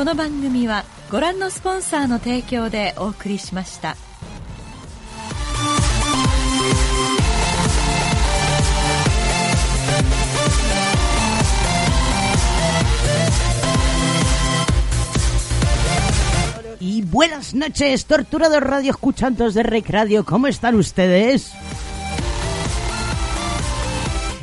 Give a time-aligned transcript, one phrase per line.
[0.00, 3.96] この番組はご覧のスポンサーの提供でお送りしました。
[16.78, 21.52] Y buenas noches, torturados radio escuchantes de Rec Radio, ¿cómo están ustedes?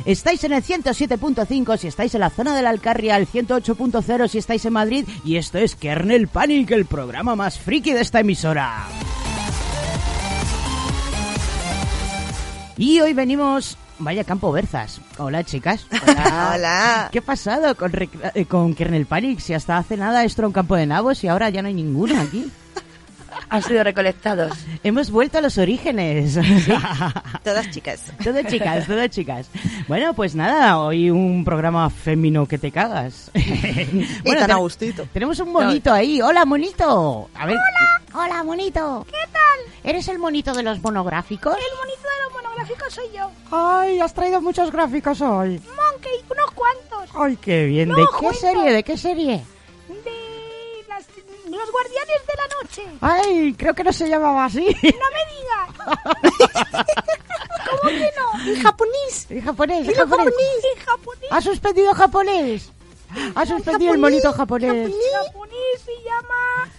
[0.09, 4.39] Estáis en el 107.5 si estáis en la zona de la Alcarria, el 108.0 si
[4.39, 8.87] estáis en Madrid y esto es Kernel Panic, el programa más friki de esta emisora.
[12.75, 13.77] Y hoy venimos...
[13.99, 14.99] Vaya campo Berzas.
[15.19, 15.85] Hola chicas.
[16.01, 17.09] Hola.
[17.11, 17.91] ¿Qué ha pasado con,
[18.33, 19.39] eh, con Kernel Panic?
[19.39, 21.75] Si hasta hace nada esto era un campo de nabos y ahora ya no hay
[21.75, 22.49] ninguno aquí.
[23.49, 24.53] Han sido recolectados.
[24.83, 26.35] Hemos vuelto a los orígenes.
[27.43, 28.01] Todas chicas.
[28.23, 29.49] Todo chicas, todo chicas.
[29.87, 33.31] Bueno, pues nada, hoy un programa fémino que te cagas.
[34.23, 35.07] bueno, tan a gustito.
[35.11, 36.21] Tenemos un monito ahí.
[36.21, 37.29] Hola, monito.
[37.33, 37.55] A ver.
[37.55, 38.23] Hola.
[38.23, 39.05] Hola, monito.
[39.09, 39.73] ¿Qué tal?
[39.83, 41.55] ¿Eres el monito de los monográficos?
[41.55, 43.31] El monito de los monográficos soy yo.
[43.51, 45.59] Ay, has traído muchos gráficos hoy.
[45.59, 47.09] Monkey, unos cuantos.
[47.15, 47.89] Ay, qué bien.
[47.89, 48.39] No, ¿De qué cuento.
[48.39, 48.71] serie?
[48.73, 49.43] ¿De qué serie?
[51.49, 52.83] Los guardianes de la noche.
[53.01, 54.65] Ay, creo que no se llamaba así.
[54.65, 56.85] No me digas.
[57.69, 58.51] ¿Cómo que no?
[58.51, 59.27] En japonés.
[59.29, 60.25] En japonés, en japonés.
[60.25, 60.65] japonés.
[60.75, 61.31] En japonés.
[61.31, 62.71] ¿Ha suspendido japonés?
[63.35, 64.87] Ha suspendido el monito japonés.
[64.87, 64.93] En
[65.25, 66.69] japonés se llama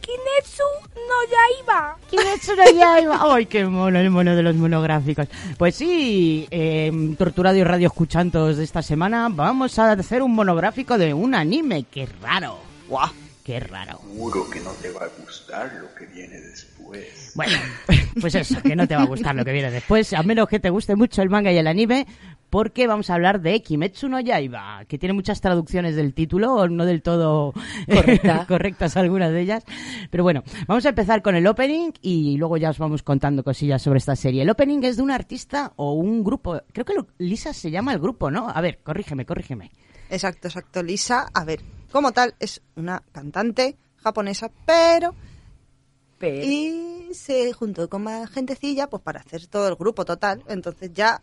[0.00, 0.62] Kinetsu
[0.94, 1.96] no Yaiba.
[2.10, 3.34] Kimetsu no Yaiba.
[3.34, 5.26] ¡Ay, qué mono el mono de los monográficos!
[5.58, 10.96] Pues sí, eh, Torturado y Radio Escuchantos de esta semana vamos a hacer un monográfico
[10.96, 11.84] de un anime.
[11.90, 12.58] ¡Qué raro!
[12.88, 13.25] Guau.
[13.46, 14.00] ¡Qué raro!
[14.02, 17.30] Seguro que no te va a gustar lo que viene después.
[17.36, 17.52] Bueno,
[18.20, 20.58] pues eso, que no te va a gustar lo que viene después, a menos que
[20.58, 22.08] te guste mucho el manga y el anime,
[22.50, 26.84] porque vamos a hablar de Kimetsu no Yaiba, que tiene muchas traducciones del título, no
[26.86, 27.52] del todo
[27.88, 28.46] Correcta.
[28.48, 29.62] correctas algunas de ellas.
[30.10, 33.80] Pero bueno, vamos a empezar con el opening y luego ya os vamos contando cosillas
[33.80, 34.42] sobre esta serie.
[34.42, 37.92] El opening es de un artista o un grupo, creo que lo- Lisa se llama
[37.92, 38.48] el grupo, ¿no?
[38.48, 39.70] A ver, corrígeme, corrígeme.
[40.10, 40.82] Exacto, exacto.
[40.82, 41.60] Lisa, a ver,
[41.92, 45.14] como tal, es una cantante japonesa, pero...
[46.22, 50.42] Y se juntó con más gentecilla pues para hacer todo el grupo total.
[50.48, 51.20] Entonces ya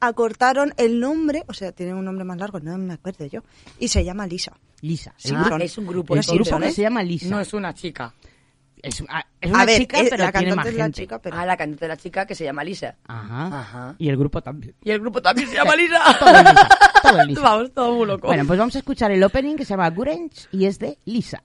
[0.00, 3.42] acortaron el nombre, o sea, tiene un nombre más largo, no me acuerdo yo.
[3.78, 4.52] Y se llama Lisa.
[4.80, 5.12] Lisa.
[5.16, 6.72] Sí, grupo, son- es un grupo no grupo son, que ¿eh?
[6.72, 7.28] se llama Lisa.
[7.28, 8.14] No es una chica.
[8.82, 10.84] Es, ah, es a una ver, chica, es- pero la tiene cantante más es la
[10.84, 11.00] gente.
[11.02, 11.36] chica, pero...
[11.36, 12.96] Ah, la cantante de la chica que se llama Lisa.
[13.06, 13.46] Ajá.
[13.60, 13.94] Ajá.
[13.98, 14.74] Y el grupo también.
[14.82, 16.00] Y el grupo también se llama Lisa.
[16.18, 16.68] Todo Lisa,
[17.02, 17.40] todo Lisa.
[17.42, 18.26] Vamos, todo muy loco.
[18.26, 21.42] Bueno, pues vamos a escuchar el opening que se llama Gurench y es de Lisa.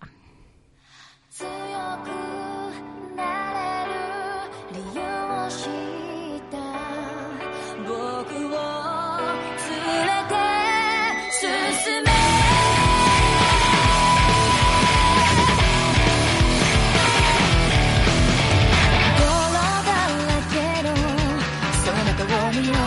[22.16, 22.78] 肩を見よう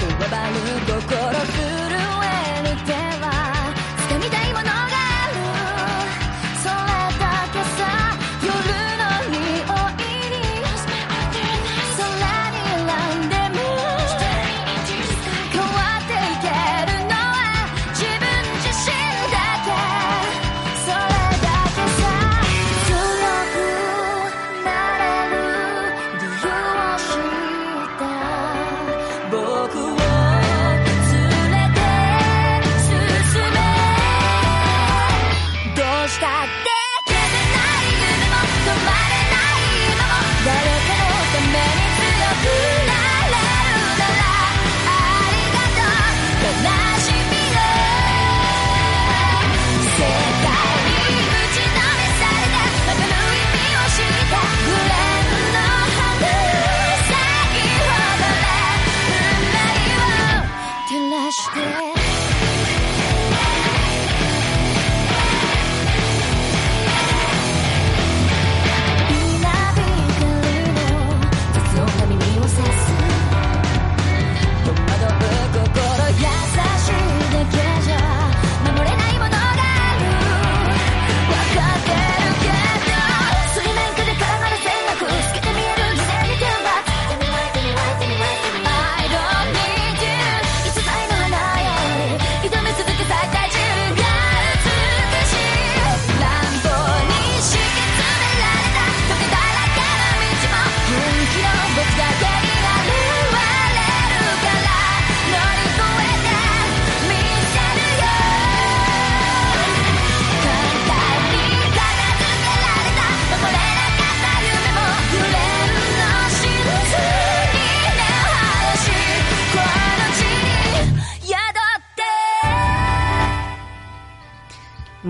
[0.00, 0.54] こわばる
[1.02, 1.17] 心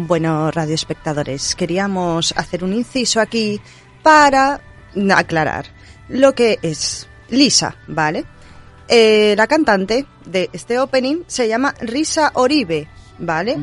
[0.08, 3.60] Bueno, radioespectadores, queríamos hacer un inciso aquí
[4.02, 4.58] para
[5.14, 5.66] aclarar
[6.08, 8.24] lo que es Lisa, ¿vale?
[8.88, 12.88] Eh, la cantante de este opening se llama Risa Oribe,
[13.18, 13.58] ¿vale?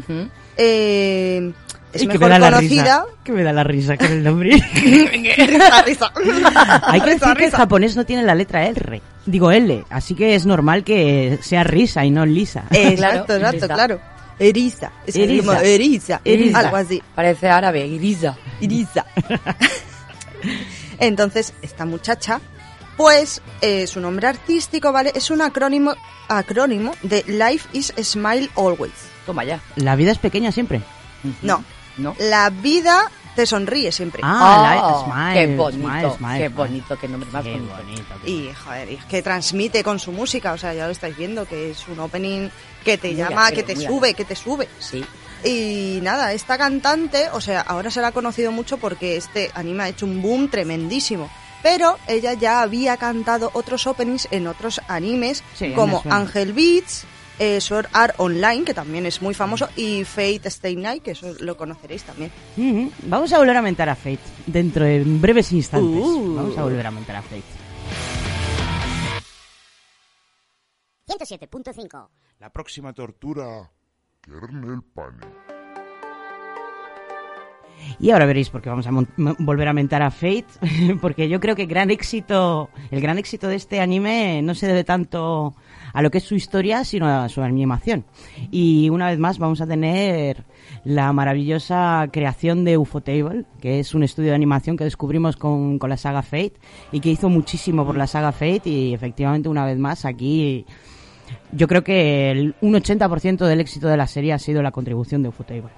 [0.55, 1.51] Eh,
[1.91, 2.83] es Y que mejor me da la conocida.
[2.83, 3.05] risa.
[3.23, 4.51] Que me da la risa con el nombre.
[4.75, 6.11] Risa, risa.
[6.83, 9.01] Hay que Risa, decir que el japonés no tiene la letra R.
[9.25, 12.65] Digo L, así que es normal que sea risa y no lisa.
[12.69, 13.99] Exacto, Claro, exacto, claro.
[14.39, 14.91] Eriza.
[15.05, 15.45] Es Eriza.
[15.45, 16.21] como eriza.
[16.23, 16.59] Eriza.
[16.59, 17.01] Algo así.
[17.13, 18.37] Parece árabe, Irisa.
[18.59, 19.05] Iriza.
[20.99, 22.41] Entonces, esta muchacha,
[22.97, 25.11] pues, eh, su nombre artístico, ¿vale?
[25.15, 25.95] Es un acrónimo,
[26.27, 28.93] acrónimo de Life is Smile Always.
[29.25, 29.59] Toma ya.
[29.75, 30.81] La vida es pequeña siempre.
[31.41, 31.63] No,
[31.97, 32.15] ¿No?
[32.19, 34.21] la vida te sonríe siempre.
[34.23, 37.75] Ah, Oh, la- qué bonito, smile, smile, qué bonito, qué nombre más Qué bonito.
[37.75, 40.91] bonito, qué Y, joder, y es que transmite con su música, o sea, ya lo
[40.91, 42.49] estáis viendo, que es un opening
[42.83, 44.67] que te llama, que te sube, que te sube.
[44.79, 45.03] Sí.
[45.43, 49.83] Y nada, esta cantante, o sea, ahora se la ha conocido mucho porque este anime
[49.83, 51.29] ha hecho un boom tremendísimo.
[51.61, 56.03] Pero ella ya había cantado otros openings en otros animes, Sí, como.
[56.09, 57.05] Angel Beats,
[57.39, 61.33] eh, Sword Art Online, que también es muy famoso, y Fate Stay Night, que eso
[61.39, 62.31] lo conoceréis también.
[63.03, 66.03] Vamos a volver a mentar a Fate dentro de breves instantes.
[66.03, 66.35] Uh.
[66.35, 67.43] Vamos a volver a mentar a Fate.
[71.07, 72.09] 107.5.
[72.39, 73.71] La próxima tortura.
[74.21, 75.55] Kernel Panic.
[77.99, 78.91] Y ahora veréis porque vamos a
[79.39, 80.45] volver a mentar a Fate,
[81.01, 84.83] porque yo creo que gran éxito, el gran éxito de este anime no se debe
[84.83, 85.55] tanto
[85.95, 88.03] a lo que es su historia, sino a su animación.
[88.51, 90.43] Y una vez más vamos a tener
[90.83, 95.89] la maravillosa creación de Ufotable, que es un estudio de animación que descubrimos con, con
[95.89, 96.55] la saga Fate
[96.91, 100.65] y que hizo muchísimo por la saga Fate y efectivamente una vez más aquí
[101.53, 105.23] yo creo que el, un 80% del éxito de la serie ha sido la contribución
[105.23, 105.69] de Ufotable.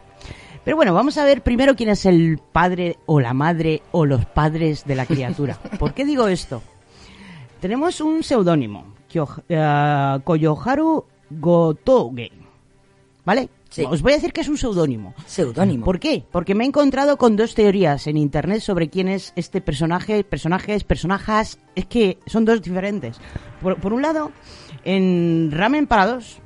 [0.63, 4.25] Pero bueno, vamos a ver primero quién es el padre o la madre o los
[4.25, 5.59] padres de la criatura.
[5.79, 6.63] ¿Por qué digo esto?
[7.61, 12.31] Tenemos un seudónimo, Kyo- eh, Koyoharu Gotouge.
[13.25, 13.49] ¿Vale?
[13.69, 13.83] Sí.
[13.83, 15.13] Os voy a decir que es un seudónimo.
[15.25, 15.83] Seudónimo.
[15.83, 16.23] ¿Por qué?
[16.31, 20.85] Porque me he encontrado con dos teorías en internet sobre quién es este personaje, personajes,
[20.85, 21.59] personajes.
[21.75, 23.19] Es que son dos diferentes.
[23.61, 24.31] Por, por un lado,
[24.85, 26.37] en Ramen para dos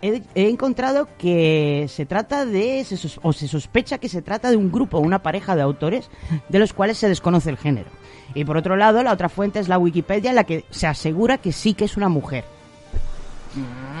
[0.00, 2.86] he, he encontrado que se trata de,
[3.22, 6.08] o se sospecha que se trata de un grupo, una pareja de autores
[6.48, 7.90] de los cuales se desconoce el género.
[8.34, 11.38] Y por otro lado, la otra fuente es la Wikipedia, en la que se asegura
[11.38, 12.44] que sí que es una mujer.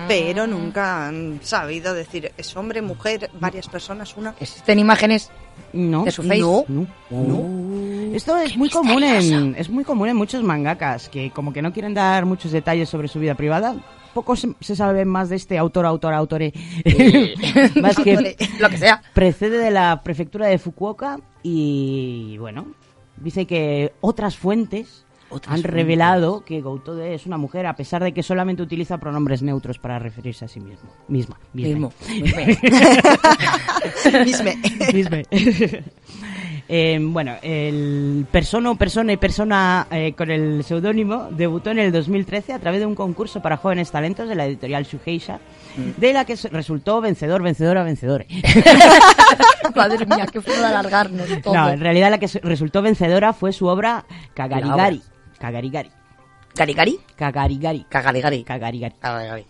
[0.08, 4.34] Pero nunca han sabido decir, es hombre, mujer, varias personas, una.
[4.40, 5.30] ¿Existen imágenes?
[5.72, 6.04] No.
[6.04, 6.40] ¿De su face?
[6.40, 6.86] No.
[7.10, 8.14] No.
[8.14, 11.72] Esto es muy común en es muy común en muchos mangakas que como que no
[11.72, 13.76] quieren dar muchos detalles sobre su vida privada.
[14.12, 16.52] Poco se, se sabe más de este autor, autor, autore.
[17.80, 18.36] más que.
[18.60, 19.02] Lo que sea.
[19.12, 22.66] precede de la prefectura de Fukuoka y bueno,
[23.16, 25.72] dice que otras fuentes Otras han fuentes.
[25.72, 29.98] revelado que Goutode es una mujer a pesar de que solamente utiliza pronombres neutros para
[29.98, 30.90] referirse a sí mismo.
[31.08, 31.38] Misma.
[31.52, 31.92] Mismo.
[32.08, 32.58] Misme.
[34.92, 35.24] Misme.
[36.66, 41.92] Eh, bueno, el persona o persona y persona eh, con el seudónimo debutó en el
[41.92, 45.40] 2013 a través de un concurso para jóvenes talentos de la editorial Shueisha,
[45.76, 48.26] de la que resultó vencedor, vencedora, vencedor.
[49.74, 51.54] Madre mía, qué forma de alargarnos todo.
[51.54, 54.04] No, en realidad la que resultó vencedora fue su obra
[54.34, 55.02] Kagarigari.
[55.38, 55.90] Kagarigari.
[56.54, 57.00] ¿Caricari?
[57.16, 57.84] Kagarigari.
[57.88, 58.44] Cagarigari.
[58.44, 58.94] Kagarigari.
[59.00, 59.46] Cagarigari.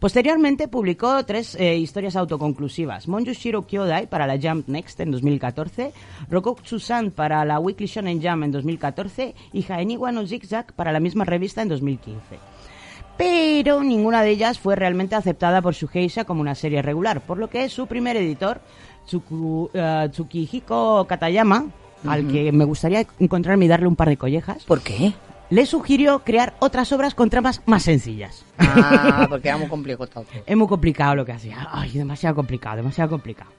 [0.00, 3.08] Posteriormente publicó tres eh, historias autoconclusivas.
[3.08, 5.92] Monjushiro Kyodai para la Jump Next en 2014,
[6.30, 11.24] Rokotsu-san para la Weekly Shonen Jump en 2014 y Jaeniwa no Zigzag para la misma
[11.24, 12.38] revista en 2015.
[13.18, 17.50] Pero ninguna de ellas fue realmente aceptada por Shueisha como una serie regular, por lo
[17.50, 18.60] que su primer editor,
[19.06, 21.66] Tsuku- eh, Tsukihiko Katayama,
[22.06, 25.12] al que me gustaría encontrarme y darle un par de collejas, ¿Por qué?
[25.50, 28.44] le sugirió crear otras obras con tramas más sencillas.
[28.58, 30.24] Ah, porque era muy complicado todo.
[30.46, 31.66] Es muy complicado lo que hacía.
[31.72, 33.50] Ay, demasiado complicado, demasiado complicado.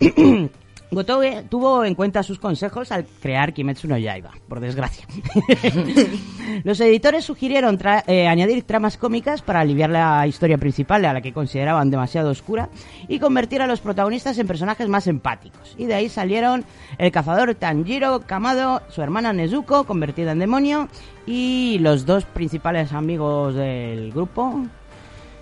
[0.92, 5.06] Gotoge tuvo en cuenta sus consejos al crear Kimetsu no Yaiba, por desgracia.
[6.64, 11.20] Los editores sugirieron tra- eh, añadir tramas cómicas para aliviar la historia principal, a la
[11.22, 12.68] que consideraban demasiado oscura,
[13.08, 15.74] y convertir a los protagonistas en personajes más empáticos.
[15.78, 16.64] Y de ahí salieron
[16.98, 20.88] el cazador Tanjiro Kamado, su hermana Nezuko, convertida en demonio,
[21.26, 24.60] y los dos principales amigos del grupo,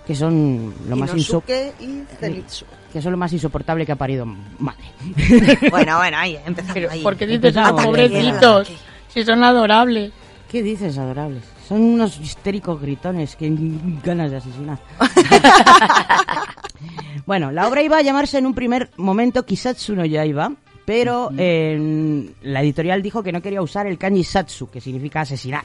[0.07, 2.65] que son lo más Inosuke y Zenitsu.
[2.91, 4.83] Que son lo más insoportable que ha parido madre.
[5.69, 6.73] Bueno, bueno, ahí empezamos.
[6.73, 7.01] Pero, ahí.
[7.01, 7.85] ¿por qué dices a Empezamos.
[7.85, 8.71] pobrecitos?
[9.07, 10.11] Si son adorables.
[10.49, 11.43] ¿Qué dices, adorables?
[11.67, 13.49] Son unos histéricos gritones que
[14.03, 14.79] ganas de asesinar.
[17.25, 20.53] Bueno, la obra iba a llamarse en un primer momento Kisatsu no Yaiba,
[20.85, 25.63] pero eh, la editorial dijo que no quería usar el kanji satsu, que significa asesinar.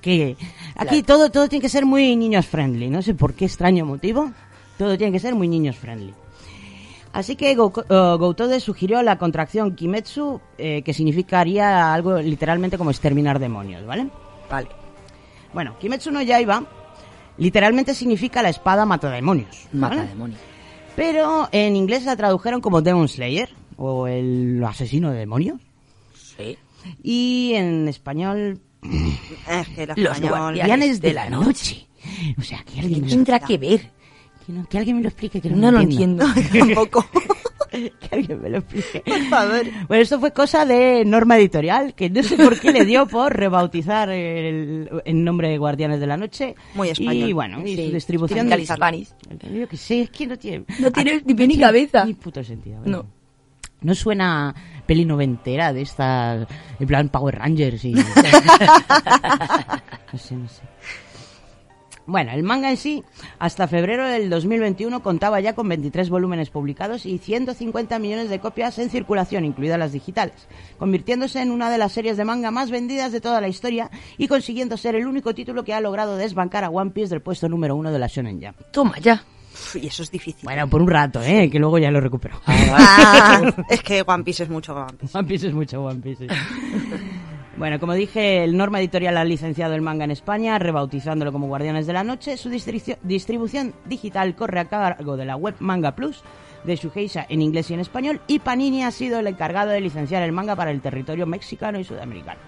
[0.00, 0.36] Que
[0.76, 4.32] aquí todo, todo tiene que ser muy niños friendly, no sé por qué extraño motivo,
[4.78, 6.14] todo tiene que ser muy niños friendly.
[7.12, 13.38] Así que eh, Goutode sugirió la contracción Kimetsu, eh, que significaría algo literalmente como exterminar
[13.38, 14.08] demonios, ¿vale?
[14.50, 14.68] Vale.
[15.52, 16.64] Bueno, Kimetsu no Yaiba
[17.36, 19.68] literalmente significa la espada mata demonios.
[19.72, 20.40] Mata demonios.
[20.96, 25.60] Pero en inglés la tradujeron como Demon Slayer o el asesino de demonios.
[26.14, 26.56] Sí.
[27.02, 28.60] Y en español,
[29.48, 30.30] Es que el Los español...
[30.30, 31.88] guardianes Guardianes de la noche.
[32.38, 33.90] O sea, que alguien, Tendrá que ver.
[34.46, 35.40] Que no- que alguien me lo explique.
[35.40, 36.26] Que no, No lo lo entiendo.
[36.58, 37.06] Tampoco.
[37.70, 39.00] que alguien me lo explique.
[39.06, 39.62] Por favor.
[39.88, 43.34] Bueno, esto fue cosa de Norma Editorial, que no sé por qué le dio por
[43.34, 46.54] rebautizar el, el nombre de Guardianes de la Noche.
[46.74, 47.28] Muy español.
[47.28, 48.64] Y bueno, y Sí, su distribución de.
[48.64, 50.64] Yo que sé, es que no tiene...
[50.78, 52.04] No tiene ni pie ni cabeza.
[52.04, 52.80] Ni puto sentido.
[52.80, 52.92] ¿verdad?
[53.02, 53.06] No.
[53.80, 54.54] No suena
[54.86, 56.46] peli noventera de estas,
[56.78, 57.92] en plan Power Rangers y...
[57.94, 58.02] no
[60.18, 60.62] sé, no sé.
[62.06, 63.04] Bueno, el manga en sí,
[63.38, 68.78] hasta febrero del 2021 contaba ya con 23 volúmenes publicados y 150 millones de copias
[68.78, 73.12] en circulación, incluidas las digitales, convirtiéndose en una de las series de manga más vendidas
[73.12, 76.70] de toda la historia y consiguiendo ser el único título que ha logrado desbancar a
[76.70, 78.56] One Piece del puesto número uno de la Shonen Jump.
[78.72, 79.22] Toma ya.
[79.52, 80.42] Uf, Y eso es difícil.
[80.42, 81.48] Bueno, por un rato, ¿eh?
[81.50, 82.40] Que luego ya lo recupero.
[82.46, 85.16] Ah, es que One Piece es mucho One Piece.
[85.16, 86.26] One Piece es mucho One Piece.
[86.26, 86.34] sí.
[87.62, 91.86] bueno, como dije, el Norma Editorial ha licenciado el manga en España, rebautizándolo como Guardianes
[91.86, 92.36] de la Noche.
[92.36, 96.24] Su distribución, digital corre a cargo de la web Manga Plus
[96.64, 98.20] de Shueisha en inglés y en español.
[98.26, 101.84] Y Panini ha sido el encargado de licenciar el manga para el territorio mexicano y
[101.84, 102.40] sudamericano.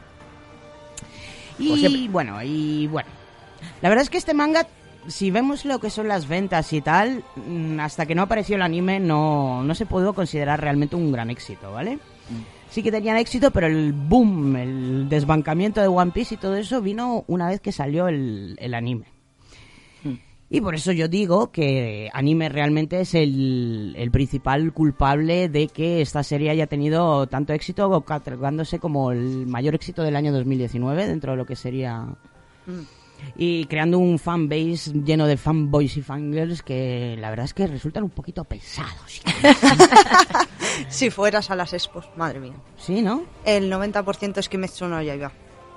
[1.60, 2.08] Y siempre.
[2.08, 3.08] bueno, y bueno.
[3.82, 4.66] La verdad es que este manga,
[5.06, 8.62] si vemos lo que son las ventas y tal, mm, hasta que no apareció el
[8.62, 12.00] anime no, no se pudo considerar realmente un gran éxito, ¿vale?
[12.74, 16.82] Sí que tenían éxito, pero el boom, el desbancamiento de One Piece y todo eso
[16.82, 19.04] vino una vez que salió el, el anime.
[20.50, 26.00] Y por eso yo digo que anime realmente es el, el principal culpable de que
[26.00, 31.30] esta serie haya tenido tanto éxito, catalogándose como el mayor éxito del año 2019 dentro
[31.30, 32.08] de lo que sería...
[33.36, 38.04] Y creando un fanbase lleno de fanboys y fangirls que la verdad es que resultan
[38.04, 39.22] un poquito pesados.
[40.88, 42.54] Si fueras a las expos, madre mía.
[42.76, 43.22] Sí, ¿no?
[43.44, 45.30] El 90% es Kimetsu no Yaiba.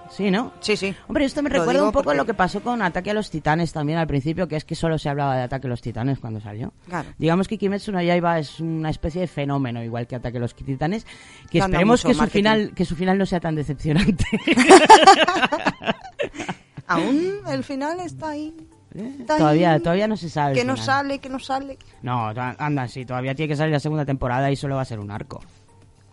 [0.10, 0.54] Sí, ¿no?
[0.60, 0.96] Sí, sí.
[1.08, 3.30] Hombre, esto me Lo recuerda un poco porque- lo que pasó con Ataque a los
[3.30, 6.18] Titanes también al principio, que es que solo se hablaba de Ataque a los Titanes
[6.20, 6.74] cuando salió.
[6.88, 7.10] Claro.
[7.20, 10.56] Digamos que Kimetsu no Yaiba es una especie de fenómeno, igual que Ataque a los
[10.56, 11.06] Titanes,
[11.51, 12.39] que Gana esperemos que su, marketing.
[12.39, 14.25] final, que su final no sea tan decepcionante.
[16.88, 18.56] Aún el final está ahí.
[18.94, 19.39] Está ahí.
[19.39, 20.53] todavía, todavía no se sabe.
[20.56, 20.86] Que no final.
[20.86, 21.77] sale, que no sale.
[22.01, 25.00] No, anda, sí, todavía tiene que salir la segunda temporada y solo va a ser
[25.00, 25.41] un arco.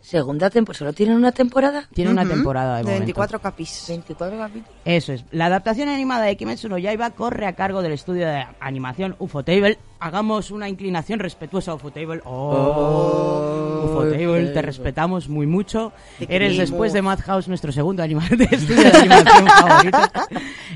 [0.00, 0.78] Segunda temporada.
[0.80, 1.88] ¿Solo tienen una temporada?
[1.94, 3.00] Tiene una temporada de, de momento.
[3.04, 3.86] 24 capis.
[3.88, 4.78] 24 capítulos.
[4.84, 5.24] Eso es.
[5.30, 9.78] La adaptación animada de Kimetsu no Yaiba corre a cargo del estudio de animación Ufotable.
[10.04, 12.20] Hagamos una inclinación respetuosa a Ufotable.
[12.26, 15.92] Oh, Ufotable, te respetamos muy mucho.
[16.20, 16.56] Eres queremos.
[16.58, 19.99] después de Madhouse nuestro segundo anima- de estudio de animación favorito.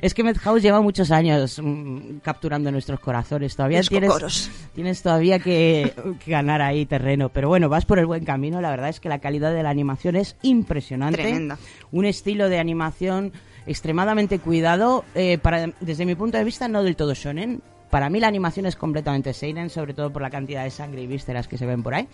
[0.01, 3.55] Es que Madhouse lleva muchos años mm, capturando nuestros corazones.
[3.55, 4.51] Todavía Los tienes, cocoros.
[4.75, 5.93] tienes todavía que,
[6.25, 7.29] que ganar ahí terreno.
[7.29, 8.63] Pero bueno, vas por el buen camino.
[8.63, 11.59] La verdad es que la calidad de la animación es impresionante Tremenda.
[11.93, 13.33] un estilo de animación
[13.67, 17.61] extremadamente cuidado, eh, para, desde mi punto de vista no del todo shonen.
[17.91, 21.07] Para mí la animación es completamente seinen, sobre todo por la cantidad de sangre y
[21.07, 22.09] vísceras que se ven por ahí.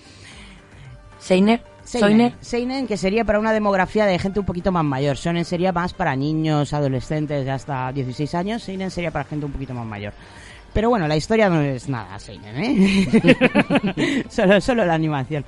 [1.18, 1.62] Seiner.
[1.84, 2.34] Soiner.
[2.40, 5.16] Seinen, que sería para una demografía de gente un poquito más mayor.
[5.16, 8.62] Shonen sería más para niños, adolescentes de hasta 16 años.
[8.62, 10.12] Seinen sería para gente un poquito más mayor.
[10.74, 14.24] Pero bueno, la historia no es nada Seinen, ¿eh?
[14.28, 15.44] solo, solo la animación.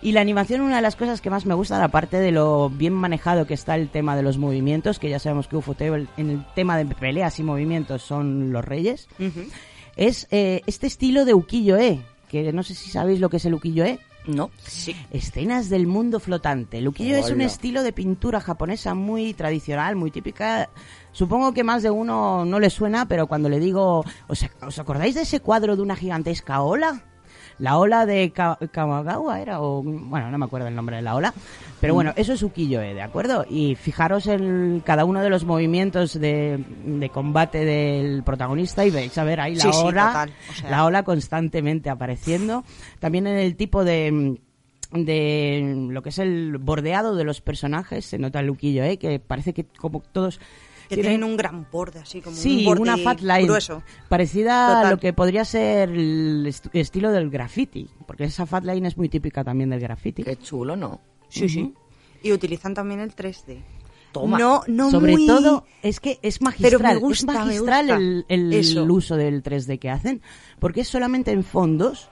[0.00, 2.94] Y la animación, una de las cosas que más me gusta, aparte de lo bien
[2.94, 6.46] manejado que está el tema de los movimientos, que ya sabemos que Ufotable en el
[6.54, 9.42] tema de peleas y movimientos son los reyes, Ujú.
[9.96, 13.54] Es eh, este estilo de ukiyo-e, que no sé si sabéis lo que es el
[13.54, 13.98] ukiyo-e.
[14.26, 14.50] No.
[14.58, 14.94] Sí.
[15.10, 16.78] Escenas del mundo flotante.
[16.78, 17.44] El ukiyo es un Hola.
[17.44, 20.68] estilo de pintura japonesa muy tradicional, muy típica.
[21.12, 25.14] Supongo que más de uno no le suena, pero cuando le digo, ¿os, os acordáis
[25.14, 27.02] de ese cuadro de una gigantesca ola?
[27.58, 31.14] La ola de Ka- Kamagawa era, o bueno, no me acuerdo el nombre de la
[31.14, 31.32] ola,
[31.80, 33.44] pero bueno, eso es ukiyo-e, ¿de acuerdo?
[33.48, 39.16] Y fijaros en cada uno de los movimientos de, de combate del protagonista y veis
[39.18, 42.64] a ver ahí la Sí, ola, total, o sea- la ola constantemente apareciendo.
[42.98, 44.38] También en el tipo de
[44.92, 48.96] de lo que es el bordeado de los personajes se nota el luquillo, ¿eh?
[48.96, 50.40] que parece que como todos
[50.90, 53.82] Que Tienen- tienen un gran borde, así como Sí, un borde una fat line grueso.
[54.08, 58.86] parecida a lo que podría ser el est- estilo del graffiti, porque esa fat line
[58.88, 60.22] es muy típica también del graffiti.
[60.24, 61.00] Qué chulo, ¿no?
[61.28, 61.72] Sí, sí.
[62.22, 63.62] Y utilizan también el 3D.
[64.12, 64.36] Toma.
[64.38, 67.86] No, no Sobre muy- todo es que es magistral, Pero me gusta, es me magistral
[67.86, 68.24] gusta.
[68.34, 70.20] el, uso del 3D que hacen,
[70.58, 72.10] porque es solamente en fondos,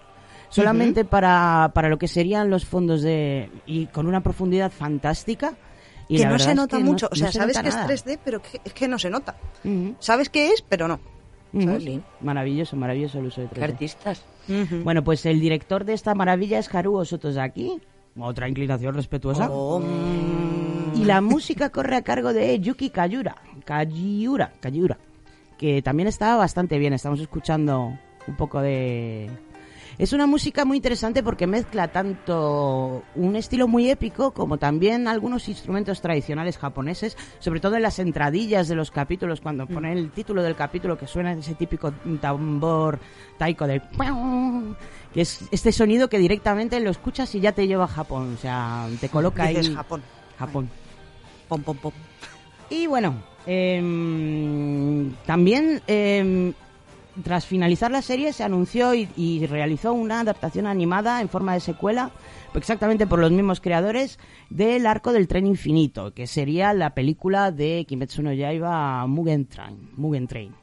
[0.50, 5.56] solamente para, para lo que serían los fondos de y con una profundidad fantástica.
[6.09, 7.07] Y que la no se es nota no- mucho.
[7.07, 7.93] o no sea, se sabes que nada.
[7.93, 9.37] es 3D, pero que, es que no se nota.
[9.99, 10.99] Sabes que es, pero no.
[12.21, 13.55] Maravilloso, maravilloso el uso de 3D.
[13.55, 14.25] Qué artistas.
[14.85, 17.81] Bueno, pues el director de esta maravilla es Haruo Sotozaki,
[18.19, 19.49] otra inclinación respetuosa.
[19.50, 19.83] Oh,
[20.95, 24.99] Y la música corre a cargo de Yuki Kayura, Kajiura, Kajiura,
[25.59, 26.93] que también está bastante bien.
[26.95, 27.93] Estamos escuchando
[28.27, 29.29] un poco de...
[29.99, 35.49] Es una música muy interesante porque mezcla tanto un estilo muy épico como también algunos
[35.49, 40.45] instrumentos tradicionales japoneses, sobre todo en las entradillas de los capítulos, cuando pone el título
[40.45, 43.00] del capítulo que suena ese típico tambor
[43.38, 43.83] taiko de...
[45.12, 48.40] que es este sonido que directamente lo escuchas y ya te lleva a Japón, o
[48.40, 49.75] sea, te coloca Dices ahí...
[49.75, 50.02] Japón.
[50.38, 50.71] Japón.
[51.49, 51.93] Pom, pom, pom.
[52.71, 56.52] Y bueno, em, también em,
[57.23, 61.61] tras finalizar la serie se anunció y, y realizó una adaptación animada en forma de
[61.61, 62.11] secuela,
[62.54, 64.19] exactamente por los mismos creadores,
[64.50, 69.91] del Arco del Tren Infinito, que sería la película de Kimetsu no Yaiba Mugen Train.
[69.97, 70.54] Mugen Train.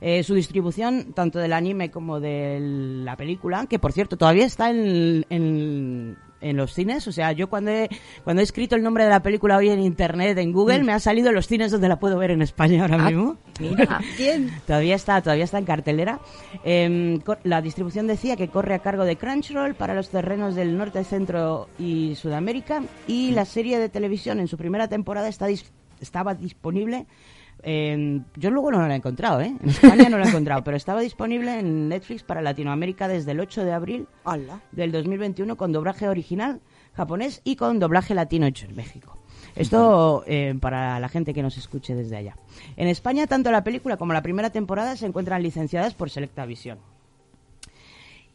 [0.00, 2.58] Eh, su distribución, tanto del anime como de
[3.04, 7.06] la película, que por cierto todavía está en, en, en los cines.
[7.08, 7.88] O sea, yo cuando he,
[8.24, 10.98] cuando he escrito el nombre de la película hoy en internet, en Google, me ha
[11.00, 13.36] salido los cines donde la puedo ver en España ahora Ah, mismo.
[13.60, 14.00] Mira.
[14.18, 14.50] Bien.
[14.66, 16.20] Todavía está, todavía está en cartelera.
[16.64, 21.04] Em, la distribución decía que corre a cargo de Crunchyroll para los terrenos del norte,
[21.04, 22.82] centro y Sudamérica.
[23.06, 27.06] Y la serie de televisión en su primera temporada está dis- estaba disponible.
[27.62, 29.54] En- yo luego no la he encontrado, ¿eh?
[29.62, 33.40] En España no la he encontrado, pero estaba disponible en Netflix para Latinoamérica desde el
[33.40, 34.60] 8 de abril Hola.
[34.72, 36.60] del 2021 con doblaje original
[36.94, 39.16] japonés y con doblaje latino hecho en México.
[39.56, 42.36] Esto eh, para la gente que nos escuche desde allá.
[42.76, 46.78] En España, tanto la película como la primera temporada se encuentran licenciadas por Selecta Visión.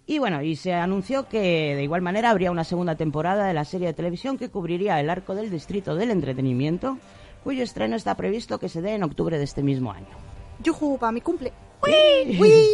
[0.07, 3.65] Y bueno, y se anunció que de igual manera habría una segunda temporada de la
[3.65, 6.99] serie de televisión que cubriría el arco del distrito del entretenimiento,
[7.45, 10.07] cuyo estreno está previsto que se dé en octubre de este mismo año.
[10.63, 11.53] Yujú, para mi cumple.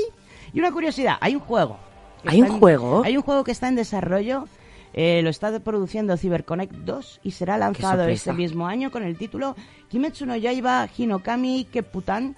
[0.53, 1.77] Y una curiosidad, hay un juego.
[2.25, 3.03] ¿Hay un en- juego?
[3.05, 4.45] Hay un juego que está en desarrollo,
[4.93, 9.55] eh, lo está produciendo CyberConnect 2 y será lanzado este mismo año con el título
[9.89, 12.35] Kimetsu no Yaiba Hinokami Keputan.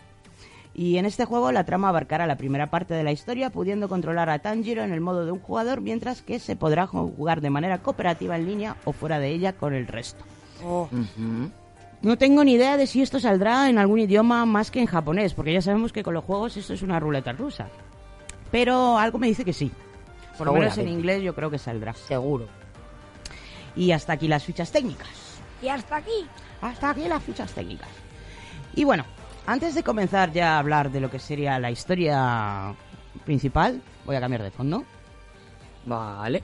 [0.75, 4.29] Y en este juego la trama abarcará la primera parte de la historia, pudiendo controlar
[4.31, 7.83] a Tanjiro en el modo de un jugador, mientras que se podrá jugar de manera
[7.83, 10.23] cooperativa en línea o fuera de ella con el resto.
[10.65, 10.87] Oh.
[12.03, 15.33] No tengo ni idea de si esto saldrá en algún idioma más que en japonés,
[15.33, 17.69] porque ya sabemos que con los juegos esto es una ruleta rusa.
[18.51, 19.71] Pero algo me dice que sí.
[20.37, 20.99] Por lo menos en Seguramente.
[20.99, 21.93] inglés yo creo que saldrá.
[21.93, 22.47] Seguro.
[23.75, 25.07] Y hasta aquí las fichas técnicas.
[25.61, 26.27] Y hasta aquí.
[26.61, 27.89] Hasta aquí las fichas técnicas.
[28.75, 29.05] Y bueno,
[29.47, 32.75] antes de comenzar ya a hablar de lo que sería la historia
[33.23, 34.83] principal, voy a cambiar de fondo.
[35.85, 36.43] Vale.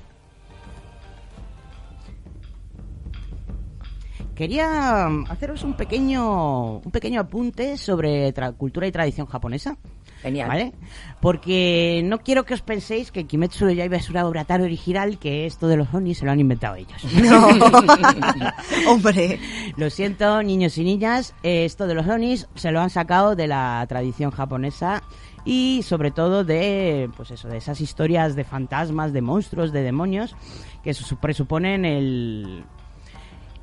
[4.40, 9.76] Quería mm, haceros un pequeño, un pequeño apunte sobre cultura y tradición japonesa.
[10.22, 10.48] Genial.
[10.48, 10.72] ¿Vale?
[11.20, 15.20] Porque no quiero que os penséis que Kimetsu no Yaiba es una obra tan original
[15.20, 17.04] que esto de los Onis se lo han inventado ellos.
[18.88, 19.40] hombre.
[19.76, 23.86] Lo siento, niños y niñas, esto de los Onis se lo han sacado de la
[23.90, 25.04] tradición japonesa
[25.44, 30.34] y sobre todo de pues eso, de esas historias de fantasmas, de monstruos, de demonios
[30.82, 32.64] que su- presuponen el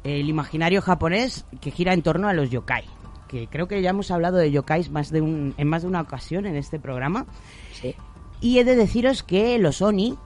[0.06, 2.84] el imaginario japonés que gira en torno a los yokai.
[3.28, 6.00] Que creo que ya hemos hablado de yokais más de un, en más de una
[6.00, 7.26] ocasión en este programa.
[7.72, 7.94] Sí.
[8.40, 10.16] Y he de deciros que los Oni,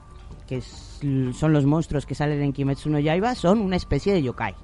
[0.46, 1.00] que es-
[1.32, 4.54] son los monstruos que salen en Kimetsu no Yaiba, son una especie de yokai.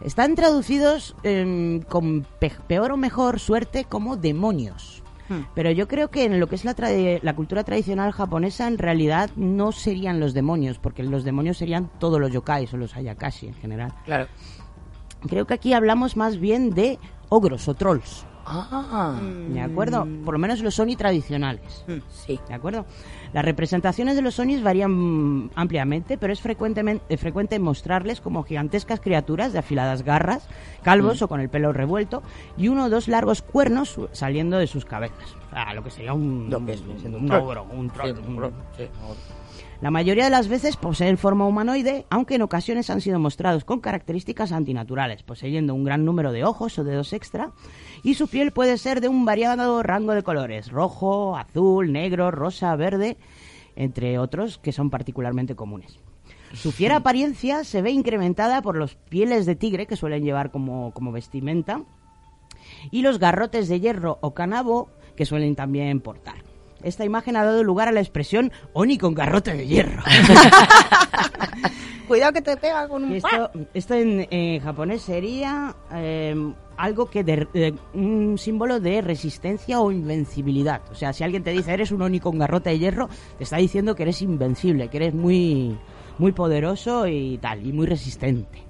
[0.00, 5.02] Están traducidos em, con pe- peor o mejor suerte como demonios.
[5.28, 5.42] Hmm.
[5.54, 8.78] Pero yo creo que en lo que es la, tradi- la cultura tradicional japonesa, en
[8.78, 13.48] realidad no serían los demonios, porque los demonios serían todos los yokais o los ayakashi
[13.48, 13.92] en general.
[14.04, 14.26] Claro.
[15.28, 19.14] Creo que aquí hablamos más bien de ogros o trolls, Ah,
[19.48, 20.06] ¿de acuerdo?
[20.24, 21.84] Por lo menos los Oni tradicionales.
[22.10, 22.38] sí.
[22.48, 22.86] ¿De acuerdo?
[23.32, 28.42] Las representaciones de los Onis varían mm, ampliamente, pero es frecuentemente, eh, frecuente mostrarles como
[28.42, 30.48] gigantescas criaturas de afiladas garras,
[30.82, 32.22] calvos o con el pelo revuelto,
[32.56, 35.34] y uno o dos largos cuernos saliendo de sus cabezas.
[35.52, 36.48] Ah, lo que sería un,
[37.32, 38.14] ogro, un troll.
[38.14, 38.84] Sí, un- un troll, sí.
[39.80, 43.78] La mayoría de las veces poseen forma humanoide, aunque en ocasiones han sido mostrados con
[43.78, 47.52] características antinaturales, poseyendo un gran número de ojos o dedos extra,
[48.02, 52.74] y su piel puede ser de un variado rango de colores, rojo, azul, negro, rosa,
[52.76, 53.16] verde,
[53.76, 55.98] entre otros que son particularmente comunes.
[56.52, 60.92] Su fiera apariencia se ve incrementada por los pieles de tigre que suelen llevar como,
[60.92, 61.82] como vestimenta
[62.90, 66.36] y los garrotes de hierro o canabo que suelen también portar.
[66.82, 70.02] Esta imagen ha dado lugar a la expresión Oni con garrote de hierro.
[72.08, 73.14] Cuidado que te pega con un...
[73.14, 76.34] Esto, esto en, en japonés sería eh,
[76.78, 80.80] algo que de- de- un símbolo de resistencia o invencibilidad.
[80.90, 83.56] O sea, si alguien te dice eres un Oni con garrote de hierro, te está
[83.58, 85.76] diciendo que eres invencible, que eres muy,
[86.18, 88.62] muy poderoso y tal, y muy resistente.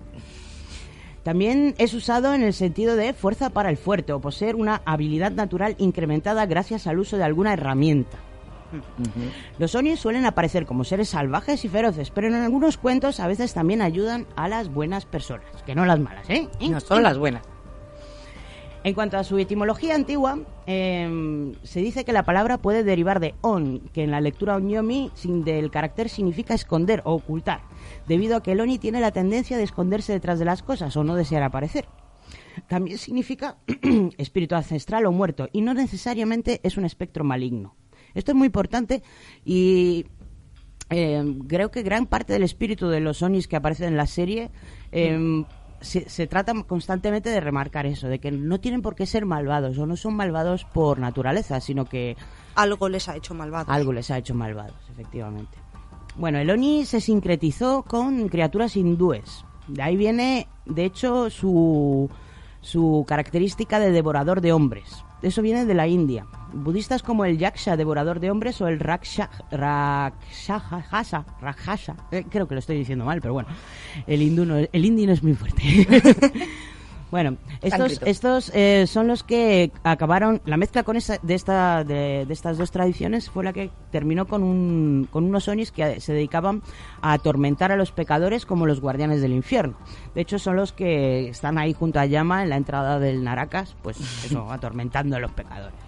[1.22, 5.30] También es usado en el sentido de fuerza para el fuerte o poseer una habilidad
[5.32, 8.16] natural incrementada gracias al uso de alguna herramienta.
[9.58, 13.54] Los Onis suelen aparecer como seres salvajes y feroces, pero en algunos cuentos a veces
[13.54, 16.28] también ayudan a las buenas personas, que no las malas.
[16.28, 16.48] ¿Eh?
[16.70, 17.42] No son las buenas.
[18.88, 23.34] En cuanto a su etimología antigua, eh, se dice que la palabra puede derivar de
[23.42, 25.12] on, que en la lectura onyomi
[25.44, 27.60] del carácter significa esconder o ocultar,
[28.06, 31.04] debido a que el oni tiene la tendencia de esconderse detrás de las cosas o
[31.04, 31.86] no desear aparecer.
[32.66, 33.58] También significa
[34.16, 37.76] espíritu ancestral o muerto y no necesariamente es un espectro maligno.
[38.14, 39.02] Esto es muy importante
[39.44, 40.06] y
[40.88, 44.50] eh, creo que gran parte del espíritu de los Onis que aparecen en la serie
[44.92, 45.44] eh,
[45.80, 49.78] se, se trata constantemente de remarcar eso, de que no tienen por qué ser malvados
[49.78, 52.16] o no son malvados por naturaleza, sino que
[52.54, 53.70] Algo les ha hecho malvado.
[53.72, 55.58] algo les ha hecho malvados, efectivamente.
[56.16, 59.44] Bueno, el Oni se sincretizó con criaturas hindúes.
[59.68, 62.10] De ahí viene, de hecho, su,
[62.60, 65.04] su característica de devorador de hombres.
[65.22, 66.26] Eso viene de la India.
[66.52, 72.54] Budistas como el Yaksha, devorador de hombres, o el Raksha, Rakshasa, Rakshasa, eh, creo que
[72.54, 73.48] lo estoy diciendo mal, pero bueno,
[74.06, 75.62] el hindú no, el hindi no es muy fuerte.
[77.10, 82.26] bueno, estos, estos eh, son los que acabaron, la mezcla con esa, de, esta, de,
[82.26, 86.12] de estas dos tradiciones fue la que terminó con, un, con unos onis que se
[86.12, 86.62] dedicaban
[87.00, 89.76] a atormentar a los pecadores como los guardianes del infierno.
[90.14, 93.74] De hecho, son los que están ahí junto a Yama en la entrada del Naracas,
[93.82, 95.78] pues eso, atormentando a los pecadores.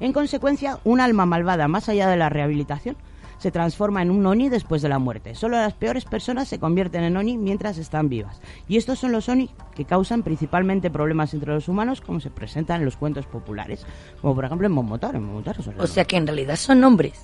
[0.00, 2.96] En consecuencia, un alma malvada más allá de la rehabilitación
[3.40, 5.34] se transforma en un Oni después de la muerte.
[5.34, 8.40] Solo las peores personas se convierten en Oni mientras están vivas.
[8.68, 12.80] Y estos son los Oni que causan principalmente problemas entre los humanos, como se presentan
[12.80, 13.86] en los cuentos populares.
[14.20, 15.16] Como por ejemplo en Momotaro.
[15.18, 17.14] En Momotaro son O sea que en realidad son hombres.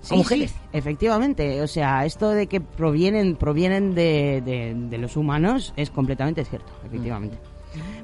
[0.00, 0.50] Sí, mujeres.
[0.50, 1.62] sí, efectivamente.
[1.62, 6.72] O sea, esto de que provienen, provienen de, de- de los humanos es completamente cierto,
[6.84, 7.38] efectivamente.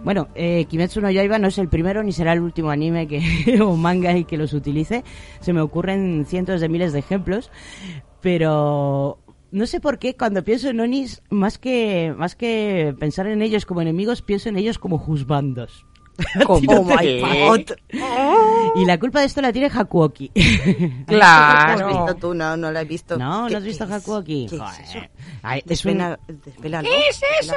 [0.05, 3.23] Bueno, eh, Kimetsu no Yaiba no es el primero ni será el último anime que,
[3.63, 5.05] o manga y que los utilice.
[5.41, 7.51] Se me ocurren cientos de miles de ejemplos,
[8.21, 9.19] pero
[9.51, 13.67] no sé por qué cuando pienso en Onis, más que, más que pensar en ellos
[13.67, 15.87] como enemigos, pienso en ellos como juzbandos.
[16.47, 16.73] ¿Cómo?
[16.73, 17.61] Oh my God.
[18.77, 20.31] Y la culpa de esto la tiene Hakuoki.
[20.35, 20.43] ¿Lo
[21.23, 21.89] has Claro.
[21.89, 22.35] visto tú?
[22.35, 23.17] No, no lo he visto.
[23.17, 23.85] No, ¿Qué- ¿no has visto?
[23.85, 24.47] Hakuoki?
[24.51, 24.81] ¿Qué Joder.
[24.83, 24.99] es eso?
[25.43, 26.17] Ay, es un-.
[26.63, 27.55] ¿Qué es eso?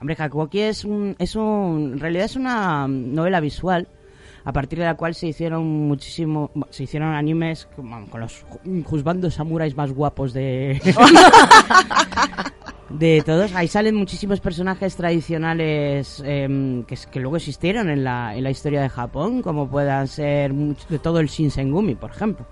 [0.00, 3.86] Hombre, Hakuoki es un, es un, en realidad es una novela visual
[4.44, 8.82] a partir de la cual se hicieron muchísimo, se hicieron animes con, con los ju-
[8.84, 10.80] juzbandos samuráis más guapos de
[12.90, 13.54] de todos.
[13.54, 18.82] Ahí salen muchísimos personajes tradicionales em, que, que luego existieron en la, en la historia
[18.82, 22.46] de Japón, como puedan ser much- de todo el Shinsengumi, por ejemplo.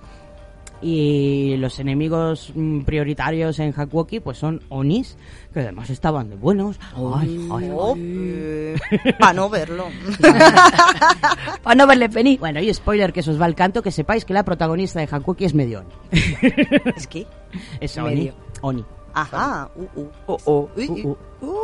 [0.80, 5.18] Y los enemigos mm, prioritarios en Hakuoki pues son Onis,
[5.52, 6.78] que además estaban de buenos.
[6.94, 9.12] Ay, ay, ay.
[9.18, 9.86] Para no verlo.
[11.64, 12.38] Para no verle venir.
[12.38, 15.08] Bueno, y spoiler que se os va el canto, que sepáis que la protagonista de
[15.10, 15.80] Hakuoki es medio
[16.12, 16.22] Oni.
[16.94, 17.26] es que.
[17.80, 18.14] Es Oni.
[18.14, 18.34] Medio.
[18.60, 18.84] Oni.
[19.20, 19.70] Ajá.
[19.74, 20.10] Uh, uh.
[20.26, 20.68] Oh, oh.
[20.76, 21.56] Uy, Uh.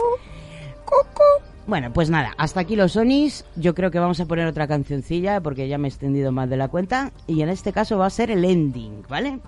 [1.66, 3.44] Bueno, pues nada, hasta aquí los Onis.
[3.56, 6.56] Yo creo que vamos a poner otra cancioncilla porque ya me he extendido más de
[6.56, 7.12] la cuenta.
[7.26, 9.40] Y en este caso va a ser el ending, ¿vale?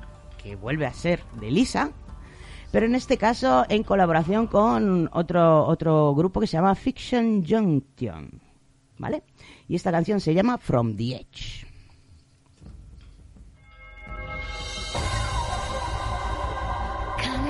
[0.42, 1.90] Que vuelve a ser de Lisa.
[2.72, 8.40] Pero en este caso en colaboración con otro, otro grupo que se llama Fiction Junction,
[8.98, 9.22] ¿vale?
[9.68, 11.65] Y esta canción se llama From the Edge.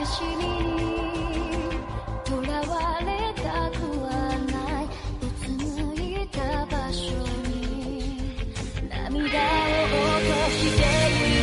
[0.06, 1.80] しに
[2.24, 4.08] 囚われたくは
[4.52, 4.84] ない。
[4.86, 5.48] うつ
[5.82, 7.10] むいた場所
[7.48, 8.36] に。
[8.88, 10.82] 涙を落として
[11.30, 11.35] いる。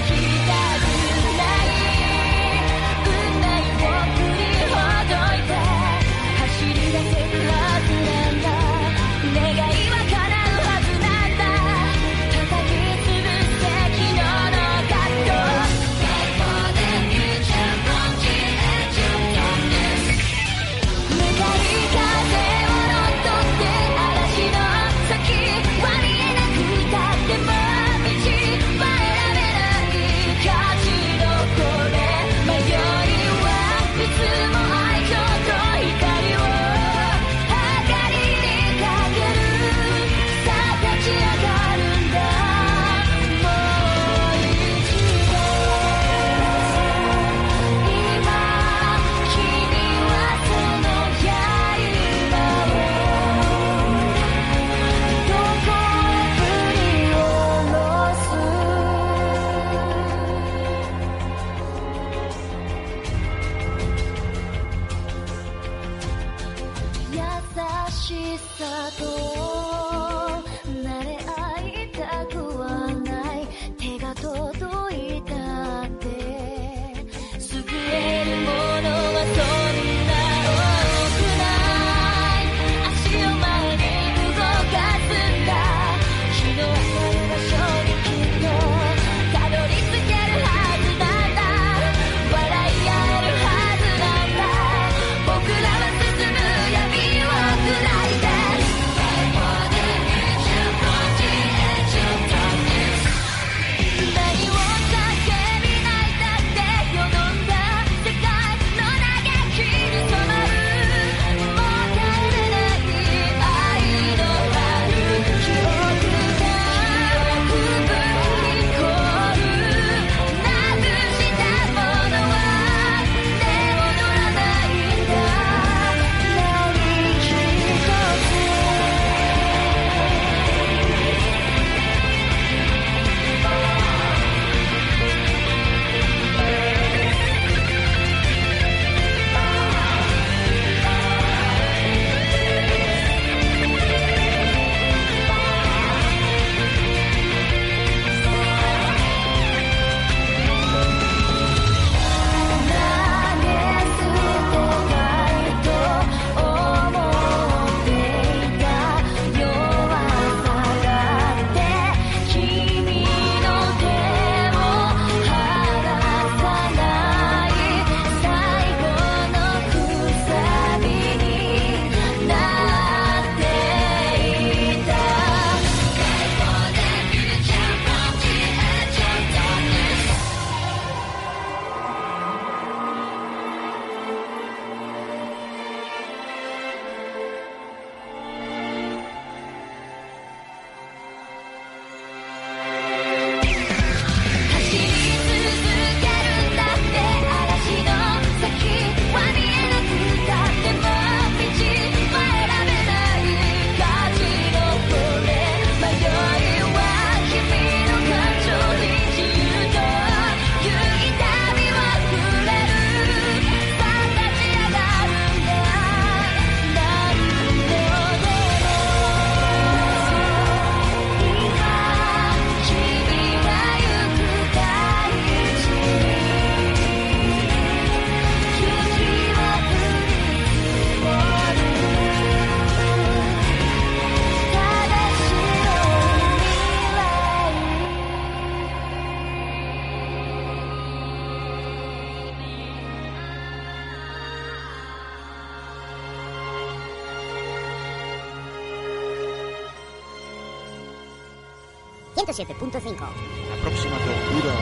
[252.36, 254.56] La próxima tortura,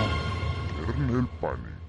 [0.85, 1.81] Kernel Panic.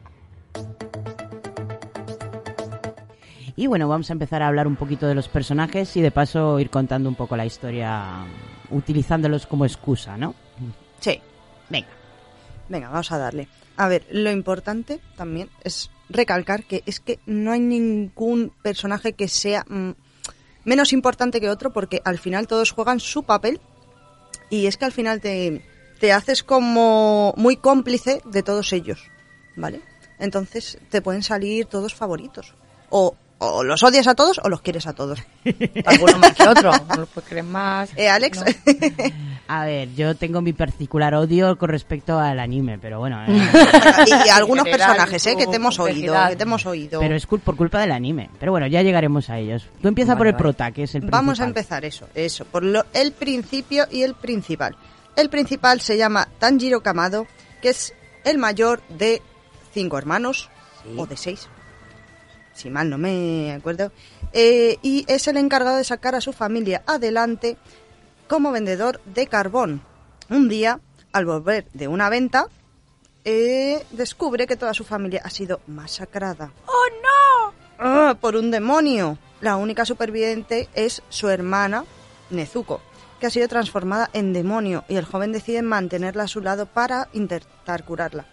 [3.56, 6.60] Y bueno, vamos a empezar a hablar un poquito de los personajes y de paso
[6.60, 8.24] ir contando un poco la historia
[8.70, 10.36] utilizándolos como excusa, ¿no?
[11.00, 11.20] Sí.
[11.68, 11.88] Venga.
[12.68, 13.48] Venga, vamos a darle.
[13.76, 19.26] A ver, lo importante también es recalcar que es que no hay ningún personaje que
[19.26, 19.90] sea mm,
[20.64, 23.60] menos importante que otro porque al final todos juegan su papel
[24.48, 25.62] y es que al final te,
[26.02, 29.04] te haces como muy cómplice de todos ellos,
[29.54, 29.80] ¿vale?
[30.18, 32.54] Entonces te pueden salir todos favoritos.
[32.90, 35.20] O, o los odias a todos o los quieres a todos.
[35.86, 36.72] Alguno más que otro.
[36.88, 37.90] No lo puedes creer más.
[37.96, 38.40] ¿Eh, Alex?
[38.40, 38.44] No.
[39.46, 43.48] A ver, yo tengo mi particular odio con respecto al anime, pero bueno, eh,
[44.06, 45.36] y, y algunos personajes, ¿eh?
[45.36, 46.98] Que te hemos oído, que te hemos oído.
[47.00, 48.28] pero es cul- por culpa del anime.
[48.40, 49.68] Pero bueno, ya llegaremos a ellos.
[49.80, 50.42] Tú empieza Vale, por el vale.
[50.42, 51.20] prota, que es el principal.
[51.20, 54.74] Vamos a empezar eso, eso, por lo, el principio y el principal.
[55.16, 57.26] El principal se llama Tanjiro Kamado,
[57.60, 57.94] que es
[58.24, 59.22] el mayor de
[59.72, 60.48] cinco hermanos,
[60.96, 61.48] o de seis,
[62.54, 63.92] si mal no me acuerdo,
[64.32, 67.56] eh, y es el encargado de sacar a su familia adelante
[68.26, 69.82] como vendedor de carbón.
[70.30, 70.80] Un día,
[71.12, 72.46] al volver de una venta,
[73.24, 76.52] eh, descubre que toda su familia ha sido masacrada.
[76.66, 76.72] ¡Oh,
[77.02, 78.18] no!
[78.20, 79.18] por un demonio.
[79.40, 81.84] La única superviviente es su hermana,
[82.30, 82.80] Nezuko,
[83.22, 87.06] que ha sido transformada en demonio y el joven decide mantenerla a su lado para
[87.12, 88.26] intentar curarla.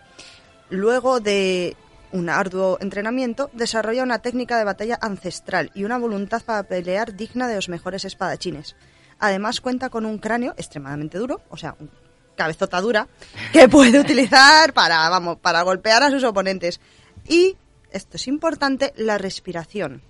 [0.72, 1.78] Luego de
[2.12, 7.48] un arduo entrenamiento, desarrolla una técnica de batalla ancestral y una voluntad para pelear digna
[7.48, 8.76] de los mejores espadachines.
[9.20, 11.92] Además cuenta con un cráneo extremadamente duro, o sea, un
[12.36, 13.08] cabezota dura,
[13.54, 16.82] que puede utilizar para, vamos, para golpear a sus oponentes.
[17.28, 17.56] Y,
[17.92, 20.02] esto es importante, la respiración.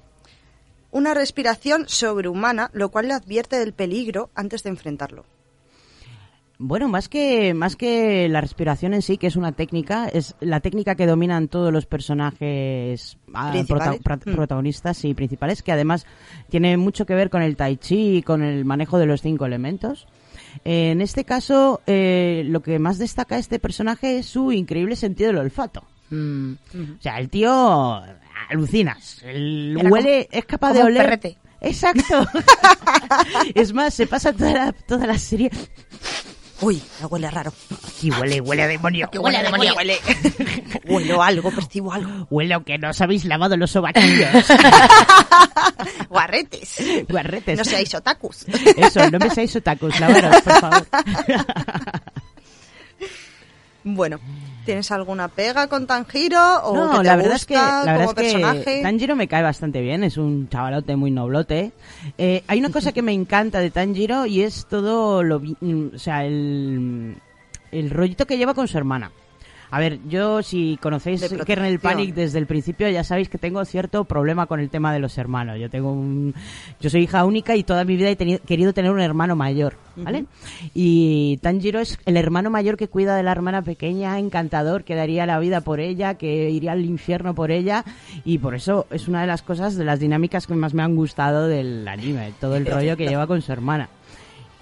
[0.91, 5.25] Una respiración sobrehumana, lo cual le advierte del peligro antes de enfrentarlo.
[6.61, 10.59] Bueno, más que, más que la respiración en sí, que es una técnica, es la
[10.59, 13.93] técnica que dominan todos los personajes ah, prota-
[14.25, 14.35] Mm.
[14.35, 16.05] protagonistas y principales, que además
[16.49, 19.45] tiene mucho que ver con el tai chi y con el manejo de los cinco
[19.45, 20.05] elementos.
[20.65, 25.29] Eh, en este caso, eh, lo que más destaca este personaje es su increíble sentido
[25.29, 25.83] del olfato.
[26.09, 26.53] Mm.
[26.97, 28.01] O sea, el tío
[28.49, 29.21] alucinas.
[29.23, 31.03] El Era huele, es capaz de un oler.
[31.03, 31.37] perrete.
[31.61, 32.25] Exacto.
[33.55, 35.51] es más, se pasa toda la, toda la serie.
[36.61, 37.53] Uy, me huele raro.
[38.01, 39.09] Y huele, huele a demonio.
[39.13, 39.73] huele a demonio.
[39.75, 39.97] Huele,
[40.87, 42.27] huelo algo, percibo algo.
[42.29, 44.29] Huele a que no os habéis lavado los sobaquillos.
[46.09, 46.75] Guarretes.
[47.07, 47.57] Guarretes.
[47.57, 48.45] No seáis otakus.
[48.75, 50.87] Eso, no me seáis otakus, lavaros, por favor.
[53.83, 54.19] Bueno,
[54.65, 57.95] ¿tienes alguna pega con Tanjiro o No, que te la verdad es que, la verdad
[57.95, 58.81] como es que personaje?
[58.81, 61.71] Tanjiro me cae bastante bien, es un chavalote muy noblote.
[62.17, 65.99] Eh, hay una cosa que me encanta de Tanjiro y es todo lo, mm, o
[65.99, 67.15] sea, el,
[67.71, 69.11] el rollito que lleva con su hermana.
[69.71, 71.79] A ver, yo si conocéis Kernel.
[71.79, 75.17] Panic desde el principio ya sabéis que tengo cierto problema con el tema de los
[75.17, 75.59] hermanos.
[75.59, 76.33] Yo tengo un,
[76.81, 79.75] yo soy hija única y toda mi vida he tenido- querido tener un hermano mayor,
[79.95, 80.25] ¿vale?
[80.73, 85.25] Y Tanjiro es el hermano mayor que cuida de la hermana pequeña, encantador, que daría
[85.27, 87.85] la vida por ella, que iría al infierno por ella
[88.25, 90.95] y por eso es una de las cosas, de las dinámicas que más me han
[90.95, 93.87] gustado del anime, todo el rollo que lleva con su hermana.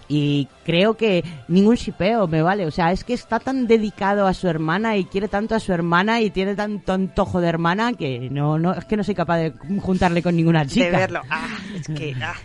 [0.09, 2.65] Y creo que ningún shipeo me vale.
[2.67, 5.71] O sea, es que está tan dedicado a su hermana y quiere tanto a su
[5.71, 9.37] hermana y tiene tanto antojo de hermana que no, no, es que no soy capaz
[9.37, 10.85] de juntarle con ninguna chica.
[10.87, 11.21] De verlo.
[11.29, 12.13] Ah, es que...
[12.21, 12.35] ah.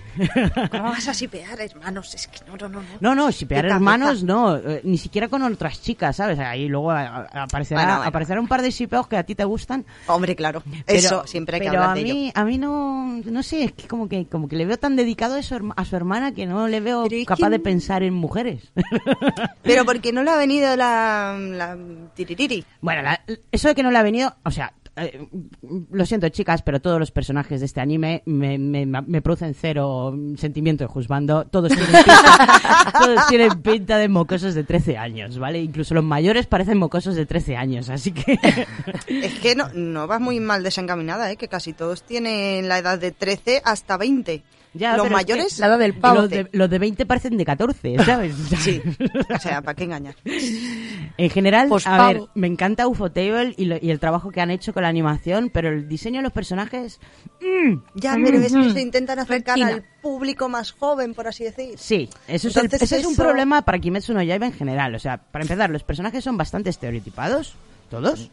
[0.71, 2.15] ¿Cómo vas a sipear, hermanos?
[2.15, 2.81] Es que no, no, no.
[2.81, 2.87] no.
[3.01, 6.39] No, no, shipear hermanos no, eh, ni siquiera con otras chicas, ¿sabes?
[6.39, 7.01] Ahí luego a-
[7.33, 8.09] a- aparecerá, Bueno, bueno.
[8.09, 9.85] aparecerá un par de shipeos que a ti te gustan.
[10.07, 10.63] Hombre, claro.
[10.87, 12.33] Pero, Eso, siempre hay que pero hablar a de mí, ello.
[12.35, 15.35] a mí no, no sé, es que como que, como que le veo tan dedicado
[15.37, 18.12] a su, herma- a su hermana que no le veo capaz que- de pensar en
[18.13, 18.73] mujeres.
[19.63, 21.77] Pero porque no le ha venido la, la
[22.15, 22.65] tiririri.
[22.81, 23.21] Bueno, la-
[23.51, 25.27] eso de que no le ha venido, o sea, eh,
[25.91, 30.15] lo siento chicas, pero todos los personajes de este anime me, me, me producen cero
[30.37, 31.47] sentimiento de juzgando.
[31.47, 35.61] Todos tienen, pinta, todos tienen pinta de mocosos de 13 años, ¿vale?
[35.63, 38.39] Incluso los mayores parecen mocosos de 13 años, así que...
[39.09, 41.37] Es que no, no vas muy mal desencaminada, ¿eh?
[41.39, 44.43] Que casi todos tienen la edad de 13 hasta 20.
[44.75, 45.59] Ya, Los pero es que mayores...
[45.59, 46.23] La del pavo.
[46.23, 48.35] los, de, los de 20 parecen de 14, ¿sabes?
[48.59, 48.81] Sí.
[49.35, 50.15] O sea, ¿para qué engañar?
[51.19, 54.51] En general, Pues a ver, me encanta Ufotable y, lo- y el trabajo que han
[54.51, 57.01] hecho con la animación, pero el diseño de los personajes,
[57.95, 59.75] Ya, pero es que se intentan acercar Retina.
[59.77, 61.75] al público más joven, por así decir.
[61.77, 64.95] sí, eso es, el- ese es un problema para Kimetsu no Yaiba en general.
[64.95, 67.55] O sea, para empezar, los personajes son bastante estereotipados,
[67.91, 68.31] todos.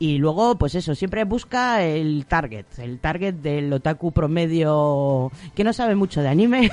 [0.00, 5.72] Y luego, pues eso, siempre busca el target, el target del otaku promedio que no
[5.74, 6.70] sabe mucho de anime.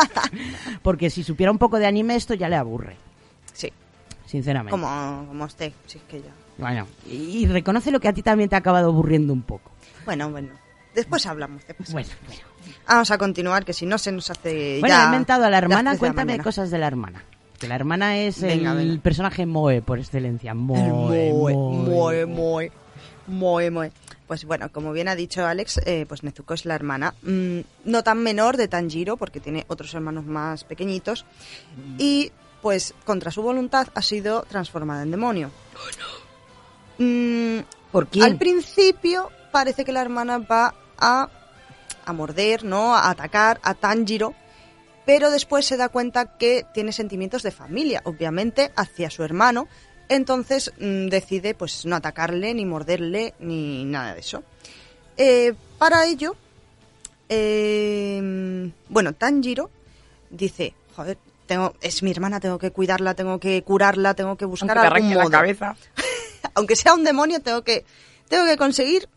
[0.82, 2.96] Porque si supiera un poco de anime, esto ya le aburre,
[3.52, 3.72] Sí,
[4.26, 4.70] sinceramente.
[4.72, 6.30] como, como usted, si es que ya.
[6.58, 9.70] Bueno, y, y reconoce lo que a ti también te ha acabado aburriendo un poco.
[10.04, 10.48] Bueno, bueno.
[10.94, 11.92] Después hablamos, después.
[11.92, 12.42] Bueno, bueno.
[12.88, 15.58] Vamos a continuar, que si no se nos hace Bueno, ya he inventado a la
[15.58, 16.44] hermana, de la cuéntame mañana.
[16.44, 17.22] cosas de la hermana.
[17.60, 19.02] Que la hermana es Venga, el venga.
[19.02, 20.54] personaje Moe por excelencia.
[20.54, 22.26] Moe, Moe, Moe.
[22.26, 22.70] Moe,
[23.28, 23.92] Moe, Moe.
[24.26, 28.02] Pues bueno, como bien ha dicho Alex, eh, pues Nezuko es la hermana, mm, no
[28.04, 31.26] tan menor de Tanjiro, porque tiene otros hermanos más pequeñitos,
[31.98, 32.30] y
[32.62, 35.50] pues contra su voluntad ha sido transformada en demonio.
[36.98, 37.58] Mm,
[37.90, 38.24] ¿Por quién?
[38.24, 41.28] Al principio parece que la hermana va a,
[42.04, 42.94] a morder, ¿no?
[42.94, 44.34] A atacar a Tanjiro,
[45.06, 49.68] pero después se da cuenta que tiene sentimientos de familia, obviamente, hacia su hermano.
[50.08, 54.42] Entonces mm, decide pues no atacarle, ni morderle, ni nada de eso.
[55.16, 56.34] Eh, para ello,
[57.28, 59.70] eh, bueno, Tanjiro
[60.30, 64.78] dice, joder, tengo, es mi hermana, tengo que cuidarla, tengo que curarla, tengo que buscar
[64.78, 65.76] Aunque te algún la modo cabeza.
[66.54, 67.84] aunque sea un demonio, tengo que,
[68.28, 69.08] tengo que conseguir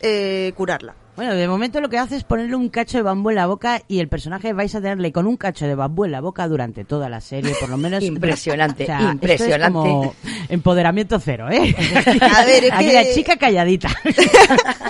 [0.00, 0.94] eh, curarla.
[1.22, 3.80] Bueno, de momento lo que hace es ponerle un cacho de bambú en la boca
[3.86, 6.84] y el personaje vais a tenerle con un cacho de bambú en la boca durante
[6.84, 8.02] toda la serie, por lo menos.
[8.02, 9.72] Impresionante, O sea, esto es impresionante.
[9.72, 10.14] como
[10.48, 11.76] empoderamiento cero, ¿eh?
[12.20, 13.88] A ver, es Aquí que- la chica calladita,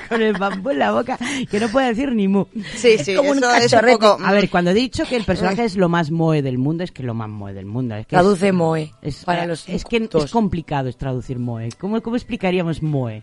[0.09, 1.18] con el bambú en la boca,
[1.51, 2.47] que no puede decir ni mu.
[2.76, 4.16] Sí, sí, como un eso es un poco...
[4.24, 6.93] A ver, cuando he dicho que el personaje es lo más moe del mundo, es
[6.93, 7.95] que lo más moe del mundo.
[7.95, 11.39] Es que Traduce es, Moe es, para eh, los es que es complicado es traducir
[11.39, 11.68] moe.
[11.78, 13.22] ¿Cómo, cómo explicaríamos moe?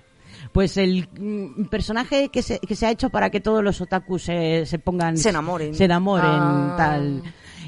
[0.51, 4.23] Pues el mm, personaje que se, que se ha hecho para que todos los otakus
[4.23, 5.17] se, se pongan...
[5.17, 5.73] Se enamoren.
[5.75, 6.73] Se enamoren, Ah.
[6.77, 7.23] tal...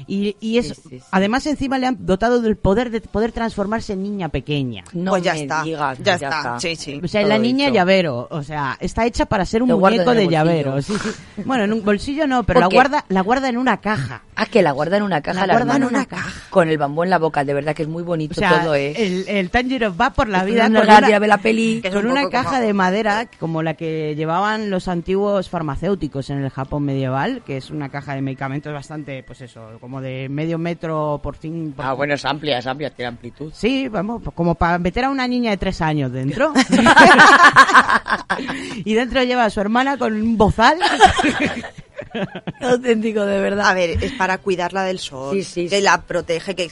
[0.06, 1.00] Y, y es, Sí, sí, sí.
[1.10, 4.84] además encima le han dotado del poder de poder transformarse en niña pequeña.
[4.92, 5.62] No pues ya me está.
[5.62, 6.60] digas, ya, está.
[6.60, 7.00] Sí, sí.
[7.02, 10.12] O sea, Todo la niña llavero, o sea, está hecha para ser un Lo muñeco
[10.14, 10.80] de llavero.
[10.82, 11.10] Sí, sí.
[11.44, 12.76] Bueno, en un bolsillo no, pero ¿Por la qué?
[12.76, 14.22] guarda, la guarda en una caja.
[14.34, 15.40] Ah, que la guarda en una caja.
[15.40, 16.30] La la guarda en una caja.
[16.50, 18.74] Con el bambú en la boca, de verdad que es muy bonito O sea, todo,
[18.74, 18.94] ¿eh?
[18.96, 21.82] el, el Tanjiro va por la vida Con una la peli.
[21.82, 26.42] Con un una caja como- de madera como la que llevaban los antiguos farmacéuticos en
[26.42, 30.58] el Japón medieval, que es una caja de medicamentos bastante, pues eso, como de medio
[30.58, 31.72] metro por fin.
[31.72, 33.52] por- Ah, bueno, es amplia, es amplia, tiene amplitud.
[33.54, 36.52] Sí, vamos, como para meter a una niña de tres años dentro.
[38.84, 40.78] y dentro lleva a su hermana con un bozal.
[42.60, 43.70] Auténtico, de verdad.
[43.70, 45.34] A ver, es para cuidarla del sol.
[45.36, 45.82] Sí, sí, que sí.
[45.82, 46.70] la protege, que...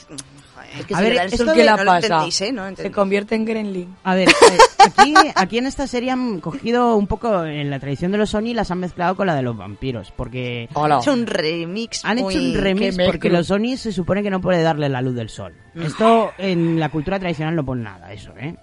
[0.79, 2.25] Es que A si ver, esto ¿qué la no pasa?
[2.45, 2.51] ¿eh?
[2.51, 3.95] No Se convierte en Gremlin.
[4.03, 8.11] A ver, eh, aquí, aquí en esta serie han cogido un poco en la tradición
[8.11, 10.95] de los Oni y las han mezclado con la de los vampiros, porque Hola.
[10.95, 14.29] Han hecho un remix han muy- hecho un remix porque los Oni se supone que
[14.29, 15.53] no puede darle la luz del sol.
[15.75, 18.55] Esto en la cultura tradicional no pone nada, eso, ¿eh?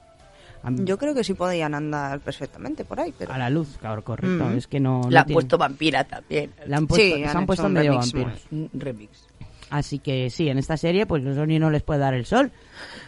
[0.71, 3.33] Yo creo que sí podían andar perfectamente por ahí, pero...
[3.33, 4.45] A la luz, claro, correcto.
[4.45, 4.57] Mm.
[4.59, 5.03] Es que no.
[5.03, 6.53] no La han puesto vampira también.
[6.67, 8.33] le han puesto, Sí, se han puesto medio vampiros.
[8.51, 9.28] Un remix.
[9.71, 12.51] Así que sí, en esta serie, pues los Oni no les puede dar el sol,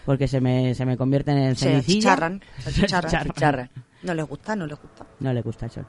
[0.04, 2.02] porque se me, se me convierten en Se cenicilla.
[2.02, 2.42] se achicharran.
[2.66, 3.32] achicharran.
[3.34, 3.70] Charra.
[4.02, 5.06] No les gusta, no les gusta.
[5.20, 5.86] No le gusta el sol.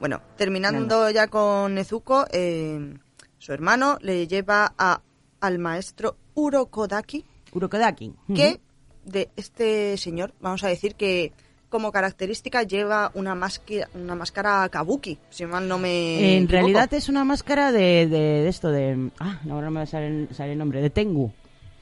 [0.00, 2.94] Bueno, terminando ya con Nezuko, eh,
[3.38, 5.00] su hermano le lleva a,
[5.40, 8.14] al maestro Urokodaki, Urokodaki.
[8.34, 8.60] que
[9.04, 11.32] de este señor, vamos a decir que
[11.68, 16.52] como característica lleva una máscara, una máscara kabuki, si mal no me En equivoco.
[16.52, 19.10] realidad es una máscara de, de, de esto, de...
[19.18, 21.32] Ah, no, ahora no me va a salir, salir el nombre, de Tengu.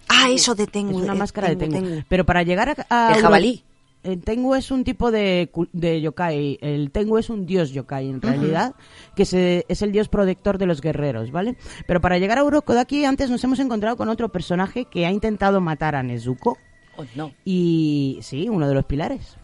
[0.08, 0.98] Ah, eso de Tengu.
[0.98, 1.88] es una eh, máscara de Tengu, Tengu.
[1.88, 2.02] Tengu.
[2.08, 3.10] Pero para llegar a...
[3.10, 3.62] a jabalí.
[4.02, 6.58] El Tengu es un tipo de, cul- de yokai.
[6.60, 8.74] El Tengu es un dios yokai, en realidad,
[9.16, 11.56] que se, es el dios protector de los guerreros, ¿vale?
[11.86, 15.62] Pero para llegar a Urokodaki, antes nos hemos encontrado con otro personaje que ha intentado
[15.62, 16.58] matar a Nezuko.
[16.98, 17.32] Oh, no.
[17.46, 19.38] Y sí, uno de los pilares.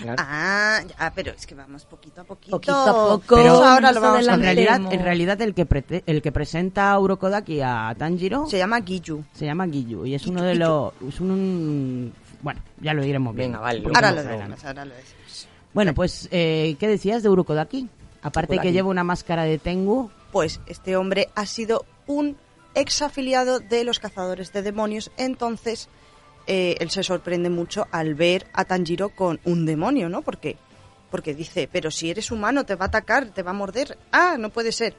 [0.00, 0.16] Claro.
[0.24, 2.52] Ah, ya, pero es que vamos poquito a poquito.
[2.56, 6.02] Poquito a poco, Pero ahora lo vamos a En realidad, en realidad el que prete-
[6.06, 9.24] el que presenta a Urokodaki a Tanjiro Se llama Giyu.
[9.32, 13.34] se llama Giyu y es Giyu, uno de los es un bueno, ya lo iremos
[13.34, 13.58] viendo.
[13.58, 15.48] Venga, vale, Ahora lo ahora lo decimos.
[15.74, 17.88] Bueno, pues eh, ¿qué decías de Urokodaki?
[18.22, 18.68] Aparte Urokodaki.
[18.68, 22.36] que lleva una máscara de Tengu, Pues este hombre ha sido un
[22.74, 25.88] ex afiliado de los cazadores de demonios, entonces
[26.48, 30.22] eh, él se sorprende mucho al ver a Tanjiro con un demonio, ¿no?
[30.22, 30.56] Porque
[31.10, 33.96] porque dice, pero si eres humano te va a atacar, te va a morder.
[34.12, 34.94] Ah, no puede ser.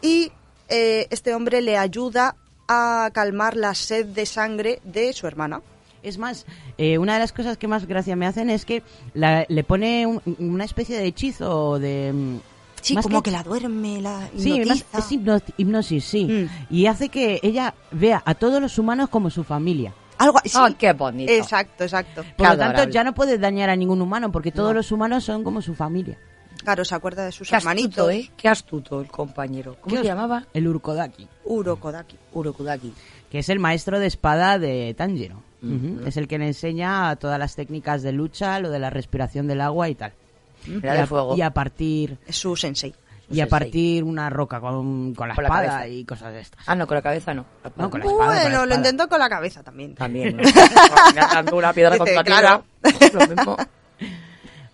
[0.00, 0.30] Y
[0.68, 2.36] eh, este hombre le ayuda
[2.68, 5.60] a calmar la sed de sangre de su hermana.
[6.04, 6.46] Es más,
[6.78, 8.82] eh, una de las cosas que más gracia me hacen es que
[9.14, 12.12] la- le pone un- una especie de hechizo de...
[12.12, 12.36] mm,
[12.82, 16.24] Sí, más como que, la duerme, la Sí, más- es hipno- hipnosis, sí.
[16.26, 16.48] Mm.
[16.74, 19.94] Y hace que ella vea a todos los humanos como su familia.
[20.18, 20.50] Algo así.
[20.54, 21.32] Ah, qué bonito.
[21.32, 22.22] Exacto, exacto.
[22.36, 24.74] Por Qué lo tanto, ya no puede dañar a ningún humano porque todos No.
[24.74, 26.18] los humanos son como su familia.
[26.62, 27.98] Claro, se acuerda de sus Qué hermanitos.
[27.98, 28.30] astuto, ¿eh?
[28.36, 29.76] Qué astuto el compañero.
[29.80, 30.46] ¿Cómo ¿Qué se llamaba?
[30.54, 31.28] El Urokodaki.
[31.44, 32.16] Urokodaki.
[32.32, 32.92] Urokudaki.
[33.30, 35.42] que es el maestro de espada de Tanjiro.
[35.62, 36.06] Ujú.
[36.06, 39.60] Es el que le enseña todas las técnicas de lucha, lo de la respiración del
[39.60, 40.12] agua y tal.
[40.66, 41.36] Era y, de a, fuego.
[41.36, 42.94] y a partir Es su sensei.
[43.30, 45.88] Y a partir una roca con, con la Con espada cabeza.
[45.88, 46.62] y cosas de estas.
[46.66, 47.44] Ah, no, con la cabeza no.
[47.76, 49.94] No, con la espada, con la Bueno, lo intentó con la cabeza también.
[49.94, 50.42] También, ¿no?
[51.14, 52.64] Dando una piedra Dice, contra claro.
[52.82, 53.26] tierra.
[53.26, 53.56] Lo mismo.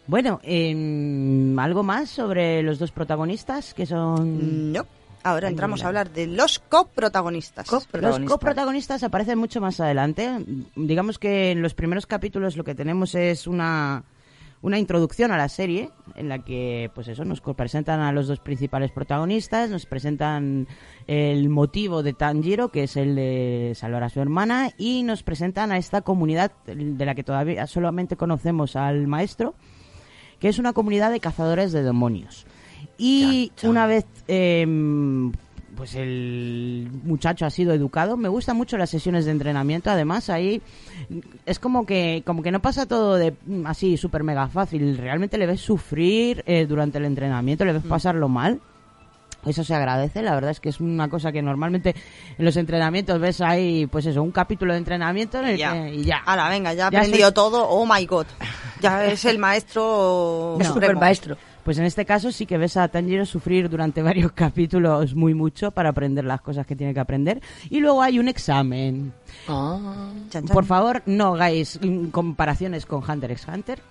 [0.06, 4.84] Bueno, em, algo más sobre los dos protagonistas que son No.
[5.22, 7.70] Ahora entramos a hablar de los coprotagonistas.
[7.70, 8.32] Los Protagonista.
[8.32, 10.30] coprotagonistas aparecen mucho más adelante.
[10.74, 14.02] Digamos que en los primeros capítulos lo que tenemos es una,
[14.62, 18.40] una introducción a la serie en la que, pues eso, nos presentan a los dos
[18.40, 20.68] principales protagonistas, nos presentan
[21.06, 25.72] el motivo de Tanjiro, que es el de salvar a su hermana, y nos presentan
[25.72, 29.54] a esta comunidad de la que todavía solamente conocemos al maestro,
[30.38, 32.46] que es una comunidad de cazadores de demonios.
[32.98, 35.32] Y una vez em,
[35.80, 40.60] pues el muchacho ha sido educado, me gustan mucho las sesiones de entrenamiento, además ahí
[41.46, 45.38] es como que como que no pasa todo de mm, así súper mega fácil, realmente
[45.38, 48.60] le ves sufrir eh, durante el entrenamiento, le ves pasarlo mal.
[49.46, 51.94] Eso se agradece, la verdad es que es una cosa que normalmente
[52.36, 55.72] en los entrenamientos ves ahí, pues eso, un capítulo de entrenamiento en el Ya.
[55.72, 56.18] que- y ya.
[56.26, 57.66] Ahora, venga, ya ha Ya aprendido soy- todo.
[57.70, 58.26] Oh my god.
[58.82, 60.64] Ya es el maestro No.
[60.66, 60.74] supremo.
[60.74, 61.36] Super maestro.
[61.64, 65.70] Pues en este caso sí que ves a Tanjiro sufrir durante varios capítulos muy mucho
[65.70, 67.40] para aprender las cosas que tiene que aprender.
[67.68, 69.12] Y luego hay un examen.
[69.48, 70.10] Ah.
[70.30, 70.54] Chan, chan.
[70.54, 71.78] Por favor, no hagáis
[72.12, 73.80] comparaciones con Hunter x Hunter.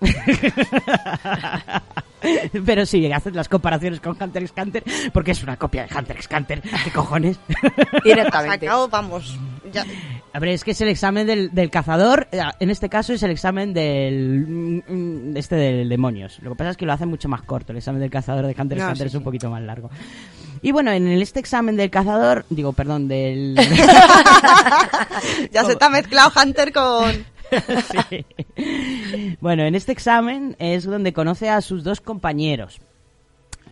[2.66, 6.16] Pero sí, haced las comparaciones con Hunter x Hunter porque es una copia de Hunter
[6.16, 6.60] x Hunter.
[6.84, 7.38] ¿Qué cojones?
[8.04, 8.66] Directamente.
[8.66, 9.38] Sacado, vamos.
[9.72, 9.84] Ya.
[10.32, 12.28] A ver, es que es el examen del, del cazador.
[12.32, 14.46] eh, En este caso es el examen del.
[14.46, 14.82] mm,
[15.32, 16.38] mm, Este del demonios.
[16.42, 17.59] Lo que pasa es que lo hace mucho más corto.
[17.68, 19.24] El examen del cazador de Hunter x No, Hunter sí, es un sí.
[19.24, 19.90] poquito más largo.
[20.62, 22.44] Y bueno, en este examen del cazador.
[22.50, 23.56] Digo, perdón, del.
[25.52, 27.24] Ya se ha mezclado Hunter con.
[28.08, 28.24] Sí.
[29.40, 32.78] Bueno, en este examen es donde conoce a sus dos compañeros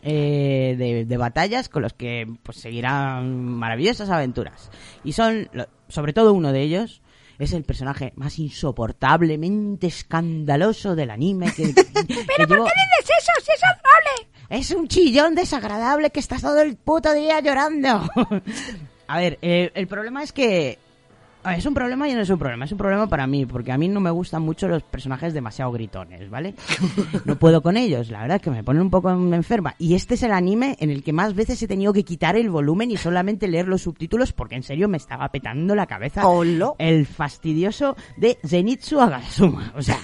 [0.03, 4.71] eh, de, de batallas con los que pues seguirán maravillosas aventuras.
[5.05, 5.49] Y son,
[5.87, 7.03] sobre todo uno de ellos,
[7.39, 11.53] es el personaje más insoportablemente escandaloso del anime.
[11.55, 13.33] Que, ¿Pero por qué dices eso?
[13.45, 14.29] ¡Si es adorable!
[14.51, 18.09] es un chillón desagradable que estás todo el puto día llorando.
[19.07, 20.79] A ver, eh, el problema es que...
[21.49, 22.65] a ver, Es un problema y no es un problema.
[22.67, 25.73] Es un problema para mí, porque a mí no me gustan mucho los personajes demasiado
[25.73, 26.55] gritones, ¿vale?
[27.25, 29.75] No puedo con ellos, la verdad es que me ponen un poco enferma.
[29.79, 32.51] Y este es el anime en el que más veces he tenido que quitar el
[32.51, 36.77] volumen y solamente leer los subtítulos porque en serio me estaba petando la cabeza Olo.
[36.79, 39.73] el fastidioso de Zenitsu Agasuma.
[39.77, 39.99] O sea,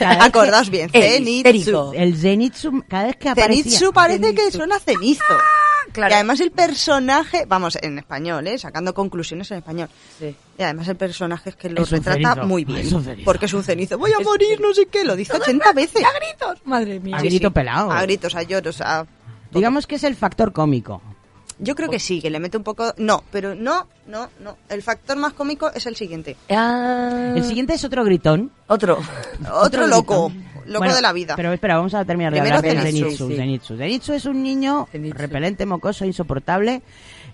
[0.20, 1.92] Acordaos bien, Zenitsu.
[1.94, 3.64] el Zenitsu, cada vez que aparecía...
[3.64, 5.22] Zenitsu parece que suena cenizo.
[5.94, 6.12] Claro.
[6.12, 8.58] Y además el personaje, vamos, en español, ¿eh?
[8.58, 9.88] sacando conclusiones en español.
[10.18, 10.36] Sí.
[10.58, 12.80] Y además el personaje es que lo Es retrata cenizo, muy bien.
[12.80, 13.24] es un cenizo.
[13.24, 13.96] Porque es un cenizo.
[13.96, 15.04] Voy a morir, no sé qué.
[15.04, 16.04] Lo dice 80 veces.
[16.04, 16.66] ¡A gritos!
[16.66, 17.16] Madre mía.
[17.16, 17.90] A grito pelado.
[17.90, 19.06] A gritos, a lloros, a...
[19.52, 21.00] Digamos que es el factor cómico.
[21.60, 22.92] Yo creo que sí, que le mete un poco...
[22.96, 24.58] No, pero no, no, no.
[24.68, 26.36] El factor más cómico es el siguiente.
[26.50, 27.32] Ah.
[27.36, 28.50] El siguiente es otro gritón.
[28.66, 28.98] Otro.
[29.52, 30.28] Otro loco.
[30.30, 30.53] gritón.
[30.66, 31.34] Loco Bueno, de la vida.
[31.36, 33.36] Pero espera, vamos a terminar de Primero hablar de Zenitsu, Zenitsu.
[33.36, 33.76] Zenitsu.
[33.76, 35.18] Zenitsu es un niño Zenitsu.
[35.18, 36.82] repelente, mocoso, insoportable,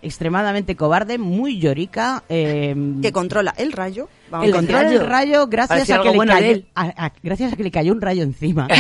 [0.03, 2.22] extremadamente cobarde, muy llorica.
[2.28, 4.09] eh, Que controla el rayo.
[4.31, 4.99] Vamos el decir.
[4.99, 6.66] del rayo gracias a, que le bueno cayó, él.
[6.74, 8.68] a- a- gracias a que le cayó un rayo encima.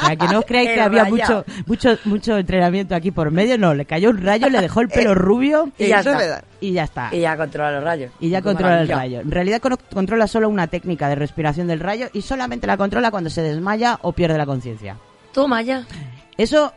[0.00, 1.16] Para que no os creáis que El había rayo.
[1.16, 4.88] mucho, mucho, mucho entrenamiento aquí por medio, no, le cayó un rayo, le dejó el
[4.88, 6.42] pelo Eh, rubio Y ya está.
[6.60, 7.08] y ya está.
[7.12, 8.12] Y ya controla los rayos.
[8.20, 9.20] Y ya controla el rayo.
[9.20, 9.60] En realidad
[9.92, 13.98] controla solo una técnica de respiración del rayo y solamente la controla cuando se desmaya
[14.02, 14.96] o pierde la conciencia.
[15.32, 15.84] Toma ya.
[16.36, 16.72] Eso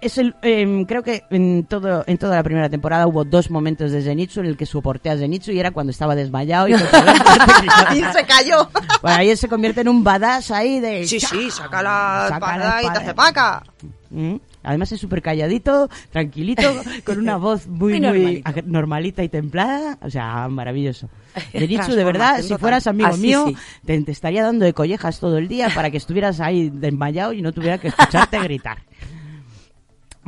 [0.00, 3.92] es el em, creo que en todo en toda la primera temporada hubo dos momentos
[3.92, 6.72] de Zenitsu en el que soporté a Zenitsu y era cuando estaba desmayado y
[7.94, 8.68] Y se cayó.
[9.02, 12.90] Bueno, ahí se convierte en un badass ahí de Sí, sí, saca la espada y
[12.90, 13.62] te hace paca.
[14.10, 14.36] Mm.
[14.64, 16.62] Además es súper calladito, tranquilito,
[17.04, 19.98] con una voz muy, Muy muy normalita y templada.
[20.02, 21.08] O sea, maravilloso.
[21.52, 23.56] Zenitsu, de verdad, si fueras amigo Así mío, sí.
[23.86, 27.42] te, te estaría dando de collejas todo el día para que estuvieras ahí desmayado y
[27.42, 28.78] no tuviera que escucharte gritar.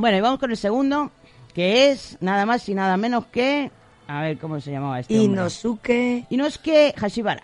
[0.01, 1.11] Bueno, y vamos con el segundo,
[1.53, 3.71] que es nada más y nada menos que...
[4.07, 5.13] A ver, ¿cómo se llamaba este?
[5.13, 6.25] Inosuke.
[6.29, 7.43] Inosuke Hashibara.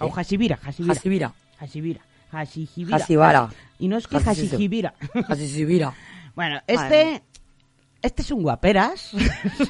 [0.00, 0.94] O Hashibira, Hashibira.
[0.94, 1.32] Hashibira.
[1.58, 2.00] Hashibira.
[2.32, 2.98] Hashihibira.
[2.98, 3.48] Hashibara.
[3.78, 4.56] Inosuke Hashisu.
[4.56, 4.94] Hashihibira.
[5.28, 5.94] Hashibira.
[6.34, 7.22] Bueno, este...
[8.02, 9.12] Este es un guaperas.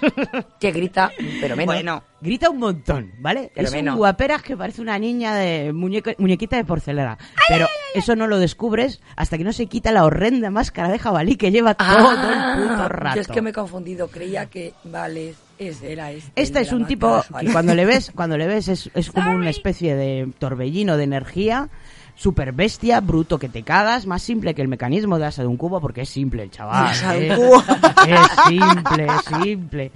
[0.59, 1.74] Que grita, pero menos.
[1.74, 3.51] Bueno, Grita un montón, ¿vale?
[3.55, 3.97] Pero es un menos.
[3.97, 7.18] guaperas que parece una niña de muñeca- muñequita de porcelana.
[7.49, 11.36] Pero eso no lo descubres hasta que no se quita la horrenda máscara de jabalí
[11.36, 13.09] que lleva todo el puto rato.
[13.12, 14.09] Ah, Yo es que me he confundido.
[14.09, 16.30] Creía que, vale, es, era este.
[16.40, 19.51] Este es un tipo que cuando le ves, cuando le ves es, es como una
[19.51, 21.68] especie de torbellino de energía,
[22.14, 25.56] super bestia, bruto que te cagas, más simple que el mecanismo de asa de un
[25.56, 26.94] cubo porque es simple el chaval.
[27.14, 27.30] ¿eh?
[27.30, 27.62] un cubo.
[28.02, 29.92] Es simple, es simple.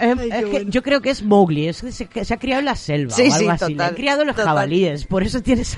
[0.00, 2.58] Eh, es que yo creo que es Mowgli, es que se, que se ha criado
[2.60, 3.64] en la selva Sí, o algo sí, así.
[3.66, 4.48] Le total, han criado los total.
[4.48, 5.76] jabalíes, por eso tienes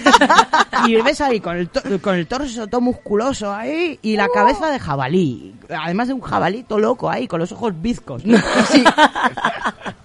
[0.86, 4.70] y ves ahí con el, to- con el torso todo musculoso ahí y la cabeza
[4.70, 5.54] de jabalí.
[5.70, 8.22] Además de un jabalí todo loco ahí, con los ojos bizcos.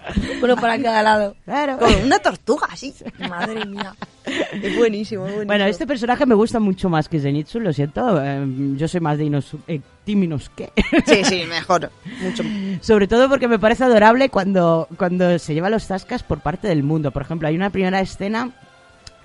[0.42, 1.36] Uno para cada lado.
[1.44, 1.78] Claro.
[2.04, 2.94] una tortuga así.
[3.28, 3.94] Madre mía.
[4.24, 5.46] Es buenísimo, es buenísimo.
[5.46, 8.22] Bueno, este personaje me gusta mucho más que Zenitsu, lo siento.
[8.22, 8.44] eh,
[8.76, 10.72] yo soy más de Inosu, eh, Team Inosuke.
[11.06, 11.90] Sí, sí, mejor.
[12.20, 12.42] Mucho.
[12.80, 16.82] Sobre todo porque me parece adorable cuando, cuando se lleva los tascas por parte del
[16.82, 17.10] mundo.
[17.10, 18.50] Por ejemplo, hay una primera escena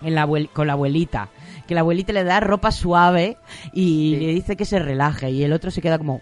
[0.02, 1.30] en la abuel- con la abuelita,
[1.68, 3.38] que la abuelita le da ropa suave
[3.74, 6.22] y le dice que se relaje y el otro se queda como...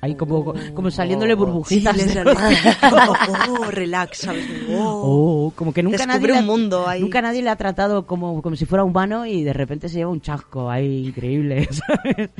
[0.00, 1.96] Ahí como, como saliéndole burbujitas.
[1.96, 2.22] Sí, de
[2.92, 3.14] oh,
[3.60, 4.44] oh, relax, ¿sabes?
[4.70, 5.46] Oh.
[5.46, 7.00] Oh, como que nunca Descubre nadie, le ha- un mundo ahí.
[7.00, 10.10] nunca nadie le ha tratado como, como si fuera humano y de repente se lleva
[10.10, 12.30] un chasco ahí increíble, ¿sabes?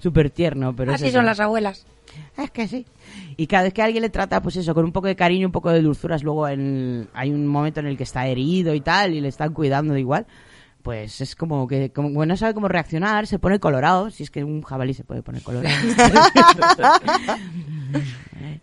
[0.00, 1.86] Súper tierno, pero Así son las abuelas.
[2.36, 2.86] Es que sí.
[3.36, 5.52] Y cada vez que alguien le trata, pues eso, con un poco de cariño, un
[5.52, 9.14] poco de dulzuras, luego en- hay un momento en el que está herido y tal,
[9.14, 10.26] y le están cuidando de igual,
[10.84, 14.44] pues es como que como no sabe cómo reaccionar, se pone colorado, si es que
[14.44, 15.74] un jabalí se puede poner colorado.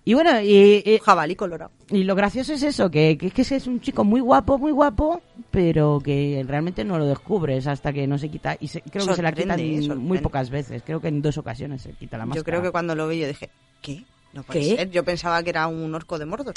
[0.05, 1.71] y bueno, y, y- Jabalí colorado.
[1.89, 5.21] y lo gracioso es eso, que, que, que es un chico muy guapo, muy guapo,
[5.49, 9.15] pero que realmente no lo descubres hasta que no se quita, y se- creo que
[9.15, 12.27] se la quitan Sorprende, muy pocas veces, creo que en dos ocasiones se quita la
[12.27, 12.39] máscara.
[12.39, 13.49] Yo creo que cuando lo vi yo dije,
[13.81, 14.03] ¿qué?
[14.33, 14.75] No puede ¿Qué?
[14.77, 14.91] ser.
[14.91, 16.53] Yo pensaba que era un orco de Mordor.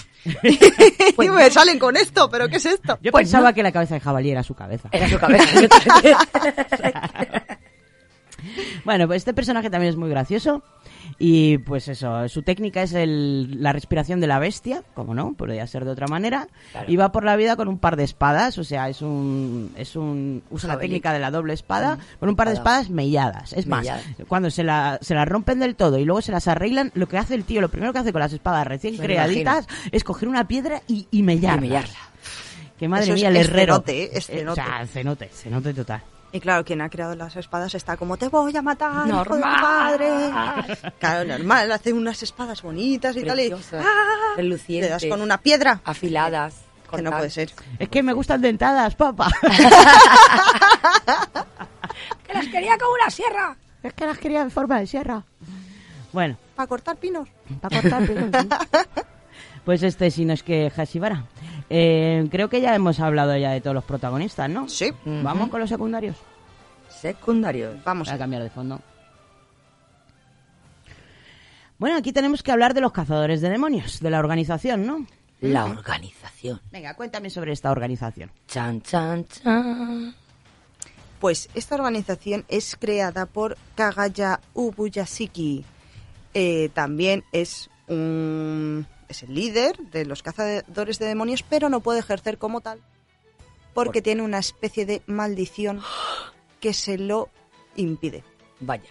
[1.17, 2.99] Pues y me salen con esto, ¿pero qué es esto?
[3.03, 3.55] Yo Pues pensaba no.
[3.55, 4.89] que la cabeza de jabalí era su cabeza.
[4.93, 5.47] Era su cabeza.
[8.85, 10.63] Bueno, pues este personaje también es muy gracioso.
[11.19, 15.67] Y pues eso, su técnica es el- la respiración de la bestia, como no, podría
[15.67, 16.49] ser de otra manera.
[16.73, 16.91] Claro.
[16.91, 19.73] Y va por la vida con un par de espadas, o sea, es un.
[19.77, 22.81] Es un usa la técnica de la doble espada, con un par de Espada.
[22.81, 23.53] espadas melladas.
[23.53, 23.87] Es más,
[24.29, 27.17] cuando se la, se la rompen del todo y luego se las arreglan, lo que
[27.19, 30.29] hace el tío, lo primero que hace con las espadas recién Me creaditas es coger
[30.29, 31.59] una piedra y, y mellarla.
[31.65, 31.99] Y mellarla.
[32.79, 33.75] Que madre Eso mía, el es herrero.
[33.75, 34.11] cenote, ¿eh?
[34.15, 34.61] Es Eh, cenote.
[34.61, 36.03] o sea, cenote, cenote total.
[36.35, 39.25] Y claro, quien ha creado las espadas está como, te voy a matar, hijo de
[39.25, 39.61] tu Normal.
[39.61, 40.93] padre.
[40.99, 43.39] Claro, normal, hace unas espadas bonitas y tal.
[43.39, 44.35] Y, Preciosas, ¡ah!
[44.37, 44.91] relucientes.
[44.91, 45.81] Das con una piedra.
[45.85, 46.57] Afiladas.
[46.91, 47.53] Que no puede ser.
[47.79, 49.31] Es que me gustan dentadas, papá.
[52.27, 53.57] Que las quería con una sierra.
[53.83, 55.23] Es que las quería en forma de sierra.
[56.13, 57.29] Bueno, Para cortar pinos.
[57.61, 58.15] para cortar sí.
[59.65, 61.25] Pues este sí no es que Hashibara.
[61.71, 64.69] Eh, creo que ya hemos hablado ya de todos los protagonistas, ¿no?
[64.69, 64.93] Sí.
[65.05, 66.17] Vamos con los secundarios.
[66.89, 67.83] Secundarios.
[67.85, 68.09] Vamos.
[68.09, 68.81] Voy a cambiar de fondo.
[71.79, 75.07] Bueno, aquí tenemos que hablar de los cazadores de demonios, de la organización, ¿no?
[75.41, 76.61] La organización.
[76.71, 78.31] Venga, cuéntame sobre esta organización.
[78.47, 80.15] Chan, chan, chan.
[81.21, 85.65] Pues esta organización es creada por Kagaya Ubuyashiki.
[86.33, 92.01] Eh, también es un es el líder de los cazadores de demonios, pero no puede
[92.01, 92.81] ejercer como tal
[93.75, 95.81] porque tiene una especie de maldición
[96.61, 97.29] que se lo
[97.77, 98.23] impide.
[98.61, 98.89] Vaya.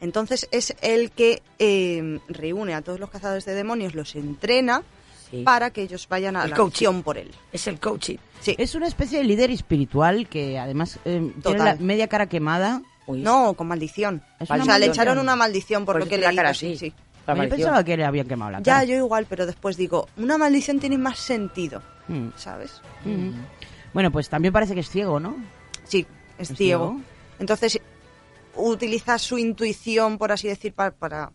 [0.00, 4.82] Entonces es el que eh, reúne a todos los cazadores de demonios, los entrena
[5.30, 5.44] Sí.
[5.44, 7.02] para que ellos vayan a El la coaching.
[7.02, 7.30] por él.
[7.52, 8.18] Es el coaching.
[8.42, 8.54] Sí.
[8.58, 12.82] Es una especie de líder espiritual que además eh, tiene la media cara quemada.
[13.06, 14.22] Uy, No, con maldición.
[14.38, 16.76] Es o sea, le echaron una maldición por Por lo que le cara sí, así.
[16.90, 16.94] sí.
[17.26, 18.84] Yo pensaba que le habían quemado la Ya, cara.
[18.84, 22.80] yo igual, pero después digo, una maldición tiene más sentido, Mm, ¿sabes?
[23.04, 23.30] mm.
[23.94, 25.36] Bueno, pues también parece que es ciego, ¿no?
[25.84, 26.06] Sí,
[26.38, 26.88] es ¿Es ciego.
[26.94, 27.00] ciego?
[27.38, 27.80] Entonces,
[28.56, 31.32] utiliza su intuición, por así decir, para, para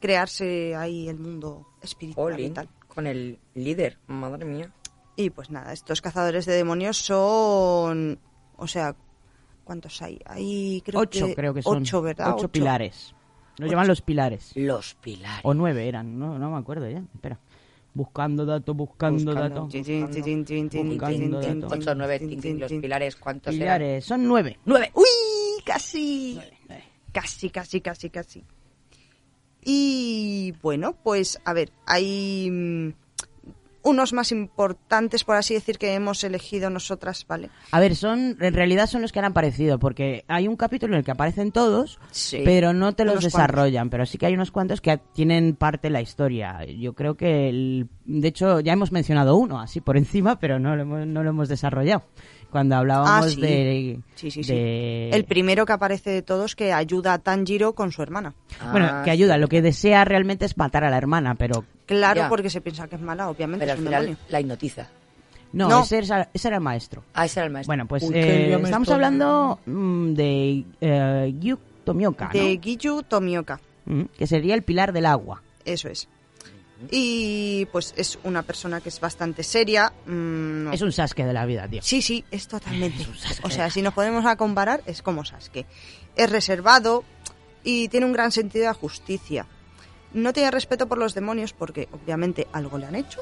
[0.00, 2.68] crearse ahí el mundo espiritual y tal.
[2.86, 3.98] con el líder.
[4.06, 4.70] Madre mía.
[5.16, 8.18] Y pues nada, estos cazadores de demonios son...
[8.56, 8.94] O sea,
[9.64, 10.20] ¿cuántos hay?
[10.26, 11.34] Hay creo ocho, que...
[11.34, 11.78] creo que son.
[11.82, 12.34] Ocho, ¿verdad?
[12.34, 13.14] Ocho, pilares.
[13.58, 14.52] Los llaman los pilares.
[14.54, 15.40] Los pilares.
[15.44, 17.02] O nueve eran, no, no me acuerdo ya.
[17.14, 17.38] Espera.
[17.94, 19.74] Buscando datos, buscando, datos.
[19.74, 19.82] Ocho,
[21.96, 22.20] nueve,
[22.58, 23.78] los pilares, ¿cuántos eran?
[23.78, 24.58] Pilares, son nueve.
[24.64, 24.92] Nueve.
[24.94, 25.04] ¡Uy!
[25.64, 26.38] Casi.
[27.12, 28.44] Casi, casi, casi, casi.
[29.64, 32.92] Y bueno, pues a ver, hay mm,
[33.82, 37.48] unos más importantes, por así decir, que hemos elegido nosotras, ¿vale?
[37.70, 40.98] A ver, son, en realidad son los que han aparecido, porque hay un capítulo en
[40.98, 42.42] el que aparecen todos, Sí.
[42.44, 45.92] pero no te los desarrollan, pero sí que hay unos cuantos que tienen parte de
[45.92, 46.64] la historia.
[46.66, 50.74] Yo creo que, el- de hecho, ya hemos mencionado uno, así por encima, pero no
[50.76, 52.02] lo hemos, no lo hemos desarrollado.
[52.50, 53.40] Cuando hablábamos Ah, sí.
[53.42, 54.00] de...
[54.14, 54.52] Sí, sí, sí.
[54.54, 58.34] de- El primero que aparece de todos que ayuda a Tanjiro con su hermana.
[58.72, 61.64] Bueno, Ah, que ayuda, lo que desea realmente es matar a la hermana, pero...
[61.88, 62.28] Claro, Ya.
[62.28, 63.64] porque se piensa que es mala, obviamente.
[63.66, 64.24] Pero es al un final demonio.
[64.28, 64.86] la hipnotiza.
[65.52, 65.82] No, No.
[65.82, 67.02] Ese, era, ese era el maestro.
[67.14, 67.68] Ah, ese era el maestro.
[67.70, 72.32] Bueno, pues Uy, eh, estamos estoy- hablando mm, de eh, Gyu Tomioka, ¿no?
[72.38, 73.58] De Giyu Tomioka.
[73.86, 75.42] Mm, que sería el pilar del agua.
[75.64, 76.06] Eso es.
[76.90, 79.92] Y pues es una persona que es bastante seria.
[80.06, 80.72] mm, no.
[80.72, 81.82] Es un Sasuke de la vida, tío.
[81.82, 83.02] Sí, sí, es totalmente.
[83.02, 83.46] Es un Sasuke.
[83.46, 85.66] O sea, si nos podemos a comparar, es como Sasuke.
[86.14, 87.02] Es reservado
[87.64, 89.46] y tiene un gran sentido de justicia.
[90.14, 93.20] No tiene respeto por los demonios porque obviamente algo le han hecho,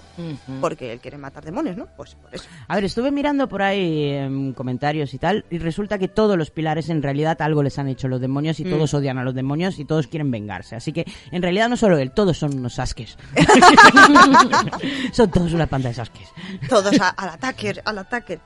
[0.61, 1.87] porque él quiere matar demonios, ¿no?
[1.97, 2.45] Pues por eso.
[2.69, 6.51] A ver, estuve mirando por ahí en comentarios y tal, y resulta que todos los
[6.53, 8.71] pilares en realidad algo les han hecho los demonios y Mm.
[8.71, 10.77] todos odian a los demonios y todos quieren vengarse.
[10.77, 13.19] Así que en realidad no solo él, todos son unos Saskes.
[15.13, 16.29] son todos una panda de Saskes.
[16.69, 18.39] Todos a- al ataque, al ataque.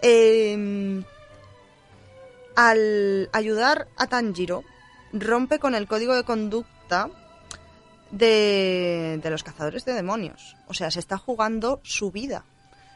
[0.00, 1.02] Eh,
[2.56, 4.62] al ayudar a Tanjiro,
[5.12, 7.10] rompe con el código de conducta
[8.10, 10.56] de, de los cazadores de demonios.
[10.68, 12.44] O sea, se está jugando su vida.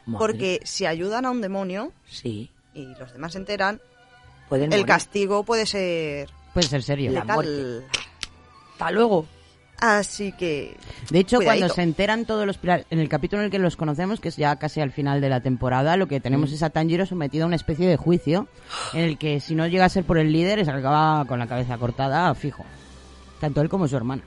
[0.05, 0.19] Madre.
[0.19, 2.49] Porque si ayudan a un demonio Sí.
[2.73, 3.79] y los demás se enteran,
[4.47, 4.85] Pueden el morir.
[4.85, 7.11] castigo puede ser Puede ser serio.
[7.11, 7.35] La letal.
[7.35, 7.85] muerte.
[8.73, 9.25] Hasta luego.
[9.81, 10.75] Así que...
[11.09, 11.61] De hecho, Cuidadito.
[11.67, 14.27] cuando se enteran todos los pilares, en el capítulo en el que los conocemos, que
[14.27, 16.23] es ya casi al final de la temporada, lo que Mm.
[16.23, 18.47] tenemos es a Tanjiro sometido a una especie de juicio,
[18.93, 21.47] en el que si no llega a ser por el líder, se acaba con la
[21.47, 22.65] cabeza cortada fijo.
[23.39, 24.23] Tanto él como su hermana.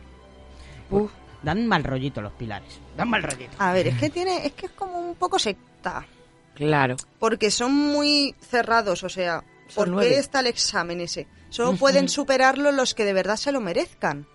[0.97, 1.11] Uf.
[1.43, 2.81] Dan mal rollito los pilares.
[2.97, 3.53] Dan mal rollito.
[3.59, 6.07] A ver, es que tiene, es que es como un poco secta,
[6.55, 6.97] Claro.
[7.19, 9.43] porque son muy cerrados, o sea,
[9.75, 10.11] ¿por nueve.
[10.11, 11.27] qué está el examen ese?
[11.51, 14.27] Solo pueden superarlo los que de verdad se lo merezcan,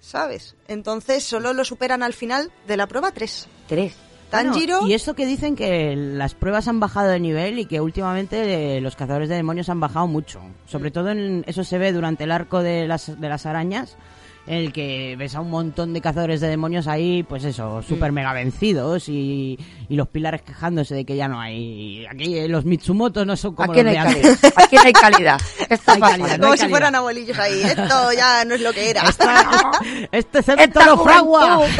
[0.00, 0.54] ¿sabes?
[0.68, 3.48] Entonces solo lo superan al final de la prueba 3.
[3.66, 3.94] Tres.
[4.30, 7.80] Tanjiro, Bueno, y eso que dicen que las pruebas han bajado de nivel y que
[7.80, 10.40] últimamente eh, los cazadores de demonios han bajado mucho.
[10.66, 13.96] Sobre todo en, eso se ve durante el arco de las, de las arañas,
[14.46, 18.32] el que ves a un montón de cazadores de demonios ahí, pues eso, súper mega
[18.34, 22.04] vencidos y, y los pilares quejándose de que ya no hay...
[22.10, 24.40] Aquí eh, los Mitsumoto no son como Aquí los no hay de antes.
[24.40, 24.62] calidad.
[24.64, 25.40] Aquí no hay calidad.
[25.70, 26.12] Esto Hay pasa.
[26.18, 26.70] calidad, no como hay si calidad.
[26.76, 29.02] fueran abuelillos ahí, esto ya no es lo que era.
[30.12, 31.60] Este cemento Esta lo fragua.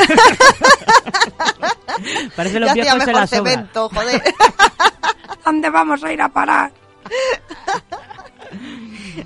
[2.37, 4.23] Parece los viejos en la cemento, joder.
[5.45, 6.73] ¿Dónde vamos a ir a parar?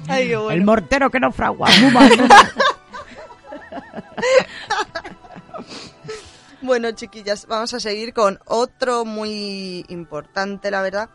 [0.08, 0.64] Ay, qué El bueno.
[0.64, 1.68] mortero que no fragua.
[1.80, 2.52] Muy mal, muy mal.
[6.60, 11.08] Bueno, chiquillas, vamos a seguir con otro muy importante, la verdad,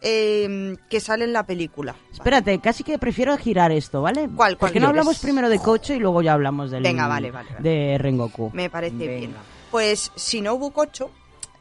[0.00, 1.94] eh, que sale en la película.
[2.12, 4.22] Espérate, casi que prefiero girar esto, ¿vale?
[4.22, 7.30] ¿Cuál, cuál Porque no hablamos primero de Kocho y luego ya hablamos del Venga, vale,
[7.30, 7.62] vale, vale.
[7.62, 8.50] de Rengoku.
[8.52, 9.14] Me parece Venga.
[9.14, 9.34] bien.
[9.70, 11.10] Pues Shinobu Kocho,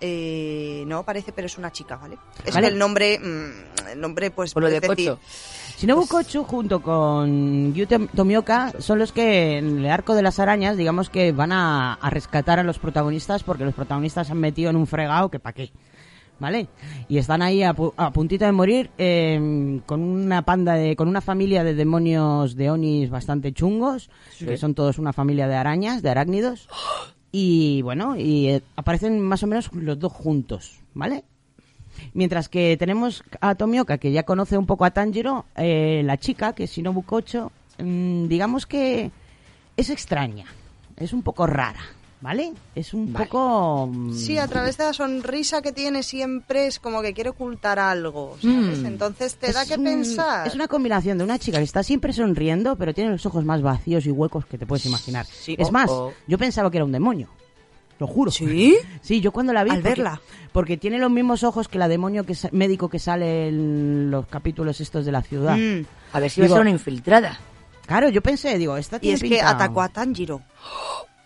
[0.01, 2.17] eh, no parece, pero es una chica, ¿vale?
[2.43, 5.19] Es que el nombre, mm, el nombre, pues, Por lo de decir, Kocho.
[5.77, 6.05] Shinobu
[6.45, 11.09] junto con Yu Tom- Tomioka son los que en el arco de las arañas, digamos
[11.09, 14.75] que van a, a rescatar a los protagonistas porque los protagonistas se han metido en
[14.77, 15.71] un fregado que pa' qué.
[16.39, 16.67] ¿Vale?
[17.07, 21.07] Y están ahí a, pu- a puntito de morir eh, con una panda de, con
[21.07, 24.09] una familia de demonios de onis bastante chungos,
[24.39, 26.67] que son todos una familia de arañas, de arácnidos.
[27.35, 31.23] Y bueno, y eh, aparecen más o menos los dos juntos, ¿vale?
[32.13, 36.53] Mientras que tenemos a Tomioka, que ya conoce un poco a Tanjiro, eh, la chica,
[36.53, 39.11] que es Shinobu Kocho, mm, digamos que
[39.77, 40.45] es extraña,
[40.97, 41.81] es un poco rara,
[42.21, 42.53] ¿vale?
[42.75, 43.25] Es un Vale.
[43.25, 43.87] poco...
[43.91, 47.79] mm, Sí, a través de la sonrisa que tiene siempre es como que quiere ocultar
[47.79, 48.79] algo, ¿sabes?
[48.79, 48.85] Mm.
[48.85, 50.47] Entonces te da que un- pensar.
[50.47, 53.61] Es una combinación de una chica que está siempre sonriendo, pero tiene los ojos más
[53.61, 55.25] vacíos y huecos que te puedes imaginar.
[55.25, 56.13] Sí, es oh, más, oh.
[56.27, 57.27] yo pensaba que era un demonio.
[57.99, 58.31] Lo juro.
[58.31, 58.75] ¿Sí?
[59.01, 59.71] Sí, yo cuando la vi.
[59.71, 60.21] Al porque- verla.
[60.51, 64.79] Porque tiene los mismos ojos que la demonio que médico que sale en los capítulos
[64.81, 65.57] estos de la ciudad.
[65.57, 65.85] Mm.
[66.13, 67.39] A ver si va a ser una infiltrada.
[67.87, 70.41] Claro, yo pensé, digo, esta Y tiene es que pinta- atacó a Tanjiro.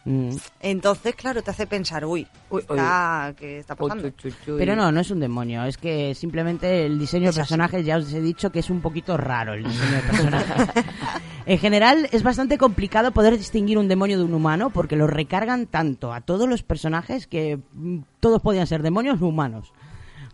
[0.07, 0.29] Mm.
[0.61, 4.07] Entonces, claro, te hace pensar, uy, Uy, está, ¿qué está pasando?
[4.07, 4.57] Uy, uy, uy, uy.
[4.57, 7.39] Pero no, no es un demonio, es que simplemente el diseño de así.
[7.39, 10.85] personajes, ya os he dicho que es un poquito raro el diseño de personajes.
[11.45, 15.65] en general es bastante complicado poder distinguir un demonio de un humano porque lo recargan
[15.65, 19.73] tanto a todos los personajes que mm, todos podían ser demonios o humanos.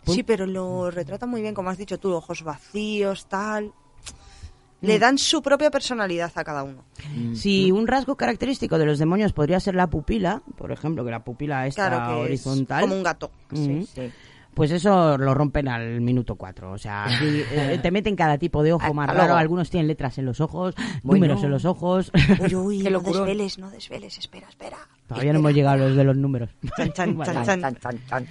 [0.06, 3.74] Sí, pero lo retrata muy bien, como has dicho tú, ojos vacíos, tal.
[4.84, 6.84] Le dan su propia personalidad a cada uno.
[7.34, 11.24] Si un rasgo característico de los demonios podría ser la pupila, por ejemplo, que la
[11.24, 13.32] pupila está Claro que horizontal, es como un gato.
[13.52, 13.84] Mm.
[13.84, 14.12] Sí.
[14.54, 16.72] Pues eso lo rompen al minuto cuatro.
[16.72, 19.22] O sea, aquí, eh, te meten cada tipo de ojo más luego.
[19.22, 19.36] raro.
[19.36, 21.26] Algunos tienen letras en los ojos, Bueno.
[21.26, 22.12] números en los ojos.
[22.40, 24.78] Uy, uy, no desveles, no desveles, espera, espera.
[25.08, 26.50] Todavía no hemos llegado a los de los números.
[26.78, 27.78] Chan, chan, Vale.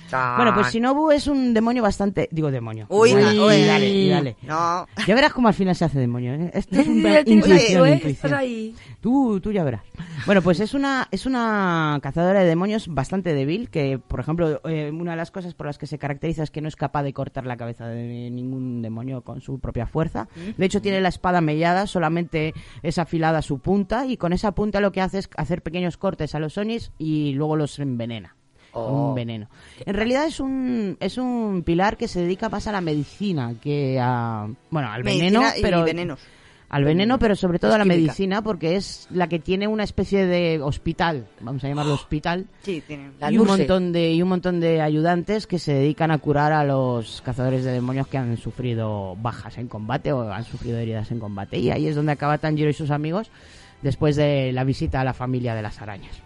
[0.08, 0.36] chan.
[0.36, 2.28] Bueno, pues Shinobu es un demonio bastante...
[2.32, 2.86] Digo demonio.
[2.88, 3.54] Uy, uy.
[3.54, 4.36] y dale, dale.
[4.42, 6.32] No, Ya verás cómo al final se hace demonio.
[6.34, 6.50] ¿eh?
[6.54, 7.94] Esto es un intuición, ¿eh?
[7.94, 8.34] intuición.
[8.34, 8.74] Ahí.
[9.00, 9.82] Tú, tú ya verás.
[10.24, 14.90] Bueno, pues es una, es una cazadora de demonios bastante débil, que, por ejemplo, eh,
[14.92, 16.11] una de las cosas por las que se caracteriza
[16.42, 19.86] es que no es capaz de cortar la cabeza de ningún demonio con su propia
[19.86, 20.28] fuerza.
[20.56, 24.80] De hecho, tiene la espada mellada, solamente es afilada su punta, y con esa punta
[24.80, 28.36] lo que hace es hacer pequeños cortes a los onis y luego los envenena.
[28.70, 29.08] con Oh.
[29.08, 29.48] Un veneno.
[29.84, 33.98] En realidad es un, es un pilar que se dedica más a la medicina que
[34.00, 34.48] a...
[34.70, 35.84] Bueno, al veneno, medicina y pero...
[35.84, 36.20] venenos.
[36.72, 38.00] Al veneno, pero sobre todo Es a la química.
[38.00, 42.82] medicina, porque es la que tiene una especie de hospital, vamos a llamarlo hospital, Sí,
[42.86, 43.12] tienen.
[43.20, 43.58] La y un Nurse.
[43.58, 47.62] montón de y un montón de ayudantes que se dedican a curar a los cazadores
[47.62, 51.58] de demonios que han sufrido bajas en combate o han sufrido heridas en combate.
[51.58, 53.30] Y ahí es donde acaba Tanjiro y sus amigos
[53.82, 56.16] después de la visita a la familia de las arañas.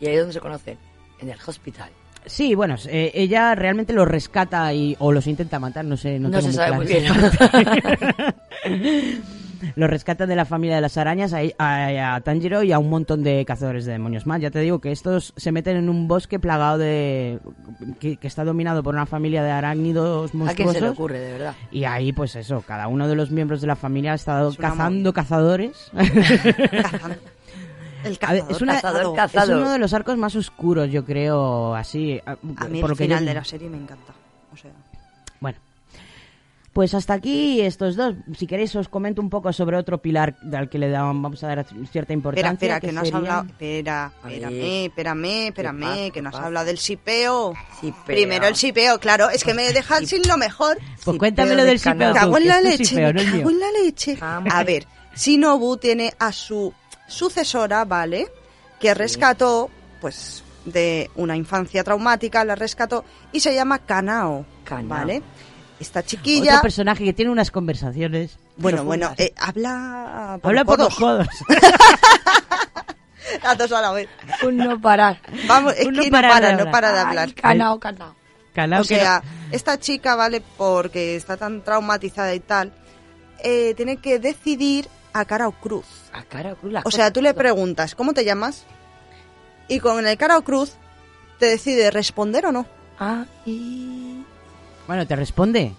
[0.00, 0.78] Y ahí es donde se conocen.
[1.20, 1.90] En el hospital.
[2.24, 6.28] Sí, bueno, eh, ella realmente los rescata y, o los intenta matar, no sé, no,
[6.28, 7.12] No tengo se sabe claro.
[8.72, 9.14] muy bien.
[9.76, 12.88] Los rescatan de la familia de las arañas a, a- a Tanjiro y a un
[12.90, 14.40] montón de cazadores de demonios más.
[14.40, 17.40] Ya te digo que estos se meten en un bosque plagado de...
[18.00, 20.74] que, que está dominado por una familia de arácnidos ¿A quién monstruosos.
[20.74, 21.54] se le ocurre, de verdad?
[21.70, 24.56] Y ahí, pues eso, cada uno de los miembros de la familia ha estado Es
[24.56, 25.90] cazando cazadores.
[28.04, 31.74] El A cazador, es, una- cazador, es uno de los arcos más oscuros, yo creo,
[31.74, 32.20] así.
[32.24, 34.12] A mí por el lo que final yo- de la serie me encanta.
[36.78, 38.14] Pues hasta aquí estos dos.
[38.36, 41.48] Si queréis os comento un poco sobre otro pilar al que le damos, vamos a
[41.48, 42.52] dar cierta importancia.
[42.52, 43.46] espera, espera, que, no has sería- hablado.
[43.48, 47.52] Espera, espérame, espérame, espérame, pasa, que qué no has hablado del sipeo.
[47.80, 48.04] Sipeo.
[48.06, 50.78] Primero el sipeo, claro, es que me dejan sin lo mejor.
[51.04, 52.14] Pues cuéntame lo del de sipeo.
[52.14, 54.16] cago en que la leche, sipeo, no cago en la leche.
[54.20, 56.72] A ver, Shinobu tiene a su
[57.08, 58.28] sucesora, ¿vale?
[58.78, 59.68] Que rescató,
[60.00, 64.88] pues, de una infancia traumática, la rescató y se llama Kanao, Kanao.
[64.88, 65.22] ¿vale?
[65.80, 68.36] Esta Otro chiquilla, personaje que tiene unas conversaciones.
[68.56, 71.28] bueno, bueno, eh, habla por Habla los por los codos.
[73.42, 74.08] Las dos a la vez.
[74.44, 75.20] Un no parar.
[75.46, 76.72] Vamos, es Un que no no parar para, de no hablar.
[76.72, 77.28] para de hablar.
[77.28, 78.14] Ay, canao, canao.
[78.54, 79.22] Calao O no- sea,
[79.52, 80.42] esta chica, ¿vale?
[80.56, 82.72] Porque está tan traumatizada y tal,
[83.44, 85.84] eh, tiene que decidir a cara o cruz.
[86.12, 88.64] A cara o cruz O sea, tú le preguntas, ¿cómo te llamas?
[89.68, 90.72] Y con el cara o cruz
[91.38, 92.66] te decide responder o no.
[92.98, 94.17] Ah, y...
[94.88, 95.72] Bueno, te responde.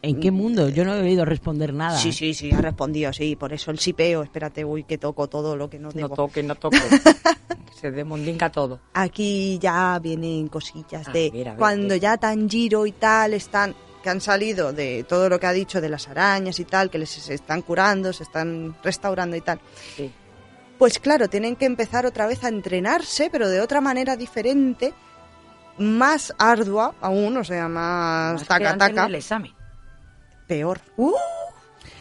[0.00, 0.68] ¿En qué mundo?
[0.68, 1.98] Yo no he oído responder nada.
[1.98, 3.34] Sí, sí, sí, ha respondido, sí.
[3.34, 6.14] Por eso el sipeo, espérate, uy, que toco todo lo que no No debo.
[6.14, 6.78] toque, no toque.
[7.80, 8.78] Se demondinga todo.
[8.94, 13.74] Aquí ya vienen cosillas A de ver, a ver, cuando ya Tanjiro y tal están
[14.04, 16.98] que han salido de todo lo que ha dicho de las arañas y tal, que
[16.98, 19.58] les se están curando, se están restaurando y tal.
[19.96, 20.10] Sí.
[20.78, 24.92] Pues claro, tienen que empezar otra vez a entrenarse, pero de otra manera diferente,
[25.78, 29.52] más ardua aún, o sea, más, taca taca, del examen.
[30.46, 30.80] peor.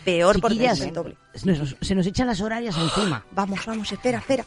[0.03, 1.17] Peor porque es el doble.
[1.34, 3.24] se nos, se nos echan las horarias encima.
[3.32, 4.45] Vamos, vamos, espera, espera.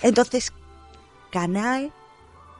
[0.00, 0.52] Entonces,
[1.30, 1.90] Kanae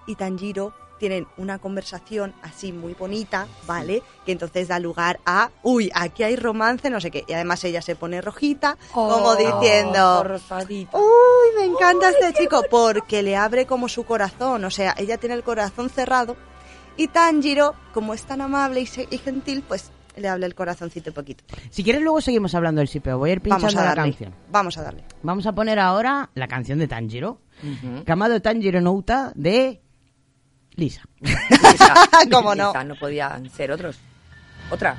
[0.07, 4.05] y Tanjiro tienen una conversación así muy bonita, ¿vale?
[4.25, 7.25] Que entonces da lugar a, uy, aquí hay romance, no sé qué.
[7.27, 10.25] Y además ella se pone rojita, como Oh, diciendo,
[10.93, 15.35] uy, me encanta este chico, porque le abre como su corazón, o sea, ella tiene
[15.35, 16.37] el corazón cerrado.
[16.97, 21.11] Y Tanjiro, como es tan amable y, se- y gentil, pues le habla el corazoncito
[21.11, 21.43] un poquito.
[21.71, 23.19] Si quieres, luego seguimos hablando del sipeo.
[23.19, 24.03] Voy a ir pinchando Vamos a la darle.
[24.13, 24.35] canción.
[24.53, 25.05] Vamos a darle.
[25.25, 27.41] Vamos a poner ahora la canción de Tanjiro.
[27.63, 28.05] Ujú.
[28.05, 29.82] Kamado Tanjiro Nouta de
[30.77, 31.03] Lisa.
[31.21, 31.95] Lisa.
[32.31, 32.69] ¿Cómo no?
[32.69, 33.97] Lisa, no podían ser otros.
[34.71, 34.97] Otra.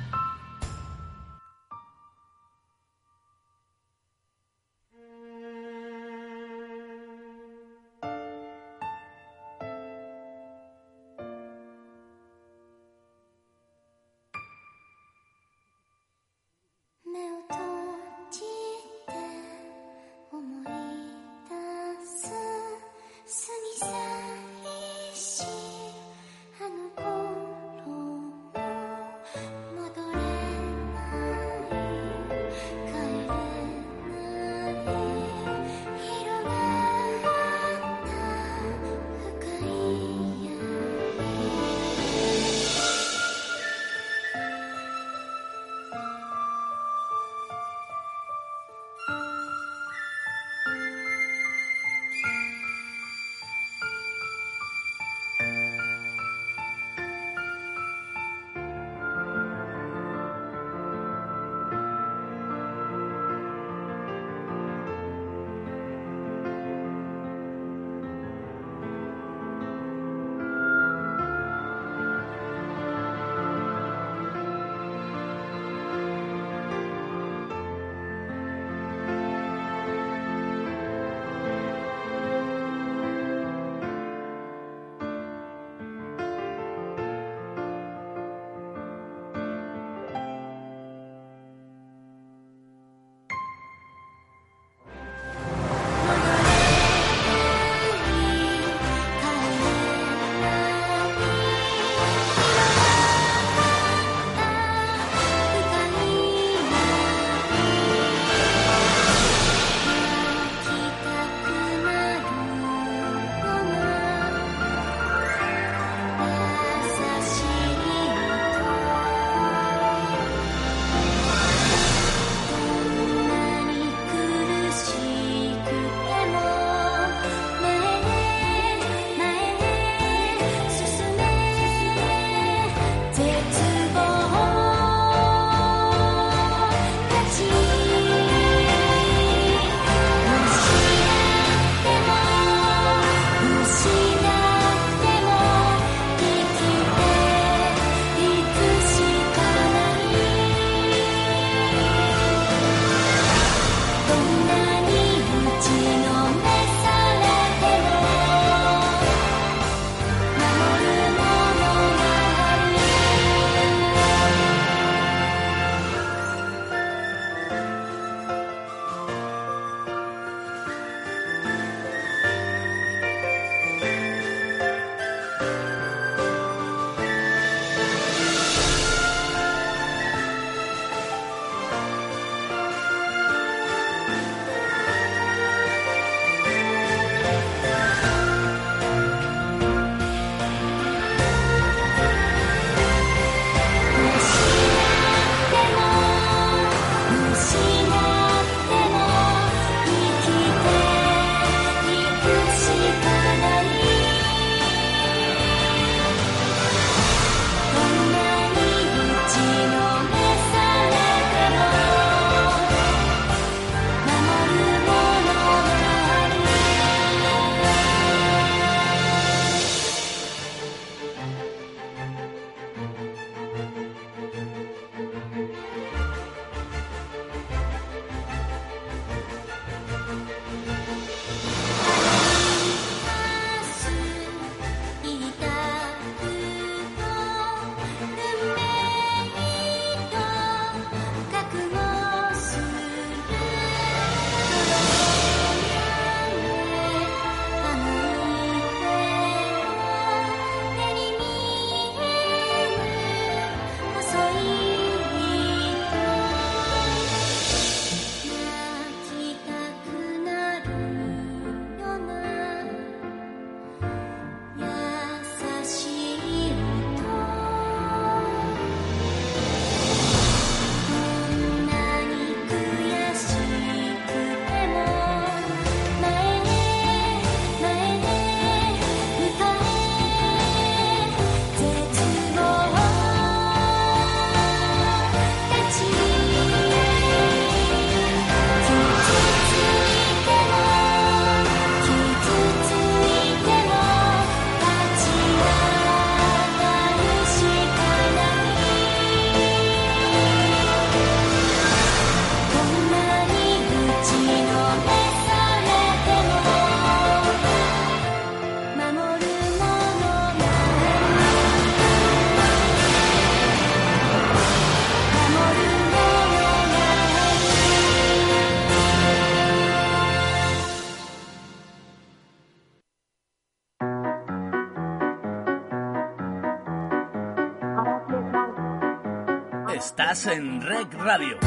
[330.14, 331.38] Estás en Rec Radio.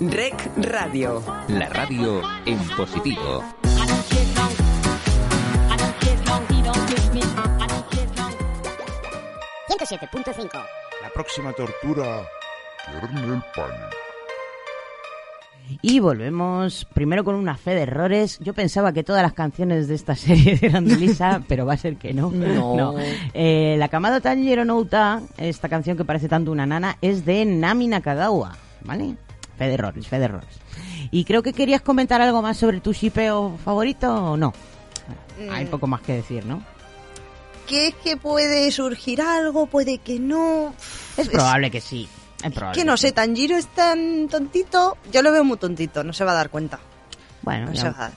[0.00, 1.22] Rec Radio.
[1.46, 3.44] La radio en positivo.
[11.02, 12.28] La próxima tortura,
[12.84, 14.03] Kernel Panic.
[15.86, 18.38] Y volvemos primero con una fe de errores.
[18.40, 21.76] Yo pensaba que todas las canciones de esta serie eran de Lisa, pero va a
[21.76, 22.30] ser que no.
[22.30, 22.94] No.
[23.34, 27.44] Eh, la Kamado Tanjiro no Uta, esta canción que parece tanto una nana, es de
[27.44, 29.16] Nami Nakagawa, ¿vale?
[29.58, 30.48] Fe de errores, fe de errores.
[31.10, 34.54] Y creo que querías comentar algo más sobre tu shipeo favorito o no.
[35.50, 35.68] Hay Mm.
[35.68, 36.62] poco más que decir, ¿no?
[37.66, 40.72] Que es que puede surgir algo, puede que no.
[41.18, 42.08] Es probable que sí.
[42.74, 44.96] Que no sé, Tanjiro es tan tontito.
[45.12, 46.78] Yo lo veo muy tontito, no se va a dar cuenta.
[47.42, 48.12] Bueno, No se va a dar.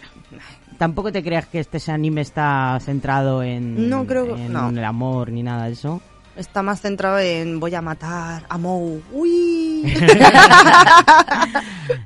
[0.78, 4.70] tampoco te creas que este anime está centrado en, No creo- en no.
[4.70, 6.02] el amor ni nada de eso.
[6.36, 9.02] Está más centrado en voy a matar a Mou.
[9.12, 9.84] Uy.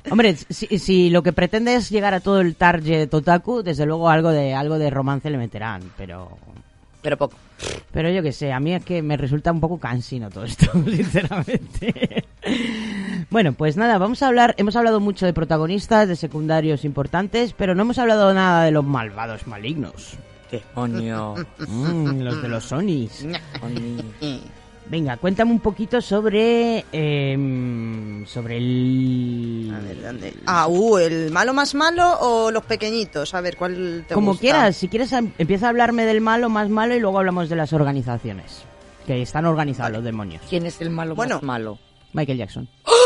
[0.09, 4.09] Hombre, si, si lo que pretende es llegar a todo el target otaku, desde luego
[4.09, 6.37] algo de algo de romance le meterán, pero
[7.01, 7.35] Pero poco.
[7.91, 10.71] pero yo que sé, a mí es que me resulta un poco cansino todo esto,
[10.85, 12.25] sinceramente.
[13.29, 17.75] Bueno, pues nada, vamos a hablar, hemos hablado mucho de protagonistas, de secundarios importantes, pero
[17.75, 20.17] no hemos hablado nada de los malvados malignos.
[20.51, 21.35] Demonio.
[21.67, 23.25] Mm, los de los Sonys.
[24.91, 30.33] Venga, cuéntame un poquito sobre em, sobre el A ver, ¿dónde?
[30.45, 33.33] Ah, uh, ¿el malo más malo o los pequeñitos?
[33.33, 34.41] A ver, ¿cuál te Como gusta?
[34.41, 37.55] quieras, si quieres em- empieza a hablarme del malo más malo y luego hablamos de
[37.55, 38.63] las organizaciones.
[39.07, 40.41] Que están organizados los demonios.
[40.49, 41.35] ¿Quién es el malo Bueno.
[41.35, 41.79] más malo?
[42.11, 42.67] Michael Jackson.
[42.85, 42.91] Es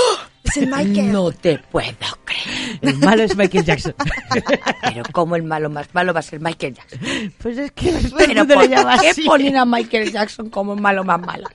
[0.58, 1.12] el Michael.
[1.12, 1.88] No te puedo
[2.26, 2.80] creer.
[2.82, 3.96] El malo es Michael Jackson.
[4.82, 7.00] Pero ¿cómo el malo más malo va a ser Michael Jackson?
[7.40, 8.76] pues es que Pero ¿por le qué
[9.10, 9.24] así.
[9.24, 11.48] ponen a Michael Jackson como el malo más malo?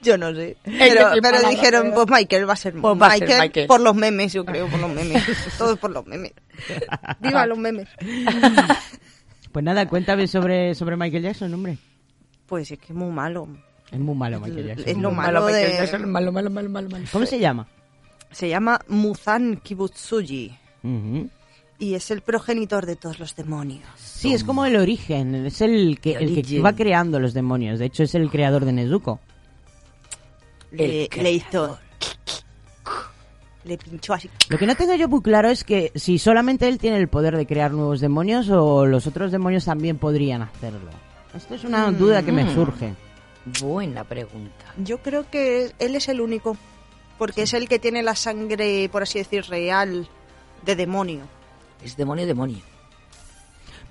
[0.00, 0.56] Yo no sé.
[0.62, 3.66] Pero, pero dijeron, pero- pues Michael va a ser Pues va a ser Michael, Michael.
[3.66, 5.24] por los memes, yo creo, por los memes.
[5.58, 6.32] Todo por los memes.
[7.20, 7.88] Viva los memes.
[9.50, 11.78] Pues nada, cuéntame sobre, sobre Michael Jackson, hombre.
[12.46, 13.48] Pues es que es muy malo.
[13.90, 14.88] Es muy malo Michael Jackson.
[14.88, 15.76] Es lo Malo, malo Michael de...
[15.78, 17.04] Jackson, malo, malo, malo, malo, malo.
[17.12, 17.66] ¿Cómo se llama?
[18.30, 20.56] Se llama Muzan Kibutsuji.
[21.80, 23.84] Y es el progenitor de todos los demonios.
[23.96, 27.78] Sí, es como el origen, es el que, El el que va creando los demonios.
[27.78, 29.20] De hecho, es el creador de Nezuko.
[30.72, 31.78] Le, El le hizo...
[33.64, 34.30] Le pinchó así.
[34.48, 37.36] Lo que no tengo yo muy claro es que si solamente él tiene el poder
[37.36, 40.90] de crear nuevos demonios o los otros demonios también podrían hacerlo.
[41.34, 42.54] Esto es una duda que me Mm.
[42.54, 42.94] surge.
[43.60, 44.64] Buena pregunta.
[44.76, 46.56] Yo creo que él es el único.
[47.18, 50.08] Porque es el que tiene la sangre, por así decir, real
[50.64, 51.22] de demonio.
[51.82, 52.58] Es demonio, demonio.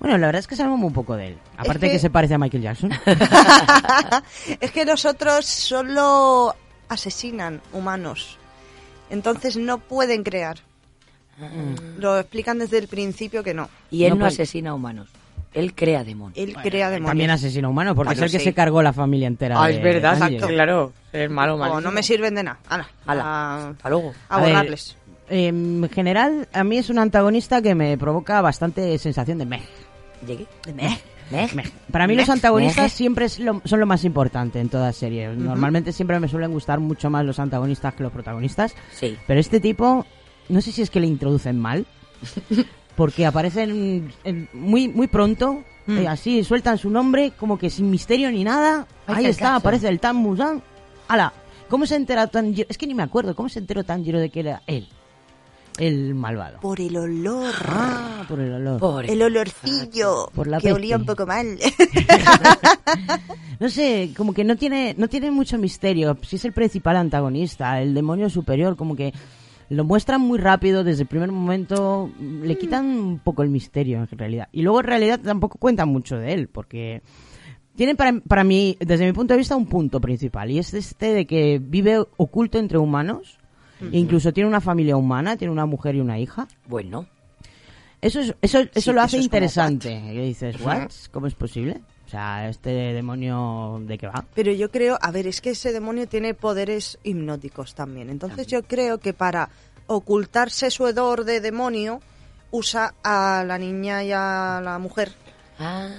[0.00, 1.38] Bueno, la verdad es que sabemos muy poco de él.
[1.56, 1.98] Aparte que- que...
[1.98, 2.90] se parece a Michael Jackson.
[4.60, 6.54] es que los otros solo
[6.88, 8.38] asesinan humanos.
[9.10, 10.58] Entonces no pueden crear.
[11.98, 13.68] Lo explican desde el principio que no.
[13.90, 15.08] Y él No no, puede- asesina humanos.
[15.54, 16.36] Él crea demonios.
[16.38, 17.10] Él crea demonios.
[17.10, 18.50] También asesino humano, porque Bueno, es el que sí.
[18.50, 19.62] se cargó la familia entera.
[19.62, 20.46] Ah, de es verdad, Tanjiro.
[20.46, 20.92] claro.
[21.12, 21.74] Es malo, malo.
[21.74, 22.58] O no me sirven de nada.
[22.68, 23.22] Ala, Ala.
[23.24, 24.12] a, Hasta luego.
[24.28, 24.96] a A ver, borrarles.
[25.30, 29.62] En general, a mí es un antagonista que me provoca bastante sensación de meh.
[30.26, 30.46] Llegué.
[30.74, 30.98] Meh.
[31.30, 31.48] ¿Eh?
[31.54, 31.64] Meh.
[31.92, 35.28] Para mí los antagonistas siempre es lo- son lo más importante en toda serie.
[35.28, 38.74] Normalmente siempre me suelen gustar mucho más los antagonistas que los protagonistas.
[38.92, 39.16] Sí.
[39.26, 40.06] Pero este tipo,
[40.48, 41.84] no sé si es que le introducen mal,
[42.98, 45.98] porque aparecen en- muy muy pronto, Mm.
[45.98, 48.86] eh, así sueltan su nombre, como que sin misterio ni nada.
[49.06, 50.62] Ahí está, aparece el Tan Musan.
[51.06, 51.32] ¡Hala!
[51.70, 52.66] ¿Cómo se entera Tanjiro?
[52.68, 54.88] Es que ni me acuerdo, ¿cómo se enteró Tanjiro de que era él?
[55.78, 56.58] El malvado.
[56.60, 57.54] Por el olor.
[57.68, 58.80] Ah, por el olor.
[58.80, 59.12] Pobre.
[59.12, 60.28] El olorcillo.
[60.34, 60.72] Por la que peste.
[60.76, 61.56] olía un poco mal.
[63.60, 66.16] No sé, como que no tiene, no tiene mucho misterio.
[66.22, 69.12] Si es el principal antagonista, el demonio superior, como que
[69.70, 74.18] lo muestran muy rápido desde el primer momento, le quitan un poco el misterio en
[74.18, 74.48] realidad.
[74.52, 77.02] Y luego en realidad tampoco cuentan mucho de él, porque
[77.76, 80.50] tiene para, para mí, desde mi punto de vista, un punto principal.
[80.50, 83.38] Y es este de que vive oculto entre humanos.
[83.80, 86.48] e incluso tiene una familia humana, tiene una mujer y una hija.
[86.66, 87.06] Bueno.
[88.00, 89.92] Eso, es, eso, eso Sí, lo eso hace es como interesante.
[89.92, 90.90] Y dices, ¿what?
[91.12, 91.82] ¿Cómo es posible?
[92.08, 94.24] O sea, este demonio, ¿de qué va?
[94.34, 98.08] Pero yo creo, a ver, es que ese demonio tiene poderes hipnóticos también.
[98.08, 99.50] Entonces yo creo que para
[99.88, 102.00] ocultarse su hedor de demonio,
[102.50, 105.12] usa a la niña y a la mujer.
[105.58, 105.90] Ah.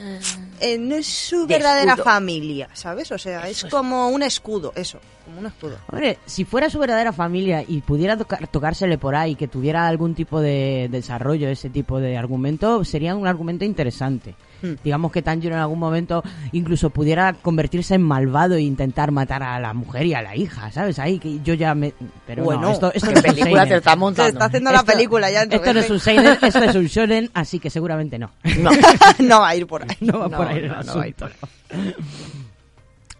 [0.60, 2.06] Eh, no es su De verdadera escudo.
[2.06, 3.12] familia, ¿sabes?
[3.12, 5.00] O sea, es como un escudo, eso.
[5.30, 5.78] Como un escudo.
[5.92, 10.16] Hombre, si fuera su verdadera familia y pudiera tocar- tocársele por ahí, que tuviera algún
[10.16, 14.36] tipo de desarrollo, ese tipo de argumento, sería un argumento interesante.
[14.62, 14.74] Hmm.
[14.84, 19.58] Digamos que Tanjiro en algún momento incluso pudiera convertirse en malvado e intentar matar a
[19.60, 21.00] la mujer y a la hija, ¿sabes?
[21.00, 21.94] Ahí que yo ya me...
[22.28, 24.30] Pero Bueno, no, esto, esto ¿Qué no es un película te está Se montando?
[24.34, 25.44] está haciendo la película ya.
[25.44, 28.32] Esto no es un seinen, esto es un shonen, así que seguramente no.
[28.60, 28.70] No.
[29.20, 29.96] no va a ir por ahí.
[30.02, 31.32] No va No, por ahí el no, no va a ir por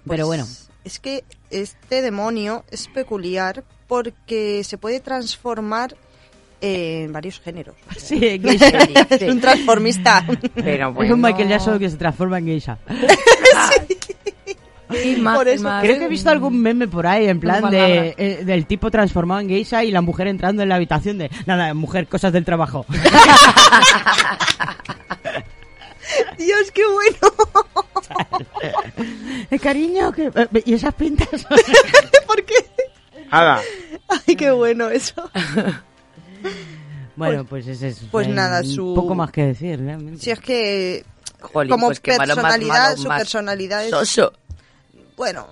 [0.08, 5.96] Pero bueno, Pues, Es que este demonio es peculiar porque se puede transformar
[6.62, 7.76] en varios géneros.
[7.90, 8.68] O sea, sí, geisha.
[9.10, 10.26] es un transformista.
[10.56, 11.16] Pero Es bueno.
[11.16, 12.78] un Michael Jackson que se transforma en geisha.
[15.04, 15.84] Y más, Por eso más.
[15.84, 19.40] Creo que he visto algún meme por ahí, en plan de, eh, del tipo transformado
[19.40, 22.88] en geisha y la mujer entrando en la habitación de, nada, mujer, cosas del trabajo.
[26.38, 28.46] Dios, qué bueno.
[29.52, 31.28] Eh, cariño, que, eh, ¿y esas pintas?
[32.28, 32.56] ¿Por qué?
[33.32, 33.62] Hala.
[34.28, 35.30] Ay, qué bueno eso.
[37.16, 40.20] bueno, pues ese es pues eh, nada, un su- poco más que decir, realmente.
[40.24, 41.06] Si es que
[41.42, 44.34] Jolín, como pues qué malo, personalidad, malo, su más personalidad es soso.
[45.16, 45.48] bueno,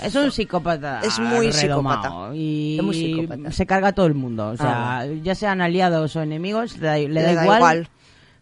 [0.00, 1.00] Es un psicópata.
[1.02, 2.30] Es muy psicópata.
[2.34, 3.52] Y Es muy psicópata.
[3.52, 4.48] se carga a todo el mundo.
[4.48, 7.58] O sea, Ah, ya sean aliados o enemigos, le da, le da le da igual.
[7.58, 7.88] igual.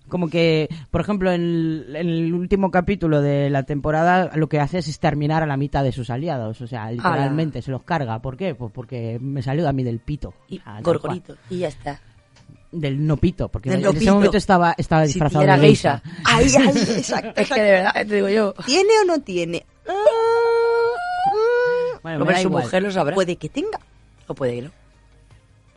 [0.08, 4.60] Como que, por ejemplo, en el, en el último capítulo de la temporada, lo que
[4.60, 6.60] hace es exterminar a la mitad de sus aliados.
[6.60, 8.20] O sea, literalmente se los carga.
[8.20, 8.54] ¿Por qué?
[8.54, 10.34] Pues porque me salió a mí del pito.
[10.48, 11.36] Y gorgorito.
[11.48, 12.00] Y ya está.
[12.70, 14.14] Del no pito, porque Del en no ese pito.
[14.14, 16.02] momento estaba, estaba disfrazado era de geisha.
[16.38, 16.58] geisha.
[16.60, 18.54] ay, ay, exacto, Es que de verdad, te digo yo.
[18.66, 19.64] ¿Tiene o no tiene?
[22.02, 22.64] Bueno, su igual.
[22.64, 23.14] mujer lo sabrá.
[23.14, 23.78] puede que tenga.
[24.26, 24.70] O puede que no.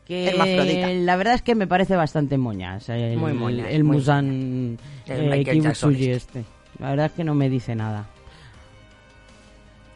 [0.07, 4.77] Que la verdad es que me parece bastante moñas el, Muy moñas, el muy Musan
[5.05, 6.45] El eh, Kibutsuji este.
[6.79, 8.07] La verdad es que no me dice nada.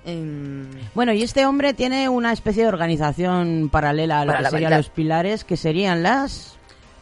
[0.06, 4.50] Em, Bueno, y este hombre tiene una especie de organización paralela a lo Para que
[4.50, 6.58] serían los pilares, que serían las...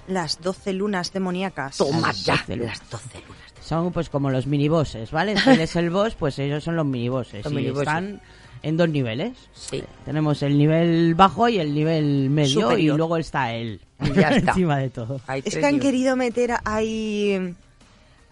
[0.08, 1.78] las doce lunas demoníacas.
[1.78, 2.34] Toma Las ya.
[2.36, 2.80] doce lunas.
[2.80, 3.54] Las 12 lunas.
[3.62, 5.38] Son pues como los minibosses, ¿vale?
[5.38, 7.44] Si él es el boss, pues ellos son los minibosses.
[7.46, 7.88] Los y minibosses.
[7.88, 8.22] están
[8.64, 9.34] en dos niveles.
[9.54, 9.84] Sí.
[10.06, 12.96] Tenemos el nivel bajo y el nivel medio Superior.
[12.96, 13.82] y luego está él.
[14.02, 14.52] Y ya está.
[14.52, 15.22] Encima de todo.
[15.28, 17.54] Hay Es que han querido meter ahí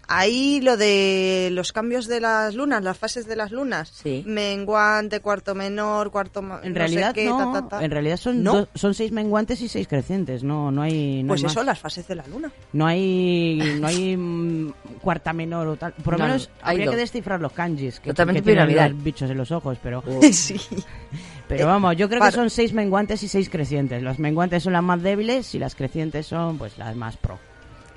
[0.08, 3.90] ahí lo de los cambios de las lunas, las fases de las lunas.
[4.02, 4.24] Sí.
[4.26, 7.84] Menguante, cuarto menor, cuarto ma- En no realidad sé qué, no, ta, ta, ta.
[7.84, 8.42] en realidad son
[8.74, 11.66] son seis menguantes y seis crecientes, no no hay no Pues hay eso, más.
[11.66, 12.50] las fases de la luna.
[12.72, 16.86] no hay no hay mm, cuarta menor o tal, por lo No, menos hay habría
[16.86, 16.94] dos.
[16.94, 18.92] que descifrar los kanjis que, Totalmente que tienen piramidal.
[18.94, 20.02] los bichos en los ojos, pero
[20.32, 20.56] sí.
[21.46, 24.02] pero vamos, yo creo que son seis menguantes y seis crecientes.
[24.02, 27.38] Las menguantes son las más débiles y las crecientes son pues las más pro.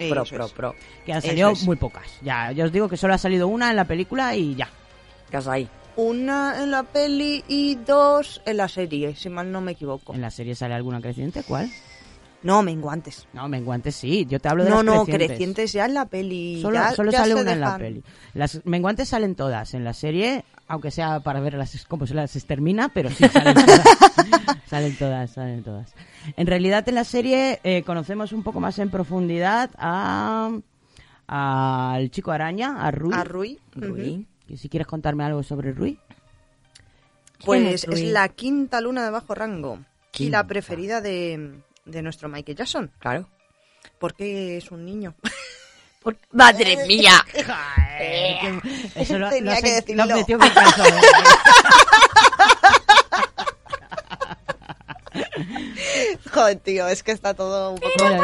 [0.09, 0.51] Pro, pro, es.
[0.51, 0.75] pro.
[1.05, 1.63] Que han salido es.
[1.63, 2.07] muy pocas.
[2.21, 4.69] Ya, yo os digo que solo ha salido una en la película y ya.
[5.29, 5.67] ¿Qué has ahí?
[5.95, 10.13] Una en la peli y dos en la serie, si mal no me equivoco.
[10.13, 11.43] ¿En la serie sale alguna creciente?
[11.43, 11.69] ¿Cuál?
[12.43, 13.27] No, menguantes.
[13.33, 14.25] No, menguantes sí.
[14.27, 15.27] Yo te hablo de No, las no, crecientes.
[15.27, 16.59] crecientes ya en la peli.
[16.61, 18.03] Solo, ya- solo ya sale una en la peli.
[18.33, 22.35] Las menguantes salen todas en la serie, aunque sea para ver las, cómo se las
[22.35, 23.83] extermina, pero sí salen todas.
[24.65, 25.93] salen todas, salen todas.
[26.35, 30.49] En realidad en la serie eh, conocemos un poco más en profundidad a
[31.27, 33.13] al chico araña, a Rui.
[33.13, 33.59] A Rui.
[33.75, 34.27] Rui.
[34.47, 35.97] Y Si quieres contarme algo sobre Rui.
[37.45, 39.79] Pues ¿Quién es la quinta luna de bajo rango.
[40.17, 42.91] Y la preferida de, de nuestro Michael Jackson.
[42.99, 43.27] Claro.
[43.99, 45.15] Porque es un niño.
[46.01, 47.23] Por- ¡Madre mía!
[48.95, 50.05] Eso lo, Tenía lo que sé- decirlo.
[50.05, 50.99] lo metió bien calzado.
[56.33, 57.91] Joder, tío, es que está todo un poco...
[57.99, 58.23] Bueno,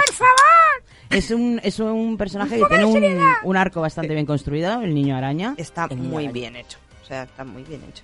[1.09, 5.15] Es un, es un personaje que tiene un, un arco bastante bien construido, el niño
[5.15, 5.53] araña.
[5.57, 6.77] Está El muy bien hecho.
[7.03, 8.03] O sea, está muy bien hecho.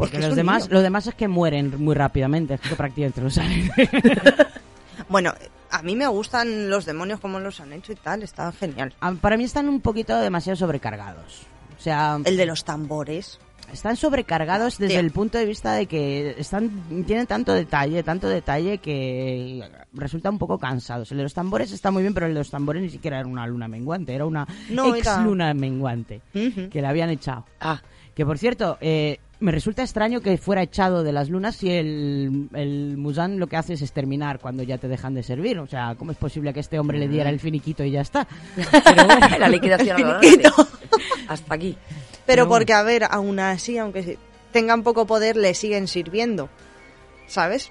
[0.00, 3.30] Porque Es los demás, lo demás es que mueren muy rápidamente, es que prácticamente lo
[3.30, 3.70] saben.
[5.08, 5.32] Bueno,
[5.70, 8.22] a mí me gustan los demonios como los han hecho y tal.
[8.22, 8.94] Está genial.
[9.00, 11.42] Ah, Para mí están un poquito demasiado sobrecargados.
[11.76, 13.40] O sea, El de los tambores.
[13.72, 15.00] están sobrecargados desde Tío.
[15.00, 16.70] el punto de vista de que están
[17.06, 21.10] tienen tanto detalle, tanto detalle que resulta un poco cansados.
[21.10, 23.26] El de los tambores está muy bien, pero el de los tambores ni siquiera era
[23.26, 27.46] una luna menguante, era una No, ex era- luna menguante que le habían echado.
[27.60, 27.80] Ah,
[28.14, 32.48] Que por cierto, eh, me resulta extraño que fuera echado de las lunas si el,
[32.54, 35.58] el Musan lo que hace es exterminar cuando ya te dejan de servir.
[35.58, 38.28] O sea, ¿cómo es posible que este hombre le diera el finiquito y ya está?
[38.54, 40.00] Pero bueno, la liquidación.
[41.28, 41.76] Hasta aquí.
[42.26, 42.50] Pero No.
[42.50, 44.18] porque, a ver, aún así, aunque
[44.52, 46.48] tengan poco poder, le siguen sirviendo.
[47.26, 47.70] ¿Sabes?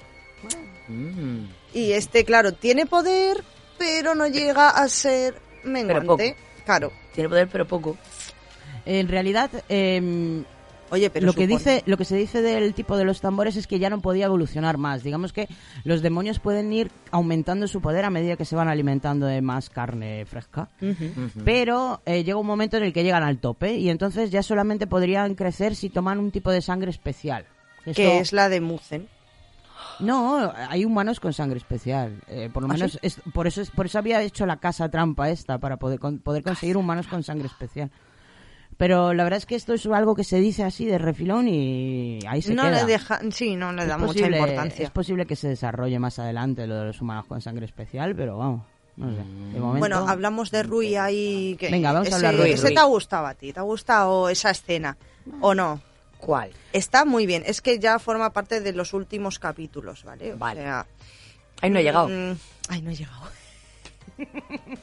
[0.87, 1.45] Mm.
[1.73, 3.43] Y este, claro, tiene poder,
[3.77, 6.05] pero no llega a ser menguante.
[6.07, 6.23] poco.
[6.65, 6.91] Claro.
[7.13, 7.97] Tiene poder, pero poco.
[8.85, 10.43] en realidad, eh,
[10.91, 13.67] Oye, pero lo que dice, lo que se dice del tipo de los tambores es
[13.67, 15.03] que ya no podía evolucionar más.
[15.03, 15.47] Digamos que
[15.83, 19.69] los demonios pueden ir aumentando su poder a medida que se van alimentando de más
[19.69, 20.69] carne fresca.
[21.45, 24.87] Pero eh, llega un momento en el que llegan al tope y entonces ya solamente
[24.87, 27.45] podrían crecer si toman un tipo de sangre especial.
[27.83, 29.07] que Esto- es la de Muzen.
[29.99, 32.21] no, hay humanos con sangre especial.
[32.27, 32.99] Eh, por lo ¿Ah, menos sí?
[33.01, 36.19] es- por eso es, por eso había hecho la casa trampa esta para poder con-
[36.19, 37.91] poder conseguir humanos con sangre especial.
[38.79, 42.19] Pero la verdad es que esto es algo que se dice así de refilón y
[42.25, 42.79] ahí se no queda.
[42.79, 44.85] le deja, sí, no le Es da mucha posible- importancia.
[44.85, 48.37] Es posible que se desarrolle más adelante lo de los humanos con sangre especial, pero
[48.37, 48.61] vamos,
[48.95, 49.17] no sé.
[49.17, 51.57] De momento, Bueno, hablamos de Rui ahí.
[51.59, 52.51] Que Venga, vamos a ese, hablar de Rui.
[52.53, 53.51] ese te ha gustado a ti?
[53.51, 54.95] ¿Te ha gustado esa escena?
[55.41, 55.81] ¿O no?
[56.17, 56.51] ¿Cuál?
[56.71, 57.43] Está muy bien.
[57.45, 60.33] Es que ya forma parte de los últimos capítulos, ¿vale?
[60.33, 60.61] O Vale.
[60.61, 60.85] sea,
[61.61, 62.07] Ahí no he llegado.
[62.07, 62.37] mm,
[62.69, 63.23] ay, no he llegado.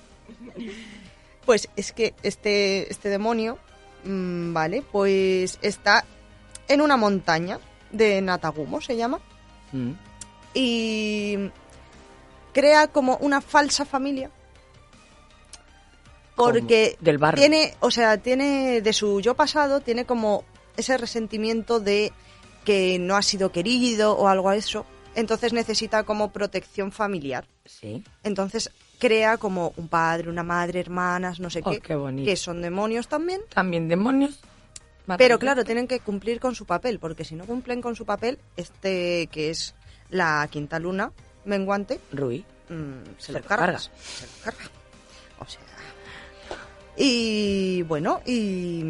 [1.47, 3.59] pues es que este, este demonio,
[4.05, 4.83] mm, ¿vale?
[4.91, 6.05] Pues está
[6.69, 7.59] en una montaña
[7.91, 9.21] de Natagumo, se llama.
[9.73, 9.93] Mm.
[10.55, 11.37] y
[12.53, 14.31] crea como una falsa familia
[16.37, 17.41] porque del barrio.
[17.41, 20.45] tiene o sea tiene de su yo pasado tiene como
[20.77, 22.13] ese resentimiento de
[22.65, 28.05] que no ha sido querido o algo a eso entonces necesita como protección familiar Sí.
[28.23, 32.27] entonces crea como un padre una madre hermanas no sé Oh, qué qué bonito.
[32.29, 34.39] que son demonios también También demonios.
[35.19, 38.39] pero claro, tienen que cumplir con su papel, porque si no cumplen con su papel,
[38.57, 39.75] este que es
[40.11, 41.13] la quinta luna
[41.45, 42.45] menguante, Rui.
[42.69, 43.67] mm, se, Se lo lo carga.
[43.67, 43.79] carga.
[43.79, 44.65] Se lo carga.
[45.39, 45.61] O sea.
[46.97, 48.83] Y bueno, y.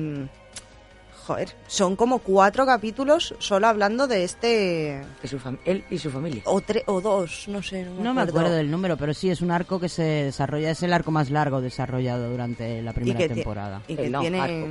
[1.26, 5.02] Joder, son como cuatro capítulos solo hablando de este.
[5.20, 6.42] De su fam- él y su familia.
[6.44, 7.82] O, tres o dos, no sé.
[7.84, 10.70] No me, no me acuerdo del número, pero sí es un arco que se desarrolla,
[10.70, 13.82] es el arco más largo desarrollado durante la primera temporada.
[13.88, 14.40] Y que no, tiene.
[14.40, 14.68] arco.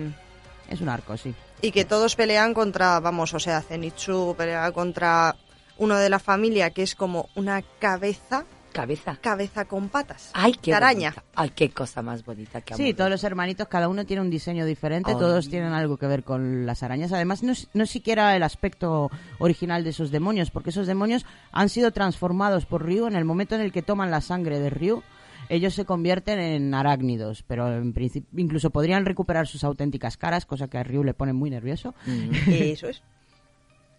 [0.69, 1.33] Es un arco, sí.
[1.61, 5.35] Y que todos pelean contra, vamos, o sea, Zenitsu pelea contra
[5.77, 8.45] uno de la familia que es como una cabeza,
[8.75, 9.17] Cabeza.
[9.21, 10.31] cabeza con patas.
[10.33, 11.11] Ay, qué araña.
[11.11, 11.23] bonita.
[11.35, 14.65] Ay, qué cosa más bonita que Sí, todos los hermanitos, cada uno tiene un diseño
[14.65, 15.17] diferente, Ay.
[15.17, 17.13] todos tienen algo que ver con las arañas.
[17.13, 21.25] Además, no es, no es siquiera el aspecto original de esos demonios, porque esos demonios
[21.51, 24.69] han sido transformados por Ryu en el momento en el que toman la sangre de
[24.69, 25.01] Ryu.
[25.47, 30.67] Ellos se convierten en arácnidos, pero en principio incluso podrían recuperar sus auténticas caras, cosa
[30.67, 31.93] que a Ryu le pone muy nervioso.
[32.05, 32.31] Mm.
[32.51, 33.01] Eso es.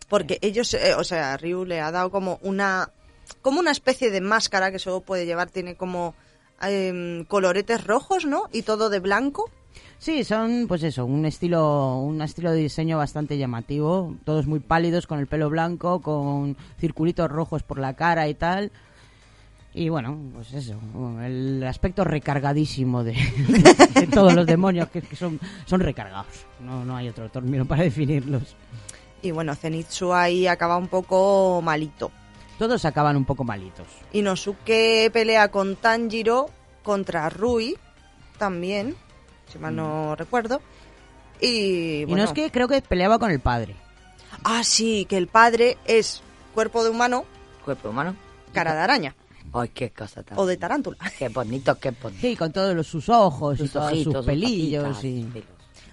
[0.09, 2.91] Porque ellos, eh, o sea, Ryu le ha dado como una
[3.43, 6.15] como una especie de máscara que solo puede llevar, tiene como
[6.63, 8.45] em, coloretes rojos, ¿no?
[8.53, 9.51] Y todo de blanco.
[9.99, 14.15] Sí, son, pues eso, un estilo, un estilo de diseño bastante llamativo.
[14.25, 18.71] Todos muy pálidos, con el pelo blanco, con circulitos rojos por la cara y tal.
[19.73, 20.81] Y bueno, pues eso,
[21.23, 23.13] el aspecto recargadísimo de,
[23.95, 26.47] de todos los demonios, que, que son, son recargados.
[26.61, 28.57] No, no hay otro término para definirlos.
[29.21, 32.11] Y bueno, Zenitsu ahí acaba un poco malito.
[32.59, 33.87] Todos acaban un poco malitos.
[34.13, 36.47] Inosuke pelea con Tanjiro
[36.83, 37.77] contra Rui
[38.39, 38.95] también,
[39.53, 40.61] si mal no recuerdo.
[41.41, 41.47] Y
[42.01, 43.77] Y bueno, no es que creo que peleaba con el padre.
[44.45, 46.23] ah sí, que el padre es
[46.55, 47.25] cuerpo de humano,
[47.65, 48.17] Cuerpo humano.
[48.55, 49.15] cara de araña
[49.53, 50.39] Ay, qué cosa tan...
[50.39, 50.97] o de tarántula.
[51.19, 52.21] Qué bonito, qué bonito.
[52.21, 54.83] Sí, con todos los, sus ojos y Sus todos ojitos, sus sus pelillos.
[54.83, 55.23] patitas, y...
[55.25, 55.49] pelos.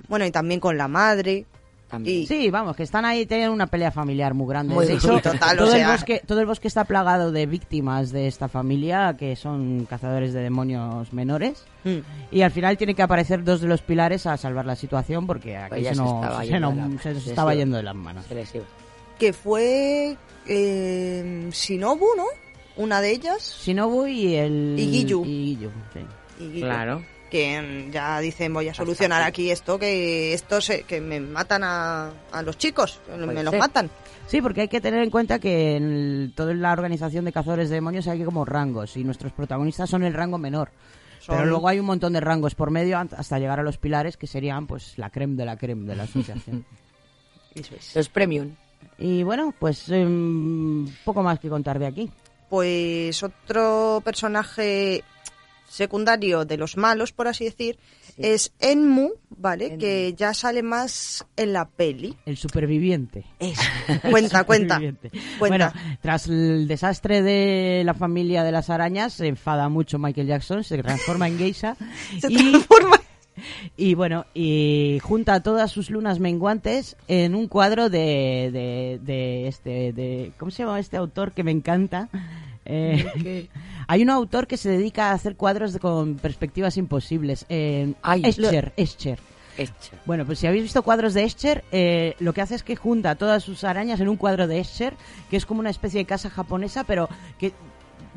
[0.09, 1.45] Bueno, y también con la madre.
[1.93, 2.21] También.
[2.23, 4.73] Y Sí, vamos, que están ahí, tienen una pelea familiar muy grande.
[4.73, 7.45] Muy de hecho, total, o todo, el sea- bosque, todo el bosque está plagado de
[7.45, 11.65] víctimas de esta familia, que son cazadores de demonios menores.
[11.83, 11.97] Mm.
[12.31, 15.55] Y al final tienen que aparecer dos de los pilares a salvar la situación, porque
[15.57, 17.77] aquí Pues se, nos- estaba se yendo nos- de la- se nos se estaba yendo
[17.77, 18.25] de las manos.
[19.19, 20.17] Que fue
[20.47, 22.25] eh, Shinobu, ¿no?
[22.75, 23.59] Una de ellas.
[23.63, 24.75] Shinobu y el...
[24.79, 25.23] Y Giyu.
[25.25, 25.99] y Giyu, sí.
[26.43, 27.03] Y Claro.
[27.33, 31.63] Que mm, ya dicen, voy a solucionar aquí esto, que esto se, que me matan
[31.63, 33.59] a, a los chicos, me los ser.
[33.59, 33.89] matan.
[34.27, 37.69] Sí, porque hay que tener en cuenta que en el- toda la organización de cazadores
[37.69, 40.69] de demonios hay como rangos y nuestros protagonistas son el rango menor.
[41.19, 44.15] Son- Pero luego hay un montón de rangos por medio hasta llegar a los pilares
[44.15, 46.63] que serían pues la creme de la creme de la asociación.
[47.55, 47.95] Eso es.
[47.95, 48.51] Los premium.
[48.99, 52.11] y bueno, pues em, poco más que contar de aquí.
[52.49, 55.03] Pues otro personaje
[55.73, 57.79] secundario de los malos, por así decir,
[58.17, 59.77] es Enmu, ¿vale?
[59.77, 62.15] Que ya sale más en la peli.
[62.25, 63.25] El superviviente.
[63.39, 63.61] Eso.
[64.09, 64.79] Cuenta, cuenta.
[65.39, 65.71] Bueno,
[66.01, 70.81] tras el desastre de la familia de las arañas, se enfada mucho Michael Jackson, se
[70.81, 71.75] transforma en geisha
[72.21, 73.01] Se y, transforma.
[73.75, 79.91] y bueno, y junta todas sus lunas menguantes en un cuadro de, de, de este,
[79.91, 82.09] de, ¿cómo se llama este autor que me encanta?
[82.65, 83.49] Eh,
[83.93, 87.45] hay un autor que se dedica a hacer cuadros de- con perspectivas imposibles.
[87.47, 89.19] Eh, Ay, Escher, Escher.
[89.55, 89.99] Escher.
[90.07, 93.13] Bueno, pues si habéis visto cuadros de Escher, eh, lo que hace es que junta
[93.13, 94.95] todas sus arañas en un cuadro de Escher,
[95.29, 97.07] que es como una especie de casa japonesa, pero
[97.37, 97.51] que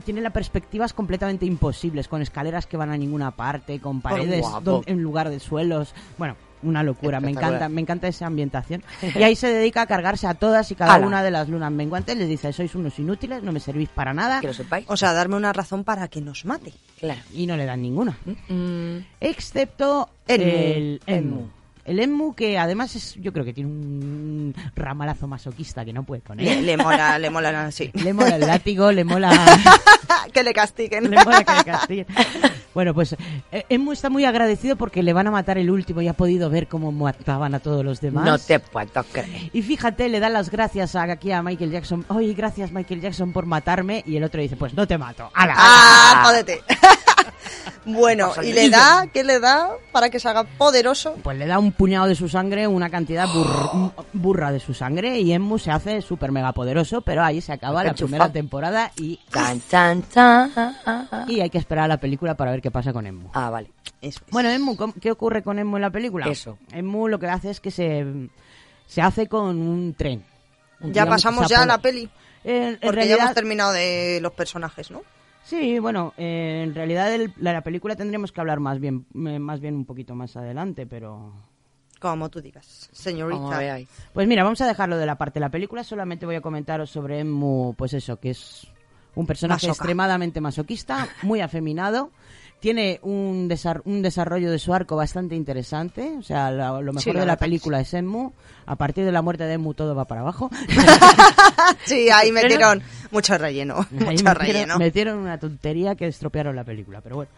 [0.07, 4.82] tiene las perspectivas completamente imposibles, con escaleras que van a ninguna parte, con paredes don-
[4.86, 5.94] en lugar de suelos.
[6.16, 6.36] Bueno,
[6.66, 8.82] una locura, me encanta, me encanta esa ambientación.
[9.14, 11.06] Y ahí se dedica a cargarse a todas y cada Ala.
[11.06, 14.40] una de las lunas menguantes, les dice, sois unos inútiles, no me servís para nada,
[14.40, 14.84] Que lo sepáis.
[14.88, 16.72] O sea, darme una razón para que nos mate.
[16.98, 17.20] Claro.
[17.32, 18.16] y no le dan ninguna.
[18.48, 20.44] Mm, Excepto Enmu.
[20.47, 21.34] el Enmu.
[21.36, 21.48] Enmu.
[21.84, 26.20] El Enmu que además es, yo creo que tiene un ramalazo masoquista que no puede
[26.20, 26.62] Le, poner.
[26.64, 27.90] le mola, le mola, sí.
[27.94, 29.30] Le mola el látigo, le mola,
[30.32, 31.09] que le castiguen.
[31.10, 32.06] le mola que le castiguen.
[32.77, 33.16] Bueno, pues
[33.53, 36.51] eh, Enmu está muy agradecido porque le van a matar el último y ha podido
[36.51, 38.27] ver cómo mataban a todos los demás.
[38.27, 39.48] no te puedo creer.
[39.55, 42.05] Y fíjate, le dan las gracias a, aquí a Michael Jackson.
[42.09, 44.03] Oye, gracias Michael Jackson por matarme.
[44.07, 45.31] Y el otro dice, pues no te mato.
[45.32, 45.55] ¡Hala!
[45.57, 46.61] ¡Ah, jódete!
[47.86, 51.15] bueno, y le da, ¿qué le da para que se haga poderoso?
[51.23, 55.20] Pues le da un puñado de su sangre, una cantidad burr- burra de su sangre
[55.20, 59.20] y Enmu se hace súper mega poderoso, pero ahí se acaba la primera temporada y,
[61.28, 63.28] y hay que esperar a la película para ver qué pasa con Enmu.
[63.32, 63.70] Ah, vale.
[64.02, 64.32] Eso es.
[64.32, 66.26] Bueno, ¿cómo- ¿qué ocurre con Enmu en la película?
[66.28, 66.59] Eso.
[66.72, 68.05] Enmu lo que hace es que se,
[68.86, 70.24] se hace con un tren.
[70.80, 72.09] ya Digamos pasamos ya a la peli.
[72.44, 75.02] En, en Porque realidad, ya hemos terminado de los personajes, ¿no?
[75.44, 79.38] Sí, bueno, eh, en realidad el- la, la película tendríamos que hablar más bien, eh,
[79.38, 81.32] más bien un poquito más adelante, pero...
[82.01, 83.59] Como tú digas, señorita.
[83.59, 83.88] Veáis.
[84.12, 85.82] Pues mira, vamos a dejarlo de la parte de la película.
[85.82, 88.66] Solamente voy a comentaros sobre Emmu, pues eso, que es
[89.14, 89.72] un personaje Masoca.
[89.84, 92.10] extremadamente masoquista, muy afeminado.
[92.61, 96.15] Tiene un, desar- un desarrollo de su arco bastante interesante.
[96.19, 98.33] O sea, lo, lo mejor Sí, de la película es Emmu.
[98.65, 100.51] A partir de la muerte de Emmu todo va para abajo.
[101.85, 103.77] Sí, ahí metieron mucho relleno.
[103.78, 104.78] Ahí Mucho metieron, relleno.
[104.78, 107.31] metieron una tontería que estropearon la película, pero bueno.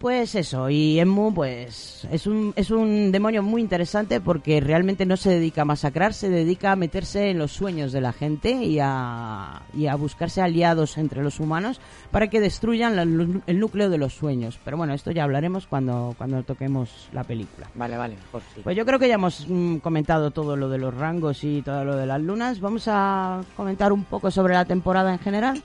[0.00, 5.18] Pues eso, y Emmu pues es un, es un demonio muy interesante porque realmente no
[5.18, 8.78] se dedica a masacrar, se dedica a meterse en los sueños de la gente y
[8.80, 13.02] a, y a buscarse aliados entre los humanos para que destruyan la-
[13.46, 14.58] el núcleo de los sueños.
[14.64, 17.68] Pero bueno, esto ya hablaremos cuando, cuando toquemos la película.
[17.74, 18.62] Vale, vale, mejor sí.
[18.64, 21.84] Pues yo creo que ya hemos mm, comentado todo lo de los rangos y todo
[21.84, 22.60] lo de las lunas.
[22.60, 25.62] Vamos a comentar un poco sobre la temporada en general.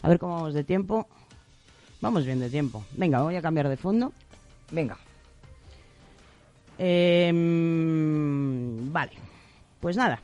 [0.00, 1.06] A ver cómo vamos de tiempo.
[2.00, 2.84] Vamos bien de tiempo.
[2.92, 4.12] Venga, voy a cambiar de fondo.
[4.70, 4.96] Venga.
[6.78, 9.12] Eh, mm, vale.
[9.80, 10.20] Pues nada.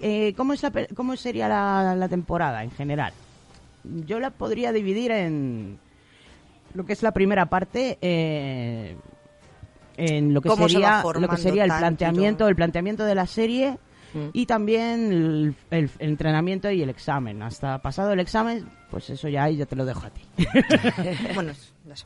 [0.00, 3.12] Eh, ¿cómo, es la ¿Cómo sería la, la temporada en general?
[3.84, 5.78] Yo la podría dividir en
[6.74, 7.98] lo que es la primera parte.
[8.00, 8.96] eh,
[9.96, 13.14] en lo que ¿Cómo se va sería lo que sería el planteamiento el planteamiento de
[13.14, 13.78] la serie
[14.14, 14.28] Mm.
[14.32, 19.28] y también el, el- el entrenamiento y el examen hasta pasado el examen pues eso
[19.28, 20.22] ya ahí ya te lo dejo a ti
[21.34, 22.04] Bueno, sé.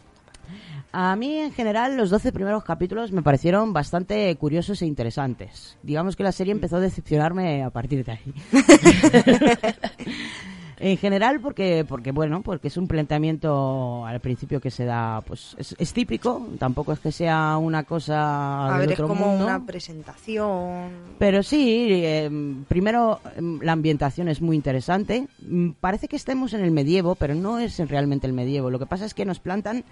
[0.93, 5.77] a mí, en general, los 12 primeros capítulos me parecieron bastante curiosos e interesantes.
[5.83, 8.35] Digamos que la serie empezó a decepcionarme a partir de ahí.
[10.79, 15.55] en general, porque, porque, bueno, porque es un planteamiento al principio que se da, pues,
[15.59, 19.45] es, es típico, tampoco es que sea una cosa A del ver, es como mundo.
[19.45, 20.91] una presentación.
[21.19, 22.31] Pero sí, eh,
[22.69, 25.27] primero em, la ambientación es muy interesante.
[25.41, 28.71] Mm, Parece que estemos en el medievo, pero no es en- realmente el medievo.
[28.71, 29.85] Lo que pasa es que nos plantan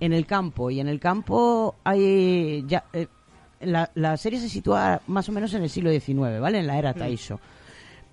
[0.00, 3.06] en el campo y en el campo hay ya eh,
[3.60, 6.58] la, la serie se sitúa más o menos en el siglo XIX, ¿vale?
[6.58, 7.40] En la era Taisho.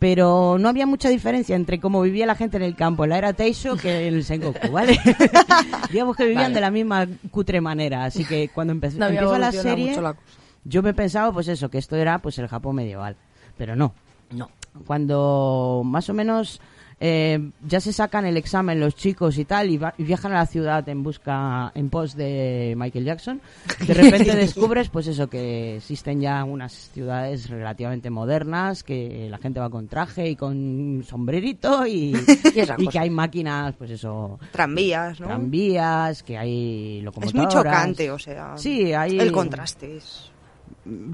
[0.03, 3.17] Pero no había mucha diferencia entre cómo vivía la gente en el campo en la
[3.19, 4.99] era Taisho que en el Sengoku, ¿vale?
[5.93, 6.55] Digamos que vivían Vale.
[6.55, 8.03] de la misma cutre manera.
[8.03, 10.17] Así que cuando empe- No empieza la serie, la
[10.65, 13.15] yo me pensaba, pues eso, que esto era pues el Japón medieval.
[13.57, 13.93] Pero no.
[14.29, 14.49] No.
[14.85, 16.59] Cuando más o menos
[17.05, 20.35] eh, ya se sacan el examen los chicos y tal y, va- y viajan a
[20.35, 23.41] la ciudad en busca, en pos de Michael Jackson,
[23.85, 29.59] de repente descubres pues eso, que existen ya unas ciudades relativamente modernas, que la gente
[29.59, 32.15] va con traje y con sombrerito y,
[32.77, 35.27] Y que hay máquinas, pues eso, Tranvías, ¿no?
[35.27, 38.55] tranvías, que hay Es muy chocante, o sea.
[38.57, 39.19] Sí, hay...
[39.19, 40.31] El contraste es.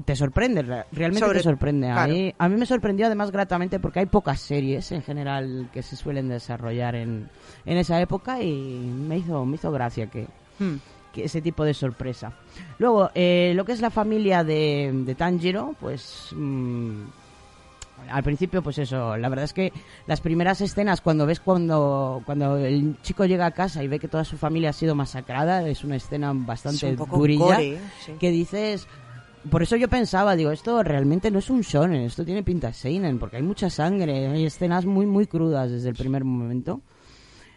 [0.04, 1.88] Te sorprende, re- realmente Sobre- te sorprende.
[1.90, 5.82] A, mí, a mí me sorprendió además gratamente porque hay pocas series en general que
[5.82, 7.28] se suelen desarrollar en,
[7.64, 10.26] en esa época y me hizo, me hizo gracia que,
[10.58, 10.76] Hmm.
[11.14, 12.32] que ese tipo de sorpresa.
[12.78, 16.28] Luego, eh, lo que es la familia de, de Tanjiro, pues...
[16.36, 17.02] mm,
[18.10, 19.72] al principio, pues eso, la verdad es que
[20.06, 24.08] las primeras escenas, cuando ves cuando, cuando el chico llega a casa y ve que
[24.08, 27.74] toda su familia ha sido masacrada, es una escena bastante Es un poco durilla, gore,
[27.74, 27.80] ¿eh?
[28.04, 28.12] Sí.
[28.18, 28.88] que dices...
[29.48, 33.18] Por eso yo pensaba, digo, esto realmente no es un shonen, esto tiene pinta seinen,
[33.18, 36.82] porque hay mucha sangre, hay escenas muy, muy crudas desde el primer momento.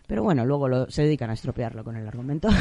[0.07, 2.47] Pero bueno, luego lo- se dedican a estropearlo con el argumento.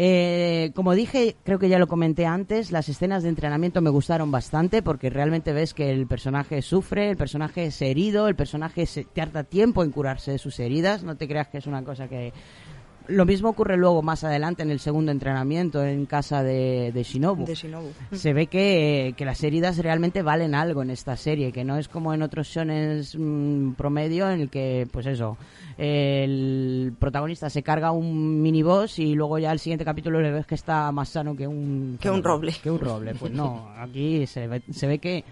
[0.00, 4.30] Eh, como dije, creo que ya lo comenté antes, las escenas de entrenamiento me gustaron
[4.30, 9.02] bastante porque realmente ves que el personaje sufre, el personaje es herido, el personaje se
[9.02, 11.02] tarda tiempo en curarse de sus heridas.
[11.02, 12.32] No te creas que es una cosa que
[13.08, 17.46] lo mismo ocurre luego más adelante en el segundo entrenamiento en casa de, de Shinobu.
[17.46, 17.88] De Shinobu.
[18.12, 21.88] Se ve que, que las heridas realmente valen algo en esta serie, que no es
[21.88, 25.38] como en otros shonen mm, promedio en el que, pues eso,
[25.78, 30.54] el protagonista se carga un miniboss y luego ya el siguiente capítulo le ves que
[30.54, 31.98] está más sano que un...
[32.00, 32.54] Que un roble.
[32.62, 33.14] Que un roble.
[33.14, 35.24] Pues no, aquí se ve, se ve que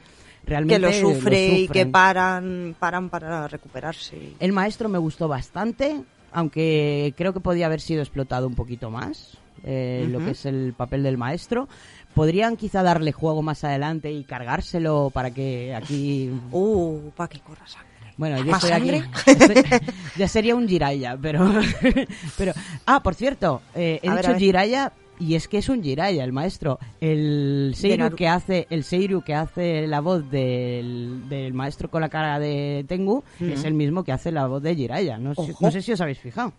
[0.47, 4.35] realmente Que lo sufre y que paran, paran para recuperarse.
[4.39, 6.03] El maestro me gustó bastante,
[6.37, 10.75] aunque creo que podía haber sido explotado un poquito más, eh, lo que es el
[10.77, 11.67] papel del maestro.
[12.15, 16.31] Podrían quizá darle juego más adelante y cargárselo para que aquí...
[16.53, 17.89] Uh, para que corra sangre.
[18.19, 19.03] Bueno, yo ¿Más estoy aquí...
[19.27, 19.81] estoy-
[20.19, 21.51] ya sería un Jiraiya, pero...
[22.37, 22.53] pero
[22.85, 24.39] ah, por cierto, eh, he A dicho ver.
[25.19, 26.79] Y es que es un Jiraiya el maestro.
[27.01, 32.09] El Seiru que hace el Seiru que hace la voz del, del maestro con la
[32.09, 35.19] cara de Tengu es el mismo que hace la voz de Jiraiya.
[35.19, 36.53] No, sé- no sé si os habéis fijado.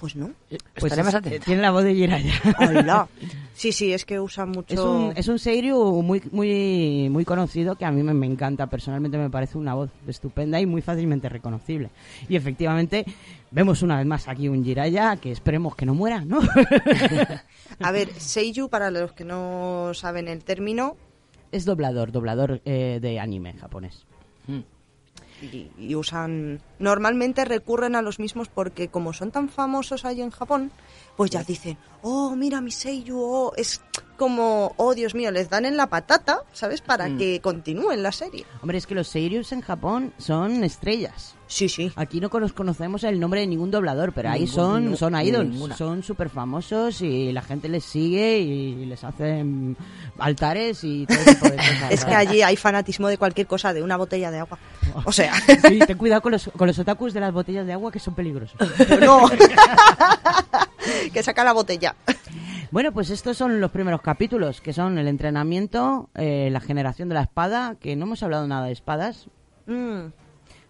[0.00, 0.30] Pues no.
[0.48, 0.60] Pues
[0.92, 1.44] Estaremos es- atentos.
[1.44, 2.32] tiene la voz de Jiraiya.
[2.60, 3.08] Hola.
[3.58, 4.72] Sí, sí, es que usa mucho.
[4.72, 8.68] Es un, es un Seiru muy, muy, muy conocido que a mí me, me encanta.
[8.68, 11.90] Personalmente me parece una voz estupenda y muy fácilmente reconocible.
[12.28, 13.04] Y efectivamente,
[13.50, 16.40] vemos una vez más aquí un Jiraiya que esperemos que no muera, ¿no?
[17.80, 20.96] A ver, Seiyu, para los que no saben el término,
[21.52, 24.04] es doblador, doblador eh, de anime japonés.
[25.40, 26.60] y, y usan.
[26.78, 30.70] Normalmente recurren a los mismos porque, como son tan famosos ahí en Japón,
[31.16, 33.80] pues ya dicen, oh, mira mi Seiyu, oh, es
[34.16, 36.80] como, oh, Dios mío, les dan en la patata, ¿sabes?
[36.80, 37.18] Para Mm.
[37.18, 38.44] que continúen la serie.
[38.62, 41.34] Hombre, es que los Seirus en Japón son estrellas.
[41.48, 41.90] Sí, sí.
[41.96, 45.76] Aquí no conocemos el nombre de ningún doblador, pero ahí son, son idols, ninguna.
[45.76, 49.74] son súper famosos y la gente les sigue y les hacen
[50.18, 51.78] altares y todo tipo de cosas.
[51.90, 54.58] Es que allí hay fanatismo de cualquier cosa, de una botella de agua.
[55.04, 55.32] O sea,
[55.68, 58.14] Sí, ten cuidado con los, con los otakus de las botellas de agua que son
[58.14, 58.58] peligrosos.
[59.00, 59.28] no.
[61.12, 61.94] que saca la botella.
[62.70, 67.14] Bueno, pues estos son los primeros capítulos, que son el entrenamiento, eh, la generación de
[67.14, 69.28] la espada, que no hemos hablado nada de espadas.
[69.66, 70.08] Mm,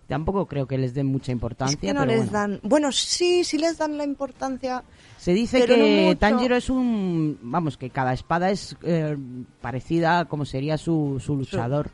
[0.09, 1.75] Tampoco creo que les den mucha importancia.
[1.75, 2.33] es que no pero les bueno.
[2.33, 2.61] dan.
[2.63, 4.83] Bueno, sí, sí les dan la importancia.
[5.19, 6.19] Se dice no que mucho.
[6.19, 7.39] Tanjiro es un...
[7.43, 9.19] Vamos, que cada espada es eh,
[9.61, 11.91] parecida a como sería su, su luchador.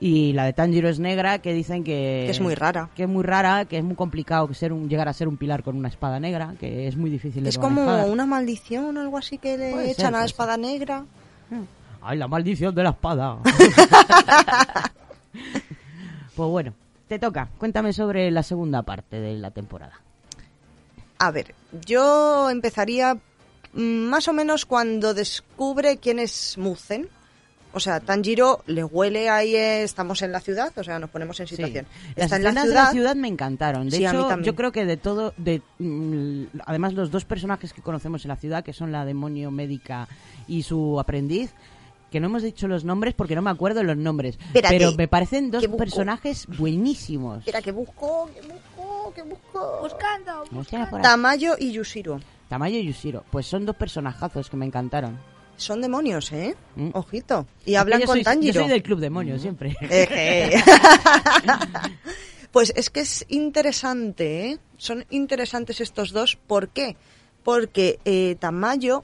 [0.00, 2.24] Y la de Tanjiro es negra, que dicen que...
[2.26, 2.90] Que es muy rara.
[2.96, 5.36] Que es muy rara, que es muy complicado que ser un, llegar a ser un
[5.36, 9.00] pilar con una espada negra, que es muy difícil de Es como una maldición o
[9.00, 11.04] algo así que le Puede ser, echan a la espada negra.
[12.02, 13.38] ¡Ay, la maldición de la espada!
[16.34, 16.74] pues bueno,
[17.14, 17.48] te toca.
[17.58, 20.00] Cuéntame sobre la segunda parte de la temporada.
[21.18, 21.54] A ver,
[21.86, 23.14] yo empezaría
[23.72, 27.08] mm, más o menos cuando descubre quién es Muzen.
[27.72, 31.38] O sea, Tanjiro le huele ahí, eh, estamos en la ciudad, o sea, nos ponemos
[31.40, 31.86] en situación.
[31.90, 32.12] Sí.
[32.14, 33.88] Las Está en la ciudad, de la ciudad me encantaron.
[33.88, 37.24] De Sí, a mí hecho, yo creo que de todo, de mm, además los dos
[37.24, 40.08] personajes que conocemos en la ciudad, que son la demonio médica
[40.46, 41.52] y su aprendiz,
[42.14, 45.08] que no hemos dicho los nombres porque no me acuerdo los nombres, Espérate, pero me
[45.08, 47.38] parecen dos personajes buenísimos.
[47.38, 49.78] Espera, que busco, que busco, que busco.
[49.82, 50.44] Buscando.
[51.02, 52.20] Tamayo y Yushiro.
[52.48, 55.18] Tamayo y Yushiro, pues son dos personajazos que me encantaron.
[55.56, 56.54] Son demonios, ¿eh?
[56.76, 56.90] Mm.
[56.92, 57.48] Ojito.
[57.66, 58.54] Y Es hablan con soy- Tanjiro.
[58.54, 59.76] Yo soy del club demonio siempre.
[59.90, 60.62] Eh, eh.
[62.52, 64.58] pues es que es interesante, ¿eh?
[64.76, 66.36] Son interesantes estos dos.
[66.46, 66.96] ¿Por qué?
[67.42, 69.02] Porque eh, Tamayo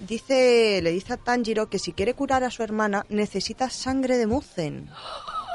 [0.00, 4.26] dice, le dice a Tanjiro que si quiere curar a su hermana necesita sangre de
[4.26, 4.88] Muzen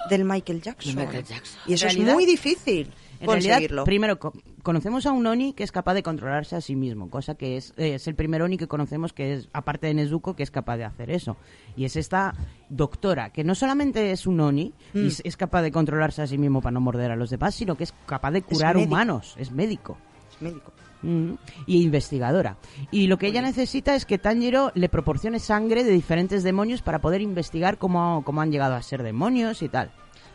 [0.09, 0.95] del Michael Jackson.
[0.95, 1.59] De Michael Jackson.
[1.67, 4.33] Y eso es muy difícil En realidad, primero, co-
[4.63, 7.73] conocemos a un Oni que es capaz de controlarse a sí mismo, cosa que es,
[7.77, 10.77] eh, es el primer Oni que conocemos que es, aparte de Nezuko, que es capaz
[10.77, 11.35] de hacer eso.
[11.75, 12.33] Y es esta
[12.69, 15.07] doctora, que no solamente es un Oni y Mm.
[15.07, 17.75] es, es capaz de controlarse a sí mismo para no morder a los demás, sino
[17.75, 19.97] que es capaz de curar humanos, es médico.
[20.33, 20.71] Es médico.
[21.01, 21.35] Mm,
[21.65, 22.57] y investigadora.
[22.91, 26.99] Y lo que ella necesita es que Tanjiro le proporcione sangre de diferentes demonios para
[26.99, 29.91] poder investigar cómo, cómo han llegado a ser demonios y tal.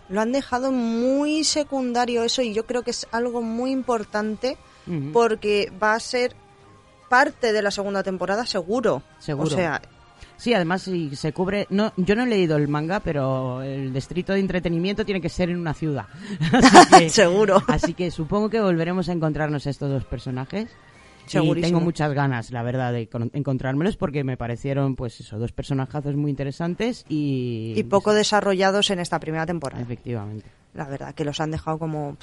[0.09, 4.57] Lo han dejado muy secundario eso y yo creo que es algo muy importante
[5.15, 6.37] porque va a ser
[7.09, 9.03] parte de la segunda temporada seguro.
[9.19, 9.49] Seguro.
[9.49, 9.81] O sea,
[10.37, 14.33] Sí, además si se cubre, no, yo no he leído el manga, pero el distrito
[14.33, 16.07] de entretenimiento tiene que ser en una ciudad.
[16.53, 17.63] Así que, Seguro.
[17.69, 20.69] Así que supongo que volveremos a encontrarnos a estos dos personajes.
[21.33, 25.53] Y tengo muchas ganas, la verdad, de con- encontrármelos porque me parecieron, pues eso, dos
[25.53, 27.73] personajazos muy interesantes y...
[27.77, 29.83] y poco desarrollados en esta primera temporada.
[29.83, 30.45] Efectivamente.
[30.75, 32.19] La verdad, que los han dejado como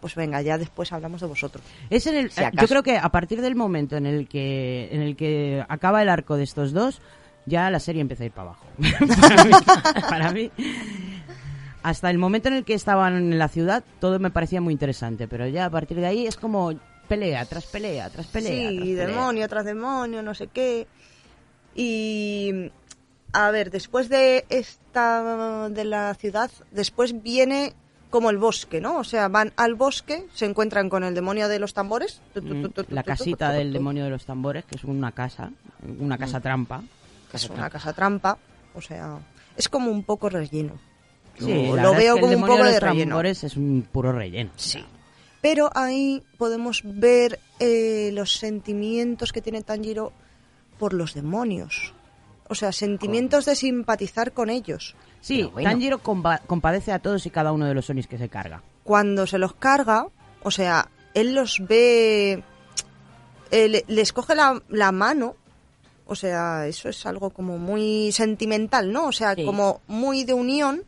[0.00, 1.64] pues venga, ya después hablamos de vosotros.
[1.90, 5.00] Es en el, Si yo creo que a partir del momento en el que en
[5.02, 7.00] el que acaba el arco de estos dos,
[7.46, 8.66] ya la serie empieza a ir para abajo.
[9.20, 9.50] para, mí,
[10.08, 10.50] para mí,
[11.82, 15.28] hasta el momento en el que estaban en la ciudad, todo me parecía muy interesante,
[15.28, 16.72] pero ya a partir de ahí es como
[17.08, 18.68] pelea tras pelea tras pelea.
[18.70, 19.06] sí, tras pelea.
[19.06, 20.86] demonio tras demonio, no sé qué.
[21.74, 22.70] Y
[23.32, 27.74] a ver, después de esta de la ciudad, después viene
[28.10, 28.96] como el bosque, ¿no?
[28.98, 32.20] O sea, van al bosque, se encuentran con el demonio de los tambores.
[32.32, 34.24] tu, tu, Mm, tu, tu, tu, La tu, casita tu, tu, del demonio de los
[34.24, 35.50] tambores, que es una casa,
[35.98, 36.82] una casa trampa.
[37.32, 38.38] Es una casa trampa,
[38.74, 39.18] o sea,
[39.56, 40.74] es como un poco relleno.
[41.38, 43.20] Sí, Lo- es veo que como un poco de de relleno.
[43.20, 44.50] es un puro relleno.
[44.56, 44.84] Sí.
[45.42, 50.12] Pero ahí podemos ver eh, los sentimientos que tiene Tanjiro
[50.78, 51.92] por los demonios.
[52.48, 54.94] O sea, sentimientos de simpatizar con ellos.
[55.20, 55.68] Sí, bueno.
[55.68, 58.62] Tanjiro compa- compadece a todos y cada uno de los Onis que se carga.
[58.82, 60.06] Cuando se los carga,
[60.42, 62.42] o sea, él los ve,
[63.50, 65.34] eh, le- les coge la, la mano,
[66.06, 69.06] o sea, eso es algo como muy sentimental, ¿no?
[69.08, 70.84] O sea, como muy de unión,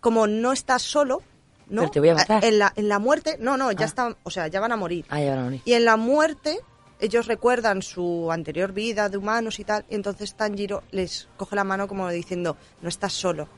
[0.00, 1.22] como no estás solo,
[1.68, 1.82] ¿no?
[1.82, 2.44] Pero te voy a matar.
[2.44, 3.88] En la, en la muerte, no, no, ya Ah.
[3.88, 5.06] están, o sea, ya van a morir.
[5.08, 5.62] Ah, ya van a morir.
[5.64, 6.58] Y en la muerte,
[7.00, 11.64] ellos recuerdan su anterior vida de humanos y tal, y entonces Tanjiro les coge la
[11.64, 13.48] mano como diciendo, no estás solo.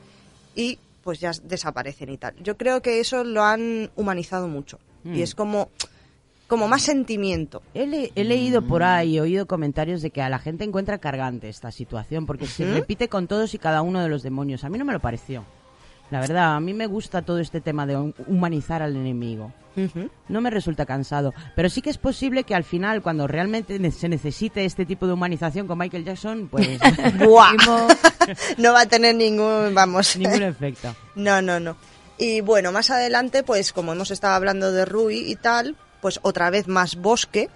[0.55, 2.35] Y pues ya desaparecen y tal.
[2.43, 4.79] Yo creo que eso lo han humanizado mucho.
[5.05, 5.15] Mm.
[5.15, 5.71] Y es como,
[6.47, 7.63] como más sentimiento.
[7.75, 10.99] He, le- he leído por ahí, he oído comentarios de que a la gente encuentra
[10.99, 14.63] cargante esta situación porque se repite con todos y cada uno de los demonios.
[14.65, 15.45] A mí no me lo pareció.
[16.09, 19.53] La verdad, a mí me gusta todo este tema de hu- humanizar al enemigo.
[20.29, 21.35] No me resulta cansado.
[21.57, 25.13] Pero sí que es posible que al final, cuando realmente se necesite este tipo de
[25.15, 26.79] humanización con Michael Jackson, pues...
[28.57, 30.17] No va a tener ningún, vamos.
[30.17, 30.95] Ningún efecto.
[31.17, 31.77] No, no, no.
[32.19, 35.77] Y bueno, más adelante, pues como hemos estado hablando de Rui y tal,
[36.07, 37.51] pues otra vez más bosque.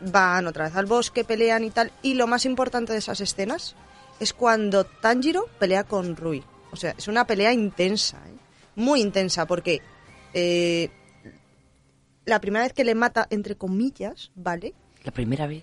[0.00, 1.92] Van otra vez al bosque, pelean y tal.
[2.02, 3.76] Y lo más importante de esas escenas
[4.18, 6.42] es cuando Tanjiro pelea con Rui.
[6.72, 8.34] O sea, es una pelea intensa, ¿eh?
[8.74, 9.80] muy intensa, porque
[10.34, 10.90] eh,
[12.24, 14.74] la primera vez que le mata, entre comillas, ¿vale?
[15.04, 15.62] La primera vez.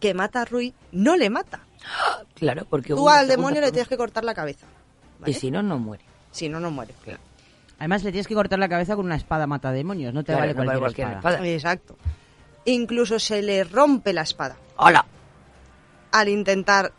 [0.00, 1.66] Que mata a Rui, no le mata.
[2.34, 4.66] Claro, porque Tú al demonio le tienes que cortar la cabeza.
[5.26, 6.04] Y si no, no muere.
[6.30, 6.94] Si no, no muere.
[7.78, 10.14] Además, le tienes que cortar la cabeza con una espada mata demonios.
[10.14, 11.34] No te Claro, vale no vale cualquier, cualquier espada.
[11.36, 11.48] espada.
[11.48, 11.96] Exacto.
[12.66, 14.56] Incluso se le rompe la espada.
[14.76, 15.04] ¡Hola!
[16.12, 16.92] Al intentar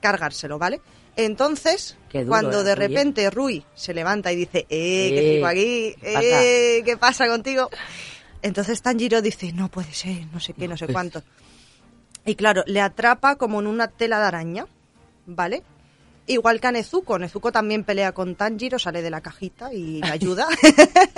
[0.00, 0.80] cargárselo, ¿vale?
[1.16, 2.88] Entonces, duro cuando era de Rui, ¿eh?
[2.88, 5.94] repente Rui se levanta y dice, eh, ¿qué Eh, sigo aquí?
[6.00, 6.42] ¿qué pasa?
[6.42, 7.68] Eh, ¿qué pasa contigo?
[8.42, 10.94] Entonces Tanjiro dice, no puede ser, no sé qué, no sé pues.
[10.94, 11.22] cuánto.
[12.24, 14.66] Y claro, le atrapa como en una tela de araña,
[15.26, 15.62] ¿vale?
[16.30, 17.18] Igual que a Nezuko.
[17.18, 20.46] Nezuko también pelea con Tanjiro, sale de la cajita y le ayuda.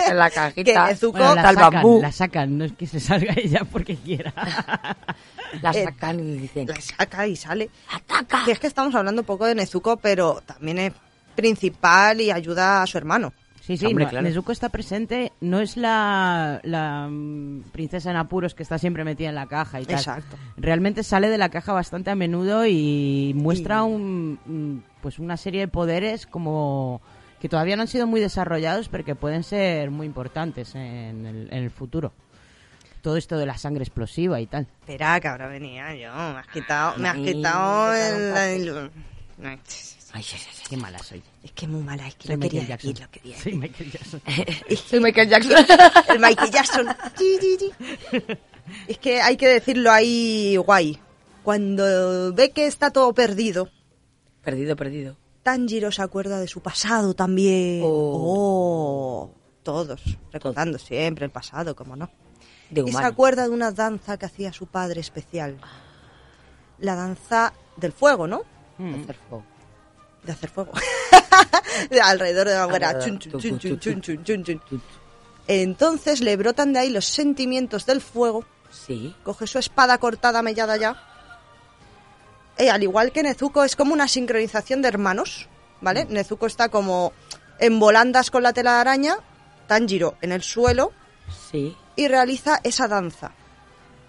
[0.09, 0.87] En la que cajita.
[0.87, 1.17] Nezuko...
[1.19, 2.01] Bueno, la Tal sacan, bambú.
[2.01, 4.33] la sacan, no es que se salga ella porque quiera.
[5.61, 6.67] La sacan y dicen...
[6.67, 7.69] la saca y sale.
[7.91, 8.43] ¡Ataca!
[8.43, 10.93] Que es que estamos hablando un poco de Nezuko, pero también es
[11.35, 13.33] principal y ayuda a su hermano.
[13.65, 14.27] Sí, sí, Hombre, no, claro.
[14.27, 19.29] Nezuko está presente, no es la, la mm, princesa en apuros que está siempre metida
[19.29, 19.95] en la caja y tal.
[19.95, 20.35] Exacto.
[20.57, 25.61] Realmente sale de la caja bastante a menudo y muestra un, un- pues una serie
[25.61, 27.01] de poderes como
[27.39, 31.47] que todavía no han sido muy desarrollados, pero que pueden ser muy importantes en el,
[31.49, 32.11] en el futuro.
[33.01, 34.67] Todo esto de la sangre explosiva y tal.
[34.81, 36.11] Espera, que ahora venía yo.
[36.13, 38.37] Me has quitado, me has quitado el...
[38.37, 38.91] el-
[40.15, 41.23] Ay, Ay, ay, ay, Qué mala soy.
[41.43, 43.05] Es que muy mala, es que Soy lo quería Michael decir, Jackson.
[43.05, 43.55] lo quería Soy decir.
[43.59, 44.21] Michael Jackson.
[44.89, 45.65] Soy Michael Jackson.
[46.09, 46.87] El Michael Jackson.
[47.17, 48.37] Ti, ti, ti.
[48.87, 50.99] Es que hay que decirlo ahí guay.
[51.43, 53.69] Cuando ve que está todo perdido,
[54.43, 55.17] perdido, perdido.
[55.41, 57.81] Tanjiro se acuerda de su pasado también.
[57.83, 58.21] Oh.
[59.25, 59.31] Oh,
[59.63, 62.09] todos, recordando siempre el pasado, como no.
[62.69, 65.57] De y se acuerda de una danza que hacía su padre especial.
[66.79, 68.43] La danza del fuego, ¿no?
[68.77, 69.01] Mm.
[69.03, 69.43] Hacer fuego.
[70.23, 70.71] De hacer fuego.
[71.89, 72.97] De alrededor de la hoguera.
[75.47, 78.45] Entonces le brotan de ahí los sentimientos del fuego.
[78.71, 79.15] Sí.
[79.23, 80.95] Coge su espada cortada, mellada ya.
[82.57, 85.47] Y al igual que Nezuko, es como una sincronización de hermanos.
[85.81, 86.05] ¿Vale?
[86.05, 87.11] Nezuko está como
[87.59, 89.15] en volandas con la tela de araña.
[89.67, 90.91] Tanjiro en el suelo.
[91.51, 91.75] Sí.
[91.95, 93.31] y realiza esa danza.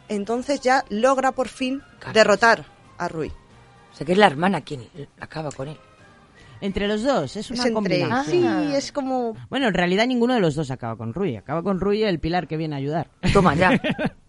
[0.09, 2.15] Entonces ya logra por fin Carlos.
[2.15, 2.65] derrotar
[2.99, 3.29] a Rui.
[3.93, 4.89] O sea que es la hermana quien
[5.21, 5.79] acaba con él.
[6.65, 8.69] Entre los dos, es una Es entre combinación.
[8.71, 11.37] sí, es como Bueno, en realidad ninguno de los dos acaba con Rui.
[11.37, 13.11] Acaba con Rui el pilar que viene a ayudar.
[13.35, 13.71] Toma ya.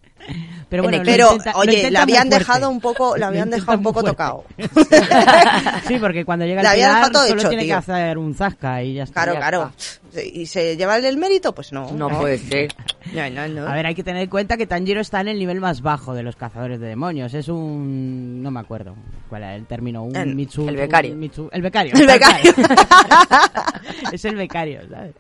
[0.68, 4.04] Pero bueno, Pero, intenta- oye, la habían dejado un poco, la habían dejado un poco
[4.04, 4.44] tocado.
[5.88, 8.18] sí, porque cuando llega La el había pilar dejado todo solo hecho, tiene que hacer
[8.18, 9.14] un zasca y ya está.
[9.24, 9.72] Claro, Ya claro.
[9.78, 10.24] está.
[10.24, 11.54] ¿Y se lleva el mérito?
[11.54, 11.92] Pues no.
[11.92, 12.74] No puede ser.
[13.14, 13.68] No, no, no.
[13.68, 16.14] A ver, hay que tener en cuenta que Tanjiro está en el nivel más bajo
[16.16, 17.34] de los cazadores de demonios.
[17.34, 18.42] Es un...
[18.42, 18.96] no me acuerdo
[19.30, 20.04] cuál era el término.
[20.04, 21.14] Un El- Mitsu- el becario.
[21.14, 21.94] un Mitsu- el becario.
[21.96, 22.54] El becario.
[24.12, 25.14] es el becario, ¿sabes?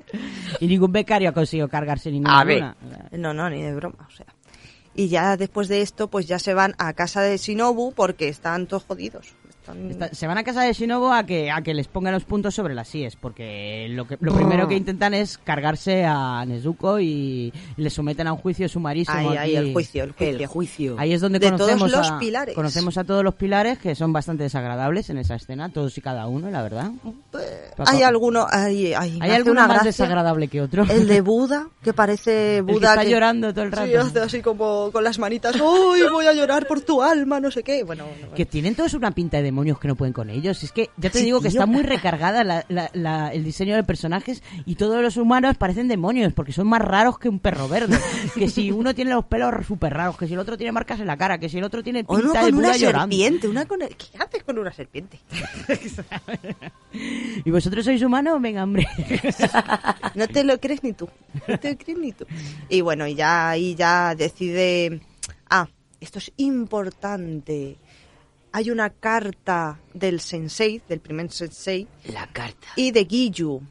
[0.59, 2.39] Y ningún becario ha conseguido cargarse ninguna.
[2.39, 2.63] A ver.
[3.11, 4.25] No, no, ni de broma, o sea.
[4.95, 8.65] Y ya después de esto, pues ya se van a casa de Shinobu porque están
[8.65, 9.35] todos jodidos.
[9.89, 12.53] Está- se van a casa de Shinobu a que, a que les pongan los puntos
[12.55, 17.53] sobre las IES, porque lo, que, lo primero que intentan es cargarse a Nezuko y
[17.77, 19.17] le someten a un juicio sumarísimo.
[19.31, 20.37] Ahí, ahí, el juicio, el juicio.
[20.39, 20.95] El juicio.
[20.99, 22.55] Ahí es donde De conocemos, todos los a, pilares.
[22.55, 26.27] conocemos a todos los pilares que son bastante desagradables en esa escena, todos y cada
[26.27, 26.91] uno, la verdad.
[27.85, 29.89] Hay alguno, hay, hay, ¿Hay alguno una más gracia.
[29.89, 30.83] desagradable que otro?
[30.89, 32.89] El de Buda, que parece El que Buda.
[32.91, 33.87] está llorando todo el rato.
[33.87, 35.55] Sí, hace así como con las manitas.
[35.59, 37.39] ¡Uy, voy a llorar por tu alma!
[37.39, 37.83] No sé qué.
[37.83, 40.61] Bueno, bueno, Que tienen todos una pinta de demonios que no pueden con ellos.
[40.63, 41.61] Es que ya te Sí, digo que tío.
[41.61, 45.87] está muy recargada la- la- la- el diseño de personajes y todos los humanos parecen
[45.87, 47.97] demonios porque son más raros que un perro verde.
[48.35, 51.07] que si uno tiene los pelos súper raros, que si el otro tiene marcas en
[51.07, 53.15] la cara, que si el otro tiene O pinta no de con una llorando.
[53.15, 53.47] serpiente.
[53.47, 53.79] Una con...
[53.79, 55.19] ¿Qué haces con una serpiente?
[57.45, 58.41] ¿Y vosotros sois humanos?
[58.41, 58.85] Venga, hombre.
[60.15, 61.07] No te lo crees ni tú.
[61.47, 62.25] No te lo crees ni tú.
[62.69, 65.01] Y bueno, y ya ahí ya decide.
[65.49, 65.67] Ah,
[65.99, 67.77] esto es importante.
[68.55, 72.67] Hay una carta del sensei, del primer sensei, La carta.
[72.77, 73.61] y de Giyu,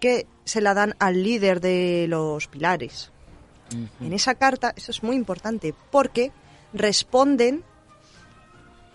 [0.00, 3.12] que se la dan al líder de los pilares.
[4.00, 6.32] En esa carta, eso es muy importante, porque
[6.72, 7.62] responden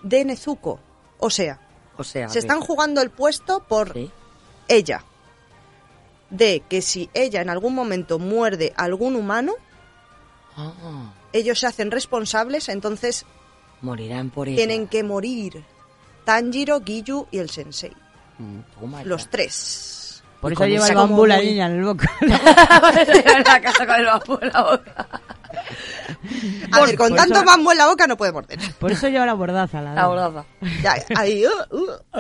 [0.04, 0.82] de Nezuko.
[1.20, 1.62] O sea,
[1.98, 4.12] O sea, se están jugando el puesto por Sí.
[4.68, 5.06] ella.
[6.30, 9.54] De que si ella en algún momento muerde a algún humano,
[10.58, 13.26] Ah, ellos se hacen responsables, entonces
[13.82, 14.58] morirán por ella.
[14.58, 15.64] tienen que morir.
[16.26, 17.92] Tanjiro, Giyu y el sensei.
[18.80, 19.08] Toma ya.
[19.10, 20.24] Los tres.
[20.42, 22.10] Por Y eso lleva el bambú la niña en el boca.
[22.22, 25.08] en la casa con el bambú en la boca.
[26.72, 28.60] A ver, con tanto eso- bambú en la boca no puede morder.
[28.80, 29.82] Por eso lleva la bordaza.
[29.82, 30.46] La bordaza.
[30.82, 32.20] Ya, ahí, uh, uh.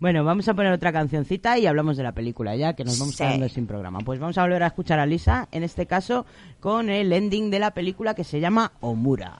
[0.00, 3.14] Bueno, vamos a poner otra cancioncita y hablamos de la película ya, que nos vamos
[3.14, 3.24] Sí.
[3.24, 4.00] quedando sin programa.
[4.00, 6.26] Pues vamos a volver a escuchar a Lisa, en este caso
[6.60, 9.38] con el ending de la película que se llama Omura.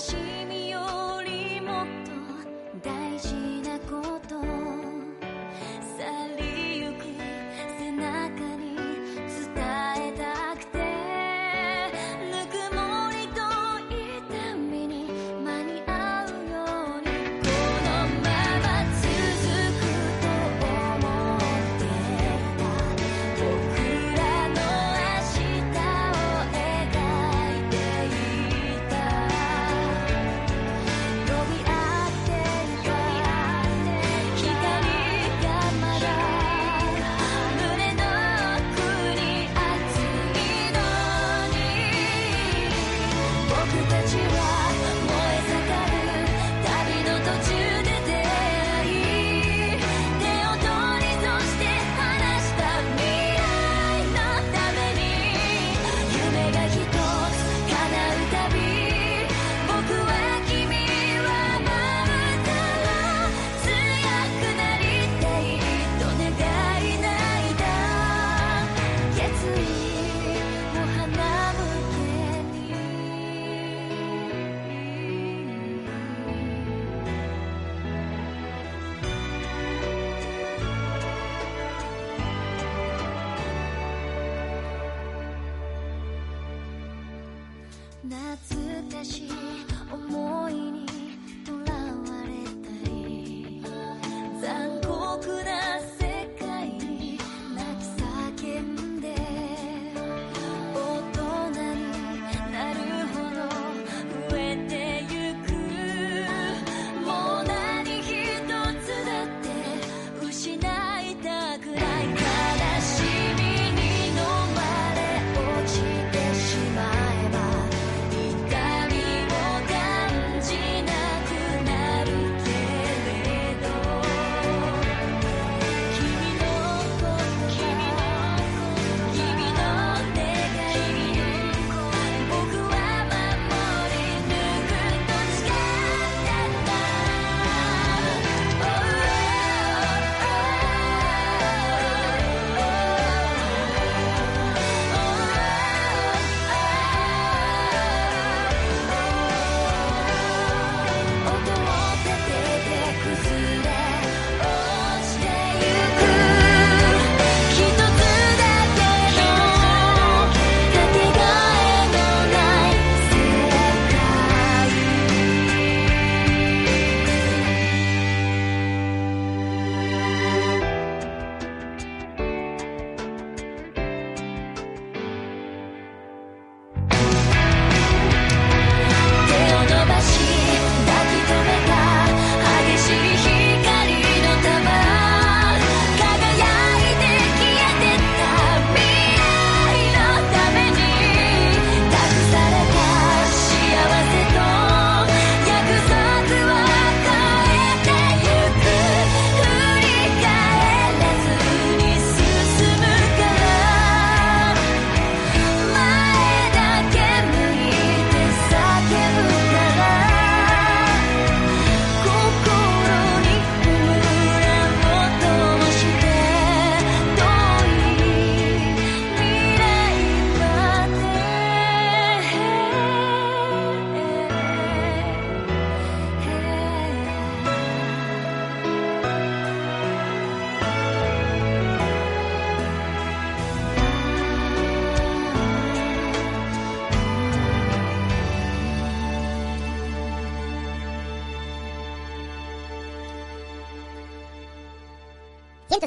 [0.00, 0.29] り悲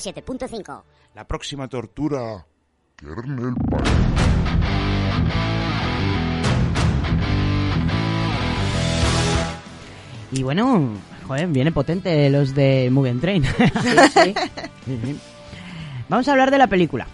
[0.03, 0.83] 107.5.
[1.15, 2.45] La próxima tortura.
[2.97, 5.03] Kernel Pine.
[10.31, 10.89] Y bueno,
[11.27, 13.43] joder, viene potente los de Mugen Train.
[14.13, 14.33] Sí,
[14.85, 15.19] Sí, sí.
[16.09, 17.07] Vamos a hablar de la película.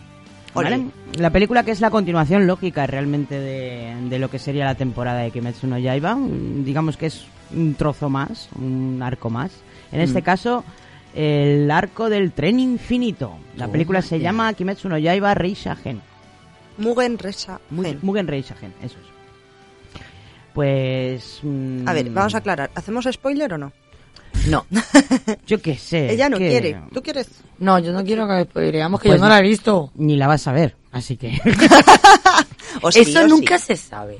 [1.17, 5.19] La película que es la continuación lógica realmente de, de lo que sería la temporada
[5.19, 6.15] de Kimetsu no Yaiba.
[6.15, 9.51] Mm, Digamos que es un trozo más, un arco más.
[9.91, 10.63] En este caso,
[11.15, 13.37] el arco del tren infinito.
[13.55, 16.01] La película se llama Kimetsu no Yaiba Reishagen.
[16.77, 17.99] Mugen Resa Mu- Gen.
[18.01, 20.01] Mugen Reishagen, eso es.
[20.53, 21.39] Pues...
[21.43, 22.71] mm, A ver, vamos a aclarar.
[22.75, 23.71] ¿Hacemos spoiler o no?
[24.47, 24.65] No,
[25.47, 26.11] Yo qué sé.
[26.11, 26.79] Ella no que quiere.
[26.93, 27.27] ¿Tú quieres?
[27.57, 29.91] no, yo no quiero que spoileamos, que Pues yo no la he visto.
[29.95, 31.37] Ni la vas a ver, así que...
[32.81, 33.67] O sí, Eso o nunca sí.
[33.67, 34.17] se sabe.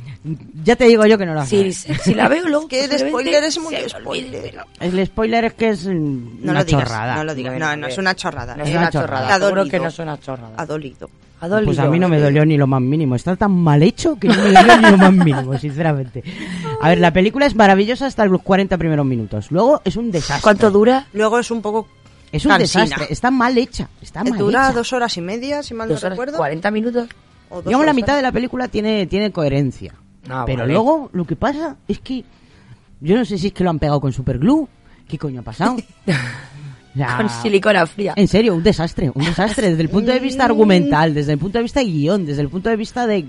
[0.64, 2.68] ya te digo yo que no la vas a Si, la veo luego...
[2.68, 4.28] Que el spoiler es muy spoiler.
[4.40, 4.54] olvide.
[4.80, 5.92] El spoiler es que es No
[6.52, 7.16] una lo digas, chorrada.
[7.16, 7.60] no lo digas.
[7.60, 8.56] No, a no es una chorrada.
[8.56, 8.70] No ¿eh?
[8.70, 9.08] es una chorrada.
[9.08, 9.36] chorrada.
[9.36, 9.72] Ha Seguro dolido.
[9.72, 10.54] que no es una chorrada.
[10.58, 11.10] Ha dolido.
[11.42, 11.66] Ha dolido.
[11.68, 13.16] Pues a mí no me dolió ni lo más mínimo.
[13.16, 16.24] Está tan mal hecho que no me dolió ni lo más mínimo, sinceramente.
[16.82, 19.52] A ver, la película es maravillosa hasta los 40 primeros minutos.
[19.52, 20.42] Luego es un desastre.
[20.44, 21.08] ¿Cuánto dura?
[21.14, 21.88] Luego es un poco...
[22.32, 22.84] Es un cansina.
[22.84, 23.08] desastre.
[23.10, 23.90] Está mal hecha.
[24.02, 24.74] Está mal Dura hecha.
[24.74, 26.38] dos horas y media, si mal no recuerdo.
[26.38, 27.08] ¿40 minutos?
[27.50, 29.96] O Digamos, la mitad de la película tiene, tiene coherencia.
[30.30, 30.74] Ah, Pero vale.
[30.74, 32.24] luego lo que pasa es que...
[33.02, 34.68] Yo no sé si es que lo han pegado con superglue.
[35.08, 35.78] ¿Qué coño ha pasado?
[37.18, 38.14] Con silicona fría.
[38.16, 41.58] En serio, un desastre, un desastre desde el punto de vista argumental, desde el punto
[41.60, 43.24] de vista de guion, desde el punto de vista de...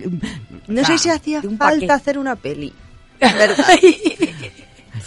[0.66, 1.92] No o sea, sé si hacía falta paquete.
[1.92, 2.72] hacer una peli.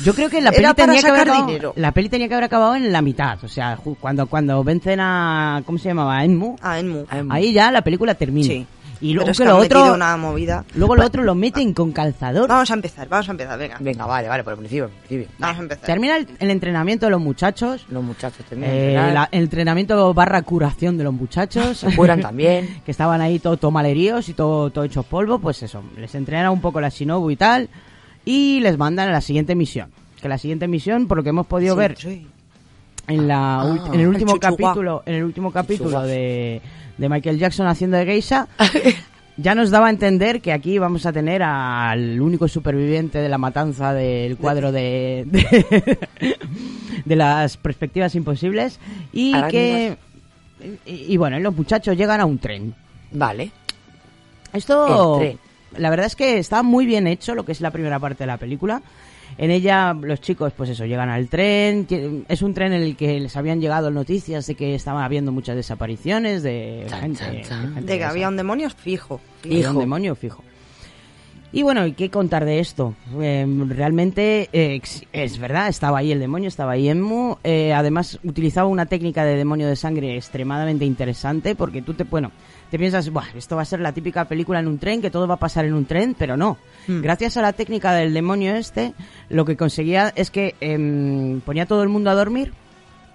[0.03, 1.73] Yo creo que la peli tenía que haber acabado, dinero.
[1.76, 5.61] la peli tenía que haber acabado en la mitad, o sea, cuando cuando vencen a
[5.65, 6.18] ¿cómo se llamaba?
[6.18, 6.56] A Enmu.
[6.61, 7.06] Ah, Enmu.
[7.30, 8.48] Ahí ya la película termina.
[8.48, 8.65] Sí.
[9.03, 10.63] Y luego Pero es que que lo han otro una movida.
[10.75, 12.47] luego lo otro lo meten con calzador.
[12.47, 13.77] Vamos a empezar, vamos a empezar, venga.
[13.81, 14.85] Venga, vale, vale, por el principio.
[14.85, 15.35] por el principio.
[15.39, 15.85] Vamos a empezar.
[15.85, 17.85] Termina el, el entrenamiento de los muchachos.
[17.89, 21.77] Los muchachos terminan eh, la- el entrenamiento barra curación de los muchachos.
[21.80, 22.81] se curan también.
[22.85, 26.51] que estaban ahí todo, todo malheridos y todo, todo hechos polvo, pues eso, les entrenan
[26.51, 27.67] un poco la Shinobu y tal,
[28.23, 29.91] y les mandan a la siguiente misión.
[30.21, 32.27] Que la siguiente misión, por lo que hemos podido Sí, ver sí.
[33.07, 34.51] en la Ah, en el último el chuchuá.
[34.51, 36.61] capítulo, en el último capítulo de,
[36.98, 38.48] de Michael Jackson haciendo de geisha,
[39.38, 43.38] ya nos daba a entender que aquí vamos a tener al único superviviente de la
[43.38, 46.38] matanza del cuadro de de,
[47.06, 48.80] de las perspectivas imposibles
[49.11, 49.98] y que
[50.86, 52.74] y, y bueno, los muchachos llegan a un tren.
[53.11, 53.52] Vale.
[54.53, 55.20] Esto,
[55.78, 58.28] la verdad es que está muy bien hecho lo que es la primera parte de
[58.28, 58.82] la película.
[59.38, 61.88] En ella los chicos, pues eso, llegan al tren.
[62.27, 65.55] Es un tren en el que les habían llegado noticias de que estaban habiendo muchas
[65.55, 67.19] desapariciones de Chan, gente.
[67.19, 67.73] chan, chan.
[67.76, 69.19] gente De que había un demonio fijo.
[69.43, 70.43] Había un demonio fijo.
[71.55, 72.95] Y bueno, ¿y qué contar de esto?
[73.22, 74.81] Eh, realmente eh,
[75.14, 77.35] es verdad, estaba ahí el demonio, estaba ahí Enmu.
[77.43, 82.31] Eh, además, utilizaba una técnica de demonio de sangre extremadamente interesante porque tú te, bueno,
[82.74, 85.28] te piensas, Buah, esto va a ser la típica película en un tren, que todo
[85.28, 86.58] va a pasar en un tren, pero no.
[86.88, 88.95] Gracias a la técnica del demonio este,
[89.30, 92.52] lo que conseguía es que em, ponía a todo el mundo a dormir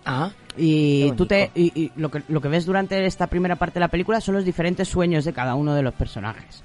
[0.05, 1.73] Ah, y tú te bonito.
[1.77, 4.37] y, y lo que lo que ves durante esta primera parte de la película son
[4.37, 6.63] los diferentes sueños de cada uno de los personajes.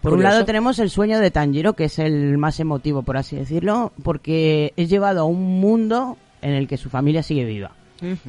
[0.00, 3.36] Por un lado tenemos el sueño de Tanjiro, que es el más emotivo, por así
[3.36, 7.72] decirlo, porque es llevado a un mundo en el que su familia sigue viva.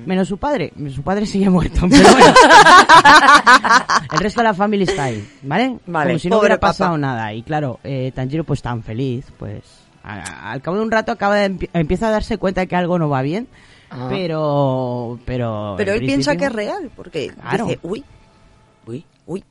[0.05, 2.33] Menos su padre, su padre sigue muerto, pero bueno.
[4.13, 5.77] el resto de la familia está ahí, ¿vale?
[5.85, 6.11] Vale.
[6.11, 7.33] Como si no hubiera pasado nada.
[7.33, 9.63] Y claro, eh, Tanjiro pues tan feliz, pues
[10.03, 12.75] a- al cabo de un rato acaba de empie- empieza a darse cuenta de que
[12.75, 13.47] algo no va bien,
[13.89, 14.07] Ah.
[14.09, 17.65] pero pero Pero él piensa que es real, porque Claro.
[17.65, 18.03] dice, uy,
[18.87, 19.05] uy.
[19.25, 19.43] uy.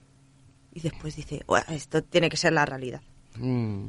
[0.74, 3.00] Y después dice, "Uah, esto tiene que ser la realidad.
[3.38, 3.88] Mm.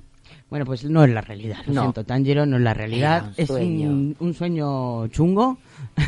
[0.50, 1.58] Bueno, pues no es la realidad.
[1.68, 1.82] Lo No.
[1.82, 3.26] siento, Tanjiro no es la realidad.
[3.28, 5.58] un es un, un sueño chungo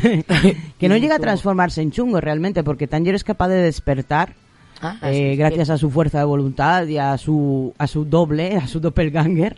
[0.78, 4.34] que no llega a transformarse en chungo realmente, porque Tanjiro es capaz de despertar
[4.82, 8.66] Ah, eh, gracias a su fuerza de voluntad y a su a su doble, a
[8.66, 9.56] su doppelganger.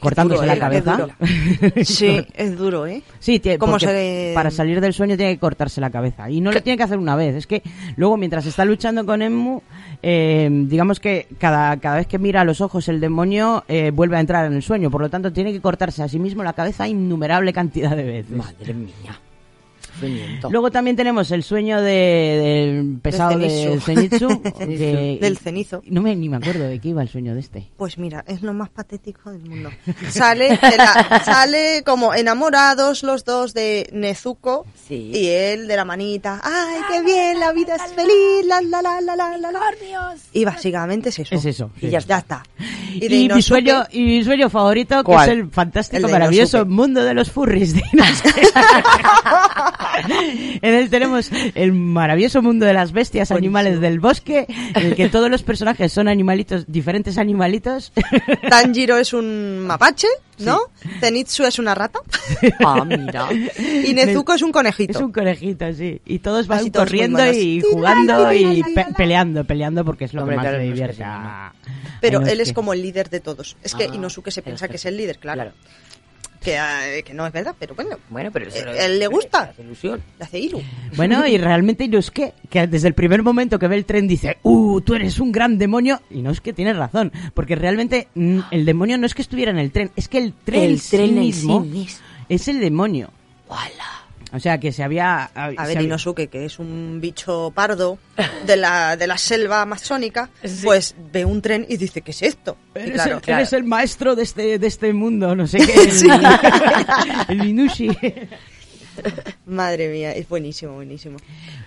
[0.00, 0.58] Cortándose duro, la ¿eh?
[0.58, 1.08] Cabeza.
[1.84, 3.02] Sí, es duro, ¿eh?
[3.18, 6.28] Sí, ¿Cómo se- para salir del sueño tiene que cortarse la cabeza.
[6.30, 7.34] Y no lo tiene que hacer una vez.
[7.34, 7.62] Es que
[7.96, 9.60] luego, mientras está luchando con Enmu,
[10.02, 14.16] eh, digamos que cada, cada vez que mira a los ojos el demonio eh, vuelve
[14.16, 14.90] a entrar en el sueño.
[14.90, 18.30] Por lo tanto, tiene que cortarse a sí mismo la cabeza innumerable cantidad de veces.
[18.36, 19.18] Madre mía.
[19.92, 20.50] Sufrimiento.
[20.50, 21.90] Luego también tenemos el sueño de-
[22.80, 23.48] del pesado de
[23.80, 23.80] Zenitsu.
[23.80, 24.42] Zenitsu.
[24.58, 25.82] que- Del cenizo.
[25.86, 27.68] No me ni me acuerdo de qué iba el sueño de este.
[27.76, 29.70] Pues mira, es lo más patético del mundo.
[30.10, 35.10] Sale, de la- sale como enamorados los dos de Nezuko Sí.
[35.14, 36.40] y él de la manita.
[36.42, 37.38] ¡Ay, qué bien!
[37.40, 38.46] La vida es feliz.
[38.46, 39.60] La, la, la, la, la, la, la.
[40.32, 41.34] Y básicamente es eso.
[41.34, 41.90] Es eso, Y sí.
[41.90, 42.42] ya, ya está.
[42.92, 46.74] Y, de mi sueño y mi sueño favorito que es el fantástico El maravilloso Inosuke.
[46.74, 47.82] mundo de los furries de
[49.80, 50.58] Inosuke.
[50.62, 55.08] En él tenemos el maravilloso mundo de las bestias, animales del bosque, en el que
[55.08, 57.92] todos los personajes son animalitos, diferentes animalitos.
[58.48, 60.08] Tanjiro es un mapache,
[60.38, 60.60] ¿no?
[61.00, 62.00] Zenitsu es una rata.
[62.64, 63.28] Ah, mira.
[63.32, 64.92] Y Nezuko es un conejito.
[64.98, 66.00] Es un conejito, sí.
[66.04, 70.14] Y todos van Así corriendo y Tira, jugando tira, y pe- peleando, peleando porque es
[70.14, 70.94] lo Hombre, que más claro, divierte.
[70.96, 71.06] sí, ¿no?
[71.08, 71.52] a-
[72.00, 73.56] Pero él es como el líder de todos.
[73.62, 75.36] Es que Ah, Inosuke se piensa que es el líder, claro.
[75.42, 75.52] Claro.
[76.42, 77.98] Que, eh, que no es verdad, pero bueno.
[78.08, 79.40] Bueno, pero eso Eh, lo- él le gusta.
[79.42, 80.02] hace ilusión.
[80.18, 80.62] Le hace Iru.
[80.96, 84.80] Bueno, y realmente Inosuke, que desde el primer momento que ve el tren dice, ¡Uh,
[84.80, 86.00] tú eres un gran demonio!
[86.10, 89.50] Y no es que tiene razón, porque realmente mm, el demonio no es que estuviera
[89.50, 92.06] en el tren, es que el tren, El sí tren en mismo sí mismo.
[92.30, 93.10] es el demonio.
[93.50, 93.99] ¡Hala!
[94.32, 95.24] O sea, que se había...
[95.34, 97.98] A se ver, había- Inosuke, que es un bicho pardo
[98.46, 100.60] de la, de la selva amazónica, Sí.
[100.64, 102.56] pues ve un tren y dice, ¿qué es esto?
[102.74, 105.72] Eres, claro, el, eres el maestro de este, de este mundo, no sé qué.
[105.82, 106.08] El, Sí.
[107.28, 107.88] el Minushi.
[109.46, 111.16] Madre mía, es buenísimo, buenísimo.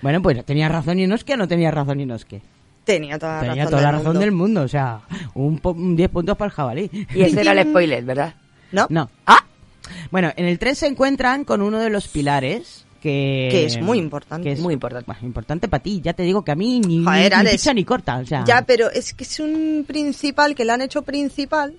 [0.01, 2.41] Bueno, pues tenía razón Inosuke o no tenía razón Inosuke.
[2.85, 4.19] Tenía toda la Tenía razón toda la del razón mundo.
[4.19, 4.99] del mundo, o sea,
[5.35, 6.89] un, po- un 10 puntos para el jabalí.
[7.15, 8.33] Y ese era el spoiler, ¿verdad?
[8.71, 8.87] ¿No?
[8.89, 9.09] No.
[9.25, 9.39] ¡Ah!
[10.13, 13.49] Bueno, en el tren se encuentran con uno de los pilares que...
[13.51, 14.47] Que es muy importante.
[14.47, 15.07] que es Muy importante.
[15.07, 17.55] Bueno, importante para ti, ya te digo que a mí ni, Joder, ni, ni Alex.
[17.55, 18.43] picha ni corta, o sea...
[18.45, 21.73] Ya, pero es que es un principal que le han hecho principal.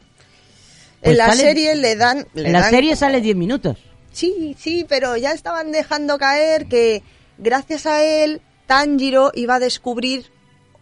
[1.00, 2.26] Pues en la sale- serie le dan...
[2.34, 3.78] le en la dan serie como- sale 10 minutos.
[4.12, 7.02] Sí, sí, pero ya estaban dejando caer que
[7.38, 10.26] gracias a él Tanjiro iba a descubrir,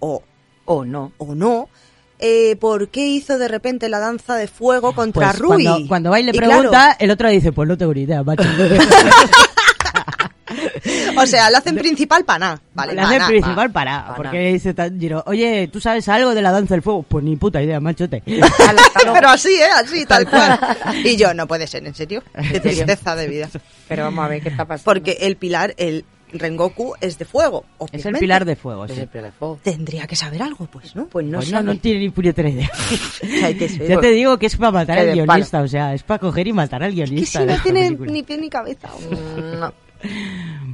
[0.00, 0.22] o,
[0.64, 1.12] ¿O no?
[1.18, 1.68] o no,
[2.24, 5.64] eh, por qué hizo de repente la danza de fuego contra Pues Rui.
[5.64, 8.02] Cuando, cuando va y le Y pregunta, claro, el otro dice, pues no tengo ni
[8.02, 8.44] idea, macho.
[11.16, 12.60] o sea, lo hacen principal para nada.
[12.74, 13.72] Vale, le pa' hace na, principal pa'.
[13.72, 14.52] para, pa' porque nada.
[14.52, 17.02] dice Tanjiro, oye, ¿tú sabes algo de la danza del fuego?
[17.02, 18.22] Pues ni puta idea, machote.
[19.12, 19.70] Pero así, ¿eh?
[19.74, 20.58] Así, tal cual.
[21.04, 22.22] Y yo, no puede ser, ¿en serio?
[22.52, 23.48] Qué tristeza de vida.
[23.88, 24.84] Pero vamos a ver qué está pasando.
[24.84, 27.64] Porque el pilar, el Rengoku, es de fuego.
[27.64, 28.20] es el obviamente.
[28.20, 29.58] pilar de fuego, Es el pilar de fuego.
[29.62, 31.06] Tendría que saber algo, pues, ¿no?
[31.06, 31.66] Pues no Pues no, sabe.
[31.74, 32.70] no tiene ni puñetera idea.
[33.88, 35.24] Ya te digo que es para matar al palo.
[35.24, 37.40] guionista, o sea, es para coger y matar al Que guionista.
[37.40, 38.12] si de no tiene película.
[38.12, 38.88] ni pie ni cabeza.
[39.10, 39.72] Mm, No.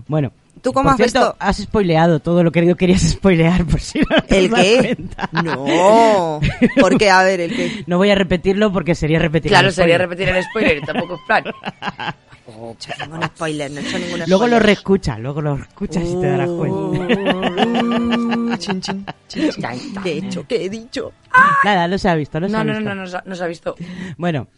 [0.07, 0.33] Bueno.
[0.61, 1.37] ¿Tú cómo por has cierto, visto?
[1.39, 4.97] has spoileado todo lo que yo querías spoilear, por si no te ¿El qué?
[4.97, 5.31] cuenta.
[5.45, 6.41] No.
[6.81, 7.85] Porque, a ver, el qué.
[7.87, 11.15] No voy a repetirlo porque sería repetir Claro, el sería repetir el spoiler y tampoco
[11.15, 11.45] es plan.
[12.49, 14.63] No he hecho ningún spoiler, no he hecho ningún Luego lo spoiler.
[14.63, 16.77] reescucha, luego lo escuchas y te darás cuenta.
[17.69, 19.63] Uh, chin, chin, chin, chin.
[19.63, 20.03] Ya está.
[20.03, 20.47] ¿Qué he hecho?
[20.47, 21.13] ¿Qué he dicho?
[21.65, 22.85] Nada, no se ha visto, no se No, ha no, visto.
[22.89, 23.75] no, no, no, se ha- no se ha visto.
[24.17, 24.49] Bueno,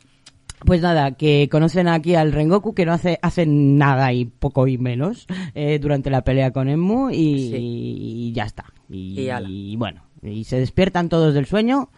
[0.65, 4.79] pues nada, que conocen aquí al Rengoku que no hace, hace nada y poco y
[4.79, 7.15] menos eh, durante la pelea con Enmu y,
[7.51, 7.57] Sí.
[7.57, 8.67] y ya está.
[8.89, 9.49] Y, Y ala.
[9.49, 11.89] y bueno, y se despiertan todos del sueño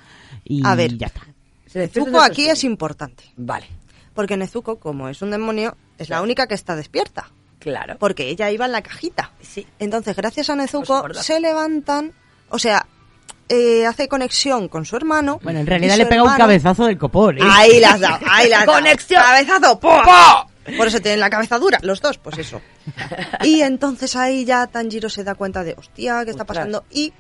[0.45, 0.97] y A ver.
[0.97, 1.21] ya está.
[1.67, 3.25] Se despierta Nezuko de aquí es importante.
[3.37, 3.67] Vale,
[4.15, 7.31] Porque Nezuko, como es un demonio, es la única que está despierta.
[7.59, 7.97] claro.
[7.99, 9.33] Porque ella iba en la cajita.
[9.41, 9.67] Sí.
[9.79, 12.13] Entonces, gracias a Nezuko, se levantan.
[12.51, 12.87] O sea,
[13.49, 15.41] eh, hace conexión con su hermano.
[15.43, 17.39] Bueno, en realidad le pega un cabezazo del copón.
[17.39, 17.43] ¿eh?
[17.43, 18.79] Ahí las has dado, ahí las has dado.
[18.79, 19.23] ¡Conexión!
[19.23, 19.81] ¡Cabezazo!
[19.81, 19.91] ¡Po!
[20.77, 22.61] Por eso tienen la cabeza dura, los dos, pues eso.
[23.43, 26.85] Y entonces ahí ya Tanjiro se da cuenta de, hostia, ¿qué está pasando?
[26.91, 27.13] Y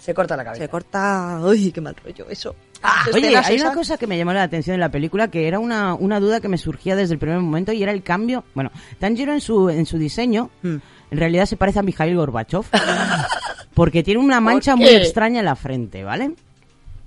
[0.00, 0.64] Se corta la cabeza.
[0.64, 1.38] se corta.
[1.42, 2.56] ¡Uy, qué mal rollo eso!
[2.82, 5.58] Ah, Oye, hay una cosa que me llamó la atención en la película que era
[5.58, 8.44] una, una duda que me surgía desde el primer momento y era el cambio.
[8.54, 10.76] Bueno, Tanjiro en su, en su diseño Hmm.
[11.10, 12.64] en realidad se parece a Mikhail Gorbachev
[13.74, 16.32] porque tiene una mancha ¿Por muy extraña en la frente, ¿vale?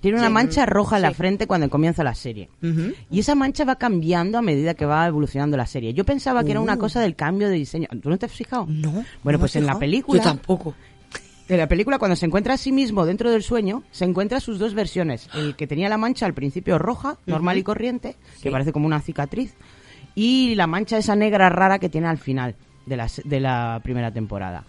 [0.02, 2.50] Tiene una Sí, mancha roja en la frente cuando comienza la serie.
[3.10, 5.94] Y esa mancha va cambiando a medida que va evolucionando la serie.
[5.96, 6.80] Yo pensaba que era una Uh.
[6.80, 7.88] cosa del cambio de diseño.
[8.04, 8.68] ¿Tú no te has fijado?
[8.70, 8.92] No,
[9.24, 10.20] Bueno, no pues en la película...
[10.22, 10.76] Yo tampoco.
[11.48, 14.58] En la película, cuando se encuentra a sí mismo dentro del sueño, se encuentra sus
[14.58, 15.30] dos versiones.
[15.36, 19.00] El que tenía la mancha al principio roja, normal y corriente, que parece como una
[19.02, 19.54] cicatriz,
[20.16, 22.56] y la mancha esa negra rara que tiene al final
[22.86, 24.64] de la, de la primera temporada.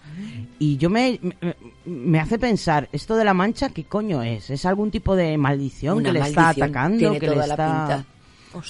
[0.59, 1.55] Y yo me, me,
[1.85, 4.49] me hace pensar, esto de la mancha, ¿qué coño es?
[4.49, 6.97] ¿Es algún tipo de maldición Una que le está atacando?
[6.99, 8.05] tiene que toda le la está...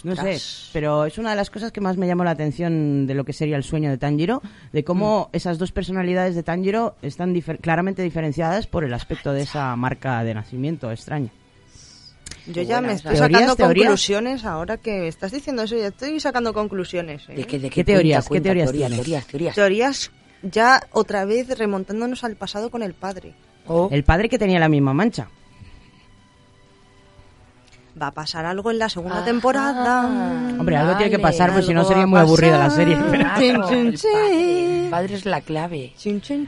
[0.04, 0.38] No sé,
[0.74, 3.34] pero es una de las cosas que más me llamó la atención de lo que
[3.34, 4.42] sería el sueño de Tanjiro,
[4.74, 9.42] de cómo esas dos personalidades de Tanjiro están difer- claramente diferenciadas por el aspecto de
[9.42, 11.30] esa marca de nacimiento extraña.
[12.48, 13.86] Yo ya me estoy ¿Teorías, sacando teorías?
[13.88, 15.76] conclusiones ahora que estás diciendo eso.
[15.78, 17.24] Ya estoy sacando conclusiones.
[17.30, 17.36] ¿eh?
[17.36, 18.26] ¿De qué, de ¿Qué teorías?
[18.28, 18.72] Cuenta, ¿Qué teorías?
[18.92, 19.56] Teorías, teorías.
[19.56, 20.12] Teorías
[20.44, 23.34] ya otra vez remontándonos al pasado con el padre.
[23.66, 25.28] Oh, El padre que tenía la misma mancha.
[28.00, 29.26] Va a pasar algo en la segunda Ajá.
[29.26, 30.06] temporada.
[30.60, 32.96] Hombre, algo tiene que pasar, pues si no sería muy aburrida la serie.
[32.96, 34.84] claro, el padre.
[34.86, 35.94] El padre es la clave.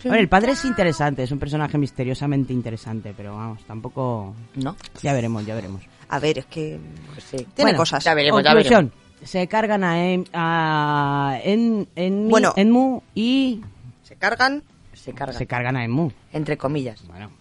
[0.03, 4.33] Bueno, el padre es interesante, es un personaje misteriosamente interesante, pero vamos, tampoco...
[4.55, 4.75] ¿No?
[5.01, 5.81] Ya veremos, ya veremos.
[6.09, 6.79] A ver, es que
[7.13, 7.37] Pues sí.
[7.37, 8.03] tiene Bueno, cosas.
[8.03, 8.91] Ya veremos, ya Conclusión.
[9.23, 12.53] se cargan a, em, a en, Enmi- Bueno.
[12.55, 13.61] Enmu y
[14.03, 14.63] Se cargan.
[14.93, 15.33] Se carga.
[15.37, 16.11] se cargan a Enmu.
[16.33, 17.05] Entre comillas.
[17.07, 17.31] Bueno,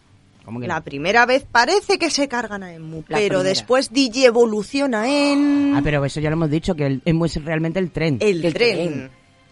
[0.49, 0.85] ¿cómo que La no?
[0.85, 3.43] primera vez parece que se cargan a Enmu, La pero primera.
[3.43, 7.45] después DJ evoluciona en Ah, pero eso ya lo hemos dicho, que el Enmu es
[7.45, 8.17] realmente el tren.
[8.21, 8.77] el El tren.
[8.77, 9.11] tren.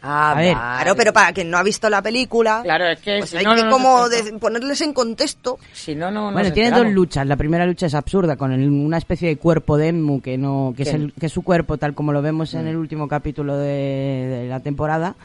[0.09, 0.52] Ah, A ver.
[0.52, 3.44] Claro, pero para quien no ha visto la película, Claro, es que pues si hay
[3.44, 5.59] no, que no, como de- ponerles en contexto.
[5.73, 7.27] Si no, no, no Bueno, tiene dos luchas.
[7.27, 10.74] La primera lucha es absurda, con el- una especie de cuerpo de Enmu, que, no,
[10.77, 13.56] que, es el- que es su cuerpo, tal como lo vemos en el último capítulo
[13.56, 13.66] de,
[14.43, 15.16] de la temporada,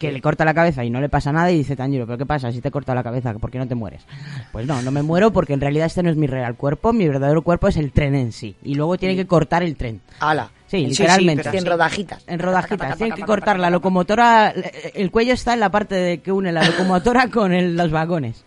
[0.00, 2.26] que le corta la cabeza y no le pasa nada y dice Tanjiro, ¿pero qué
[2.26, 3.32] pasa si te corta la cabeza?
[3.34, 4.02] ¿Por qué no te mueres?
[4.50, 7.06] Pues no, no me muero porque en realidad este no es mi real cuerpo, mi
[7.06, 8.56] verdadero cuerpo es el tren en sí.
[8.64, 10.00] Y luego tiene que cortar el tren.
[10.18, 10.50] Ala.
[10.66, 11.48] Sí, sí, literalmente.
[11.56, 12.24] En rodajitas.
[12.26, 12.96] En rodajitas.
[12.96, 14.54] Tienen que cortar la locomotora.
[14.94, 18.44] El cuello está en la parte de que une la locomotora con el- los vagones.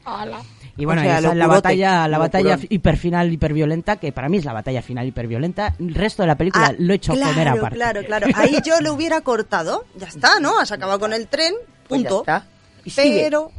[0.76, 4.38] Y bueno, O sea, esa es la batalla, la batalla hiperfinal, hiperviolenta, que para mí
[4.38, 5.76] es la batalla final hiperviolenta.
[5.80, 7.76] El resto de la película Ah, lo he hecho claro, comer aparte.
[7.76, 8.28] Claro, claro.
[8.36, 9.86] Ahí yo lo hubiera cortado.
[9.96, 10.60] Ya está, ¿no?
[10.60, 11.54] Has acabado con el tren,
[11.88, 12.22] Pues ya punto.
[12.22, 12.48] está.
[12.96, 13.52] Pero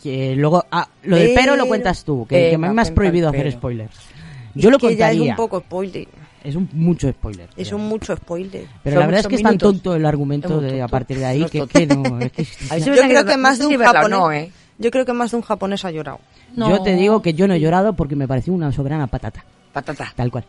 [0.00, 2.90] Que luego, ah, lo del pero lo cuentas tú, que, que a mí me has
[2.92, 3.96] prohibido hacer spoilers.
[4.54, 5.32] Yo lo es que ya es contaría.
[5.32, 6.08] un poco spoiler.
[6.44, 7.48] Es un mucho spoiler.
[7.56, 8.66] Es pero- un mucho spoiler.
[8.82, 9.72] Pero Son la verdad es que es tan minutos.
[9.74, 12.18] tonto el argumento de a partir de ahí No que, no.
[12.20, 12.46] es que-
[13.08, 14.48] creo que más de un japonés.
[14.48, 14.52] ¿eh?
[14.78, 16.18] Yo creo que más de un japonés ha llorado.
[16.56, 16.68] No.
[16.68, 19.44] Yo te digo que yo no he llorado porque me pareció una soberana patata.
[19.72, 20.12] Patata.
[20.14, 20.44] Tal cual.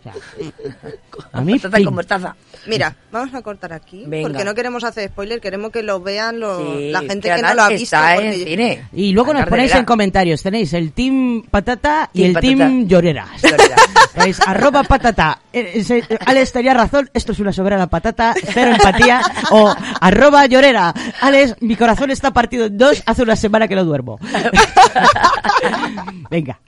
[0.00, 0.12] O sea,
[1.32, 2.34] a mí, Patata con mostaza.
[2.66, 4.04] Mira, vamos a cortar aquí.
[4.06, 4.28] Venga.
[4.28, 7.54] Porque no queremos hacer spoiler, queremos que lo vean los- Sí, la gente que no
[7.54, 7.84] lo ha visto.
[7.96, 8.88] Está porque en yo- cine.
[8.92, 12.56] Y luego nos ponéis en comentarios, tenéis el Team Patata y Team el Patata.
[12.56, 13.42] Team Lloreras.
[13.42, 13.76] Llorera.
[14.16, 15.40] Veis, arroba patata.
[15.52, 19.22] Eh, ese- Alex tenía razón, esto es una soberana patata, cero empatía.
[19.52, 20.92] O arroba llorera.
[21.20, 24.18] Alex, mi corazón está partido en dos, hace una semana que no duermo.
[26.30, 26.60] Venga,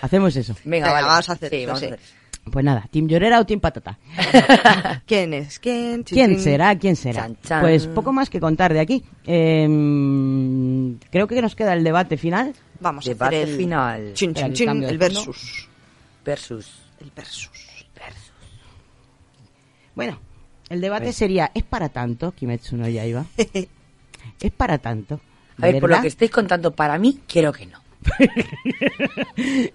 [0.00, 0.54] hacemos eso.
[0.64, 1.06] Venga, Venga, vale.
[1.06, 1.86] vamos a hacer Sí, eso, vamos sí.
[1.86, 2.19] a hacer.
[2.50, 3.98] Pues nada, Team Llorera o Team Patata.
[5.06, 5.58] ¿Quién es?
[5.58, 6.02] ¿Quién?
[6.02, 6.76] ¿Quién será?
[6.76, 7.22] ¿Quién será?
[7.22, 7.60] Chan, chan.
[7.60, 9.04] Pues poco más que contar de aquí.
[9.24, 12.54] Eh, creo que nos queda el debate final.
[12.80, 14.12] Vamos a Debate hacer el final.
[14.14, 15.68] Chin, el chin, versus.
[16.24, 16.72] Versus.
[17.00, 17.50] El versus.
[19.94, 20.18] Bueno,
[20.70, 23.26] el debate sería, ¿es para tanto Kimetsu no Yaiba?
[24.40, 25.20] ¿Es para tanto?
[25.58, 27.78] A ver, ¿De por lo que estáis contando, para mí, creo que no.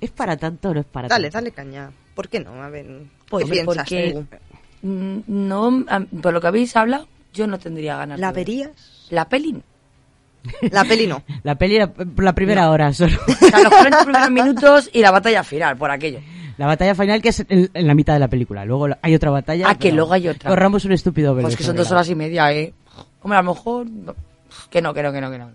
[0.00, 1.38] ¿Es para tanto o no es para Dale, tanto?
[1.38, 1.90] dale caña.
[2.14, 2.62] ¿Por qué no?
[2.62, 4.88] A ver, ¿qué Pues, piensas porque tú?
[4.88, 5.84] mm, no,
[6.22, 8.18] por lo que habéis hablado, yo no tendría ganas.
[8.20, 9.06] ¿La de verías?
[9.10, 9.60] La peli.
[10.70, 11.22] La peli no.
[11.42, 11.78] La peli
[12.14, 13.16] por la primera hora solo.
[13.28, 16.20] O sea, los 40 primeros minutos y la batalla final, por aquello.
[16.56, 18.64] La batalla final que es en, en la mitad de la película.
[18.64, 19.66] Luego la- hay otra batalla.
[19.68, 20.48] Ah, que luego hay otra.
[20.50, 22.72] Corramos un estúpido Pues que son dos la- horas y media, ¿eh?
[23.22, 23.86] Hombre, a lo mejor...
[24.70, 25.50] Que no, que no, que no, que no.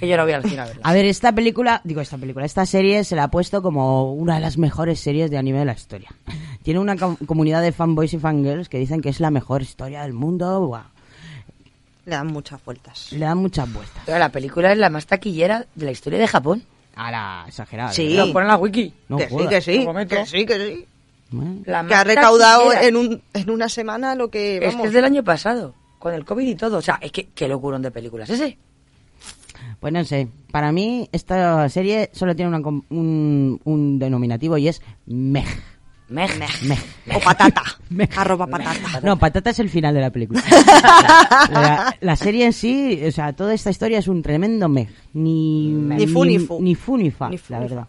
[0.00, 0.80] Que yo no voy al cine a verla.
[0.84, 4.36] A ver, esta película, digo esta película, esta serie se la ha puesto como una
[4.36, 6.10] de las mejores series de anime de la historia.
[6.62, 10.02] Tiene una com- comunidad de fanboys y fangirls que dicen que es la mejor historia
[10.02, 10.80] del mundo.
[12.04, 13.12] Le dan muchas vueltas.
[13.12, 14.02] le dan muchas vueltas.
[14.06, 16.62] Pero la película es la más taquillera de la historia de Japón.
[16.96, 17.92] A la exagerada.
[17.92, 18.08] Sí.
[18.08, 18.26] ¿verdad?
[18.26, 18.94] Lo pone en la wiki.
[19.08, 20.86] No que sí, que sí, que sí, que sí.
[21.30, 21.60] Bueno.
[21.66, 24.54] La Que ha recaudado en, un, en una semana lo que...
[24.56, 26.78] Es que Vamos, es del año pasado, con el COVID y todo.
[26.78, 28.56] O sea, es que qué locurón de películas ese.
[29.80, 34.82] Pues no sé, para mí esta serie solo tiene una un, un denominativo y es
[35.06, 35.46] mej.
[36.08, 36.30] Mej.
[36.62, 36.78] Mej.
[37.14, 37.62] O patata.
[37.90, 38.08] Mej.
[38.16, 39.00] Arroba patata.
[39.02, 40.42] No, patata es el final de la película.
[41.52, 44.88] la, la serie en sí, o sea, toda esta historia es un tremendo mej.
[45.12, 46.62] Ni, Ni fu ni fu.
[46.62, 47.86] Ni fu ni fa, Ni fu la verdad.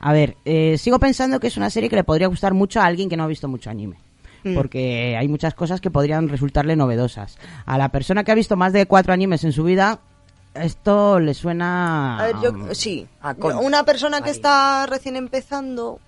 [0.00, 2.86] A ver, eh, sigo pensando que es una serie que le podría gustar mucho a
[2.86, 3.96] alguien que no ha visto mucho anime.
[4.42, 4.54] Mm.
[4.54, 7.38] Porque hay muchas cosas que podrían resultarle novedosas.
[7.64, 10.00] A la persona que ha visto más de cuatro animes en su vida,
[10.54, 12.18] esto le suena...
[12.18, 13.06] A ver, yo sí.
[13.20, 13.34] a.
[13.60, 14.36] Una persona que Ahí.
[14.36, 16.00] está recién empezando,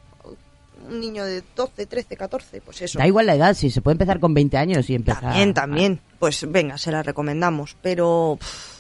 [0.89, 2.99] un niño de 12, 13, 14, pues eso.
[2.99, 5.23] Da igual la edad, si se puede empezar con 20 años y empezar...
[5.23, 6.01] También, también.
[6.19, 7.77] Pues venga, se la recomendamos.
[7.83, 8.77] Pero pff,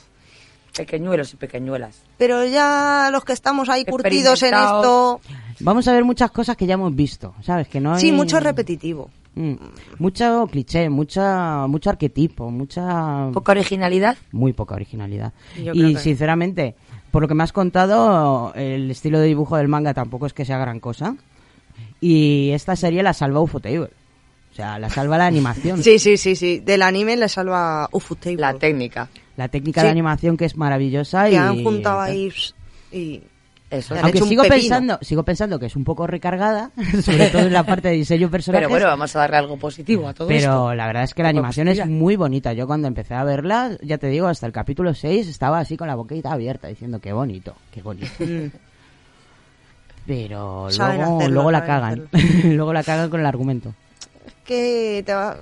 [0.77, 1.97] Pequeñuelos y pequeñuelas.
[2.19, 5.21] pero ya los que estamos ahí curtidos en esto,
[5.61, 7.67] Vamos a ver muchas cosas que ya hemos visto, ¿sabes?
[7.67, 8.01] Que no hay...
[8.01, 9.11] sí, mucho repetitivo.
[9.37, 9.55] Mm,
[9.99, 13.29] mucho cliché, mucha, mucho arquetipo, mucha...
[13.33, 14.17] Poca originalidad.
[14.33, 15.33] Muy poca originalidad.
[15.63, 16.75] Yo Y que- sinceramente,
[17.11, 20.45] por lo que me has contado, el estilo de dibujo del manga tampoco es que
[20.45, 21.17] sea gran cosa.
[22.01, 23.91] Y esta serie la salva Ufotable.
[24.53, 25.83] O sea, la salva la animación.
[25.83, 26.61] Sí, sí, sí, sí.
[26.61, 28.39] Del anime le salva Ufotable.
[28.41, 29.09] La técnica.
[29.37, 29.87] La técnica Sí.
[29.87, 31.27] de animación que es maravillosa.
[31.27, 32.33] que y han juntado ahí
[32.91, 33.21] y
[33.69, 33.97] Eso.
[34.01, 34.61] Aunque sigo pepino.
[34.61, 36.71] pensando, sigo pensando que es un poco recargada,
[37.03, 38.61] sobre todo en la parte de diseño personal.
[38.61, 40.75] Pero bueno, vamos a darle algo positivo a todo Pero esto.
[40.75, 42.53] la verdad es que la animación es muy bonita.
[42.53, 45.89] Yo cuando empecé a verla, ya te digo, hasta el capítulo 6 estaba así con
[45.89, 48.07] la boquita abierta diciendo qué bonito, qué bonito.
[48.21, 48.51] Mm.
[50.07, 52.09] Pero Saben luego, hacerlo, luego la cagan.
[52.45, 53.75] luego la cagan con el argumento.
[54.45, 55.37] que te va-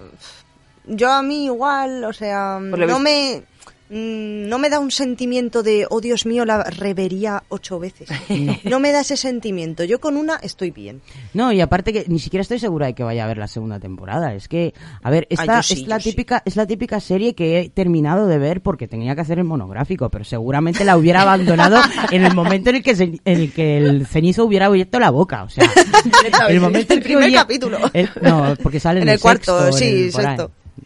[0.87, 3.43] yo a mí igual, o sea, lo no visto- me
[3.91, 8.09] no me da un sentimiento de oh Dios mío la revería ocho veces.
[8.65, 9.85] No me da ese sentimiento.
[9.85, 11.01] Yo con una estoy bien.
[11.35, 13.79] No, y aparte que ni siquiera estoy segura de que vaya a ver la segunda
[13.79, 14.35] temporada.
[14.35, 16.11] Es que, a ver, esta sí, es la sí.
[16.11, 19.45] típica, es la típica serie que he terminado de ver porque tenía que hacer el
[19.45, 21.79] monográfico, pero seguramente la hubiera abandonado
[22.11, 25.11] en el momento en el que se- en el que el cenizo hubiera abierto la
[25.11, 25.65] boca, o sea,
[26.49, 27.79] el momento en El primer hubiera- capítulo.
[27.93, 30.11] el- no, porque sale en, En el cuarto, sexto, en sí.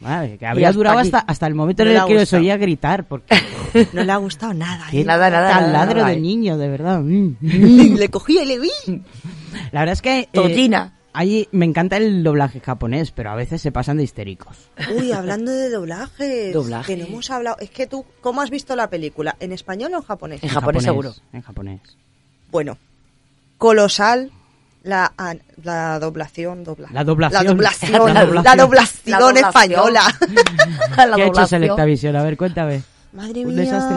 [0.00, 1.08] Madre, que habría hasta durado aquí.
[1.08, 2.42] hasta, hasta el momento No en le el ha que les gustado.
[2.42, 3.34] oía gritar, porque
[3.92, 4.86] No le ha gustado nada.
[4.90, 5.04] qué ¿eh?
[5.04, 6.20] Nada, nada, nada, ladro nada, de eh.
[6.20, 7.00] niño, de verdad.
[7.00, 7.36] Mm.
[7.96, 8.70] Le cogí y le vi.
[9.72, 10.94] La verdad es que eh, Tollina.
[11.12, 14.70] ahí me encanta el doblaje japonés, pero a veces se pasan de histéricos.
[14.96, 16.52] Uy, hablando de doblajes.
[16.52, 16.94] Doblaje.
[16.94, 17.56] Que no hemos hablado.
[17.60, 19.36] Es que tú, ¿cómo has visto la película?
[19.40, 20.42] ¿En español o en japonés?
[20.44, 21.14] En japonés seguro.
[21.32, 21.80] En japonés.
[22.50, 22.78] Bueno,
[23.58, 24.30] colosal
[24.82, 25.12] la,
[25.62, 27.44] la doblación, dobla- La doblación.
[27.44, 28.56] la doblación, La la doblación.
[28.58, 29.48] doblación, La doblación.
[29.48, 30.02] española.
[30.96, 31.48] La ¿Qué ha hecho doblación.
[31.48, 32.16] Selectavisión?
[32.16, 32.82] A ver, cuéntame.
[33.12, 33.64] Madre Un mía.
[33.64, 33.96] desastre.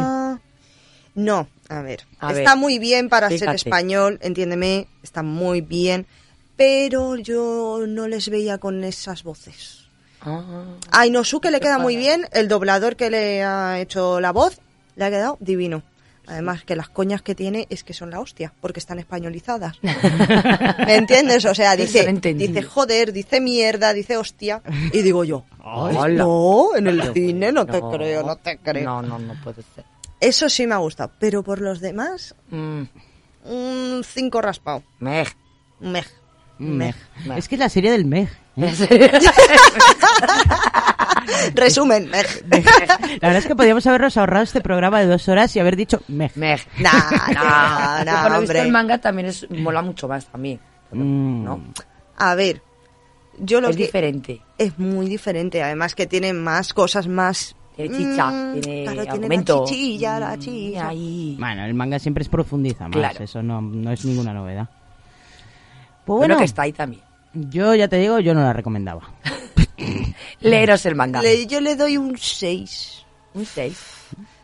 [1.14, 3.56] No, a ver, A está ver, muy bien para ser fíjate.
[3.58, 6.08] español, entiéndeme, está muy bien,
[6.56, 9.88] pero yo no les veía con esas voces.
[10.22, 10.64] Ah.
[10.92, 14.60] A Inosuke le queda muy bien, el doblador que le ha hecho la voz
[14.96, 15.84] le ha quedado divino.
[16.28, 19.78] Además que las coñas que tiene es que son la hostia, porque están españolizadas.
[20.86, 21.44] ¿Me entiendes?
[21.46, 24.62] O sea, dice, dice joder, dice mierda, dice hostia.
[24.94, 27.92] Y digo yo, no, en el cine no te No.
[27.92, 28.86] creo, no te creo.
[28.86, 29.84] No, no, no puede ser.
[30.20, 32.84] Eso sí me ha gustado, pero por los demás, Mm,
[33.46, 34.84] un 5 raspado.
[35.00, 35.28] mej.
[35.80, 36.06] Mej.
[36.60, 36.96] Meg.
[37.26, 37.38] Meg.
[37.40, 38.30] Es que es la serie del Meg.
[38.58, 39.12] ¿eh?
[41.56, 42.44] Resumen, mej.
[42.50, 46.02] La verdad es que podríamos habernos ahorrado este programa de dos horas y haber dicho
[46.08, 46.32] Meg.
[46.36, 46.68] Mej.
[46.80, 46.92] Nah,
[47.34, 48.62] nah, nah, por lo visto hombre.
[48.62, 50.60] el manga también es, mola mucho más también.
[50.92, 51.44] Mm.
[51.44, 51.62] ¿No?
[52.18, 52.62] A ver,
[53.40, 53.84] yo lo Es que...
[53.84, 54.42] diferente.
[54.58, 57.56] Es muy diferente, además que tiene más cosas más...
[57.76, 60.88] Tiene chicha, Mm, tiene claro, tiene la chichilla, la chicha.
[60.90, 61.36] Ahí.
[61.40, 63.24] Bueno, el manga siempre es profundiza más, Claro.
[63.24, 64.68] eso no, no es ninguna novedad.
[66.06, 67.02] Pues Bueno, bueno, que está ahí también.
[67.34, 69.02] yo ya te digo, yo no la recomendaba.
[70.42, 71.22] Leeros el manga.
[71.22, 73.78] Le- yo le doy un 6 Un 6.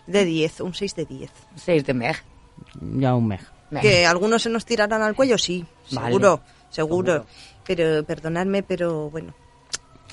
[0.07, 1.31] de 10, un 6 de 10.
[1.55, 2.23] 6 de Meg.
[2.81, 3.41] Ya un Meg.
[3.81, 6.07] Que algunos se nos tirarán al cuello, sí, Vale.
[6.07, 7.11] seguro, seguro.
[7.13, 7.25] Seguro.
[7.65, 9.33] Pero perdonadme, pero bueno,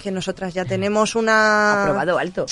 [0.00, 1.82] que nosotras ya tenemos una...
[1.84, 2.46] Aprobado alto.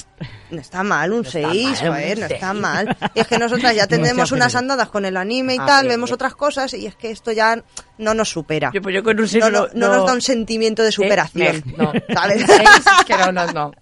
[0.51, 2.97] No está mal, un No está 6, mal, un joder, no está mal.
[3.14, 5.89] Y es que nosotras ya tenemos unas andadas con el anime y Ah, tal, sí,
[5.89, 6.14] vemos sí.
[6.14, 7.62] otras cosas y es que esto ya
[7.98, 8.70] no nos supera.
[8.73, 11.62] Yo, pues yo con un 6 no, no, no nos da un sentimiento de superación.
[11.77, 11.93] No.
[12.14, 12.44] ¿sabes?
[12.47, 12.69] Seis,
[13.06, 13.73] que no, no, no.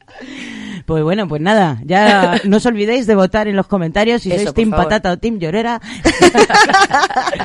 [0.86, 4.43] Pues bueno, pues nada, ya no os olvidéis de votar en los comentarios si Eso,
[4.44, 4.86] sois Team favor.
[4.86, 5.81] Patata o Team Llorera.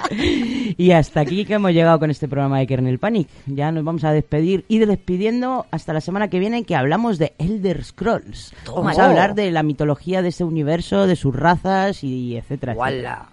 [0.78, 3.28] y hasta aquí que hemos llegado con este programa de Kernel Panic.
[3.46, 7.34] Ya nos vamos a despedir, ir despidiendo hasta la semana que viene que hablamos de
[7.38, 8.54] Elder Scrolls.
[8.64, 8.82] Toma.
[8.82, 12.74] Vamos a hablar de la mitología de ese universo, de sus razas y etcétera.
[12.74, 13.30] etcétera.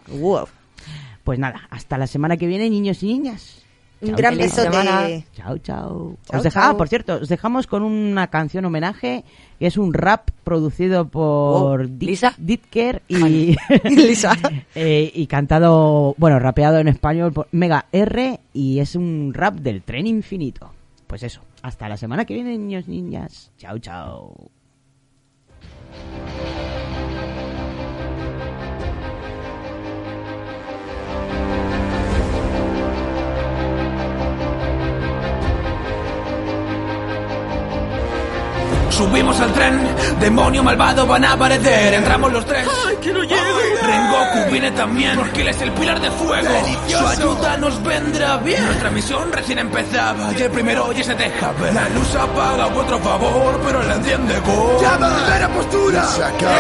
[1.25, 3.62] Pues nada, hasta la semana que viene, niños y niñas.
[4.03, 5.03] Un Chao, gran feliz beso semana.
[5.03, 5.25] de...
[5.33, 6.17] Chao, chao.
[6.29, 6.71] Os deja- chao.
[6.73, 9.23] ah, por cierto, os dejamos con una canción homenaje
[9.61, 11.89] que es un rap producido por.
[11.89, 12.35] Di- ¿Lisa?
[12.37, 13.55] Ditker y,
[13.85, 14.37] Lisa.
[14.75, 19.83] eh, y cantado, bueno, rapeado en español por Mega R y es un rap del
[19.83, 20.73] tren infinito.
[21.07, 23.53] Pues eso, hasta la semana que viene, niños, niñas.
[23.57, 24.35] Chao, chao.
[38.97, 39.81] Subimos al tren,
[40.21, 41.95] demonio malvado van a aparecer.
[41.95, 42.67] Entramos los tres.
[42.87, 43.21] ¡Ay, que no!
[43.21, 46.49] Rengoku viene también, porque él es el pilar de fuego.
[46.87, 48.65] Su ayuda nos vendrá bien.
[48.65, 51.75] Nuestra misión recién empezaba y el primero ya se deja ver.
[51.75, 54.83] La luz apaga a vuestro favor, pero la enciende con.
[54.83, 55.39] ¡Llama!
[55.41, 56.07] ¡La postura!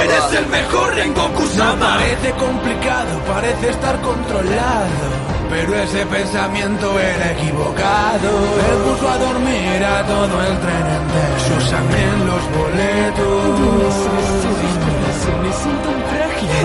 [0.02, 1.96] ¡Eres el mejor Rengoku Sama!
[1.96, 5.41] Parece complicado, parece estar controlado.
[5.52, 8.30] Pero ese pensamiento era equivocado.
[8.70, 11.42] Él puso a dormir a todo el tren entero.
[11.92, 14.21] En los boletos.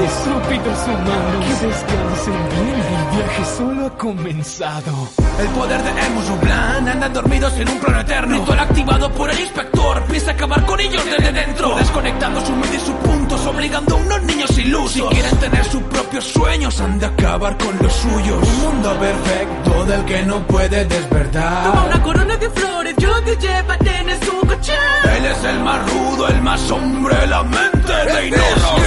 [0.06, 1.46] Estúpidos humanos.
[1.46, 5.10] Que descansen bien, el viaje solo ha comenzado.
[5.40, 8.38] El poder de Emu plan andan dormidos en un plano eterno.
[8.40, 10.04] Ritual activado por el inspector.
[10.06, 11.76] Piensa acabar con ellos desde dentro.
[11.76, 14.92] Desconectando su medio y sus puntos, obligando a unos niños ilusos.
[14.94, 18.48] Si quieren tener sus propios sueños, han de acabar con los suyos.
[18.48, 21.64] Un mundo perfecto del que no puede despertar.
[21.64, 24.74] Toma una corona de flores, yo te llevaré en su coche.
[25.18, 28.87] Él es el más rudo, el más hombre, la mente de Inosuke.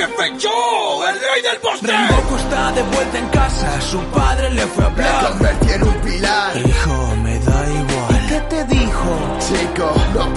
[0.00, 1.86] ¡Soy vuestro jefe, yo, el rey del bosque!
[1.86, 5.22] Rengoku está de vuelta en casa, su padre le fue a hablar.
[5.22, 6.56] Me convertí en un pilar.
[6.56, 8.26] Hijo, me da igual.
[8.28, 9.36] ¿Qué te dijo?
[9.40, 9.70] Sigue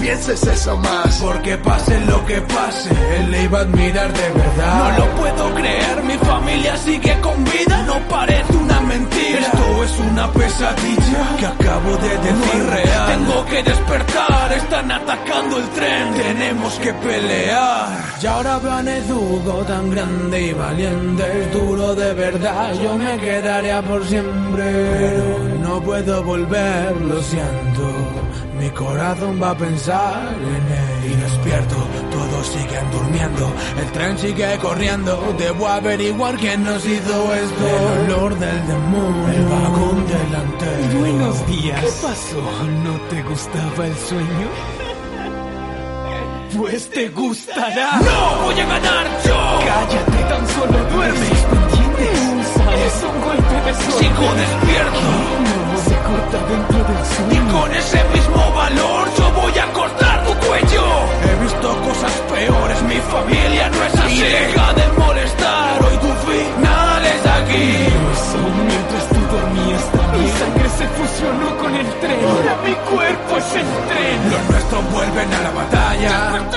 [0.04, 1.18] pienses eso más.
[1.20, 4.98] Porque pase lo que pase, él le iba a admirar de verdad.
[4.98, 9.40] No lo puedo creer, mi familia sigue con vida, no parece una mentira.
[9.40, 13.06] Esto es una pesadilla que acabo de decir real.
[13.06, 18.04] Tengo que despertar, están atacando el tren, tenemos que pelear.
[18.22, 18.60] Y ahora
[19.08, 24.64] Dugo tan grande y valiente, es duro de verdad, yo me quedaría por siempre.
[24.64, 27.84] Pero no puedo volver, lo siento.
[28.58, 31.76] Mi corazón va a pensar en él y despierto,
[32.10, 37.66] todos siguen durmiendo, el tren sigue corriendo, debo averiguar quién nos hizo esto.
[37.66, 40.98] El olor del demonio, el vagón delantero.
[41.00, 41.80] Buenos días.
[41.80, 42.40] ¿Qué pasó?
[42.84, 44.83] ¿No te gustaba el sueño?
[46.56, 47.98] Pues te gustará.
[48.00, 48.44] ¡No!
[48.44, 49.58] ¡Voy a ganar yo!
[49.66, 51.26] Cállate, tan solo duerme.
[52.86, 53.98] Es un golpe de suerte.
[53.98, 55.00] Sigo despierto.
[55.00, 57.52] No, se corta dentro del Y sueño.
[57.60, 60.84] con ese mismo valor yo voy a cortar tu cuello.
[61.24, 64.14] He visto cosas peores, mi familia no es así.
[64.14, 67.88] Y deja de molestar, hoy tu final es aquí.
[70.84, 72.24] Se fusionó con el tren.
[72.24, 74.30] Ahora mi cuerpo es el tren.
[74.30, 76.50] Los nuestros vuelven a la batalla.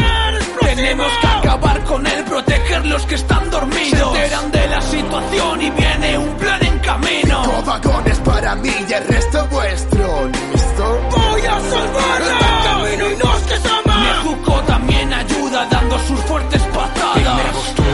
[0.61, 4.13] Tenemos que acabar con él, proteger los que están dormidos.
[4.13, 7.43] Se enteran de la situación y viene un plan en camino.
[7.43, 10.29] Cinco vagones para mí y el resto vuestro.
[10.53, 10.99] ¿Listo?
[11.11, 12.31] ¡Voy a salvarlo!
[12.31, 14.23] ¡Está en camino y nos quedamos!
[14.25, 17.86] Nezuko también ayuda dando sus fuertes patadas.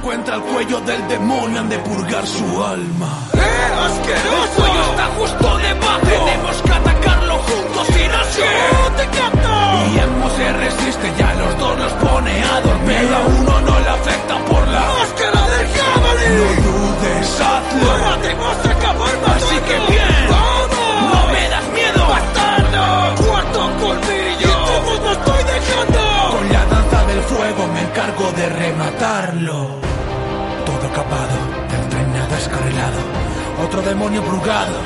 [0.00, 3.28] Encuentra el cuello del demonio, han de purgar su alma.
[3.34, 3.38] ¡Eh,
[3.84, 4.42] asqueroso!
[4.42, 6.00] El cuello está justo debajo.
[6.00, 9.50] Tenemos que atacarlo juntos y no ¡Oh, te canto!
[9.92, 12.96] Y Emo se resiste, ya los dos los pone a dormir.
[12.98, 16.28] Pero a uno no le afecta por la máscara del jabalí.
[16.32, 17.90] No dudes, hazlo.
[17.90, 20.26] Ahora tenemos que acabar Así que bien.
[20.30, 21.12] ¡Vamos!
[21.12, 22.00] ¡No me das miedo!
[22.08, 23.28] ¡Bastardo!
[23.28, 24.52] ¡Cuarto colmillo!
[24.96, 26.00] ¡Y no estoy dejando!
[26.36, 29.89] Con la danza del fuego me encargo de rematarlo.
[32.40, 33.00] Descarrilado.
[33.64, 34.76] Otro demonio brugado,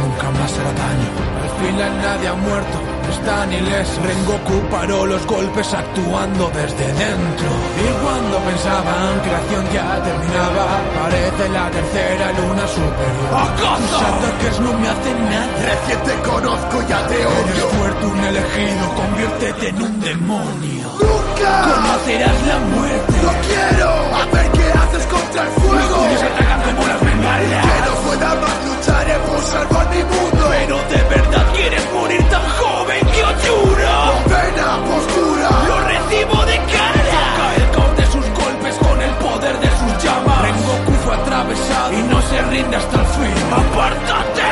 [0.00, 1.10] nunca más hará daño.
[1.42, 2.76] Al final nadie ha muerto,
[3.10, 3.98] están ilesos.
[4.02, 7.50] Rengoku paró los golpes actuando desde dentro.
[7.84, 10.64] Y cuando pensaban que la acción ya terminaba,
[11.02, 13.32] parece la tercera luna superior.
[13.78, 15.52] Tus ataques no me hacen nada.
[15.70, 17.68] Recién te conozco, ya te Eres odio.
[17.76, 20.86] fuerte, un elegido, conviértete en un demonio.
[21.00, 21.52] ¡Nunca!
[21.68, 23.12] Conocerás la muerte.
[23.22, 23.90] ¡No quiero!
[24.16, 24.48] A ver
[24.92, 26.06] haces contra el fuego.
[26.06, 27.66] Ellos atacan como las bengalas.
[27.66, 30.46] Que no pueda más lucharé por salvar mi mundo.
[30.50, 34.12] Pero de verdad quieres morir tan joven que Oyura.
[34.24, 35.50] Pena, postura.
[35.68, 37.02] Lo recibo de cara.
[37.12, 40.42] Saca el caos de sus golpes con el poder de sus llamas.
[40.42, 43.44] Rengoku fue atravesado y no se rinde hasta el fin.
[43.52, 44.42] ¡Apártate!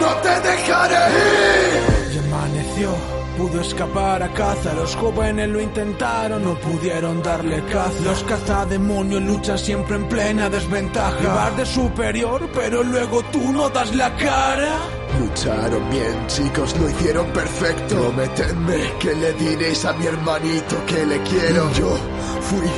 [0.00, 2.14] No te dejaré ir.
[2.14, 3.19] Y amaneció.
[3.40, 7.98] Pudo escapar a caza, los jóvenes lo intentaron, no pudieron darle caza.
[8.04, 11.26] Los cazademonios luchan siempre en plena desventaja.
[11.26, 14.76] Vas de superior, pero luego tú no das la cara.
[15.18, 17.94] Lucharon bien, chicos, lo hicieron perfecto.
[17.94, 21.72] Prometedme que le diréis a mi hermanito que le quiero.
[21.72, 21.96] Yo
[22.42, 22.68] fui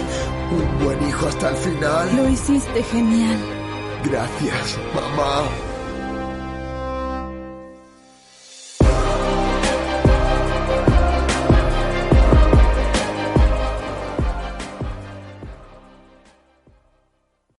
[0.60, 2.16] un buen hijo hasta el final.
[2.16, 3.40] Lo hiciste genial.
[4.04, 5.71] Gracias, mamá.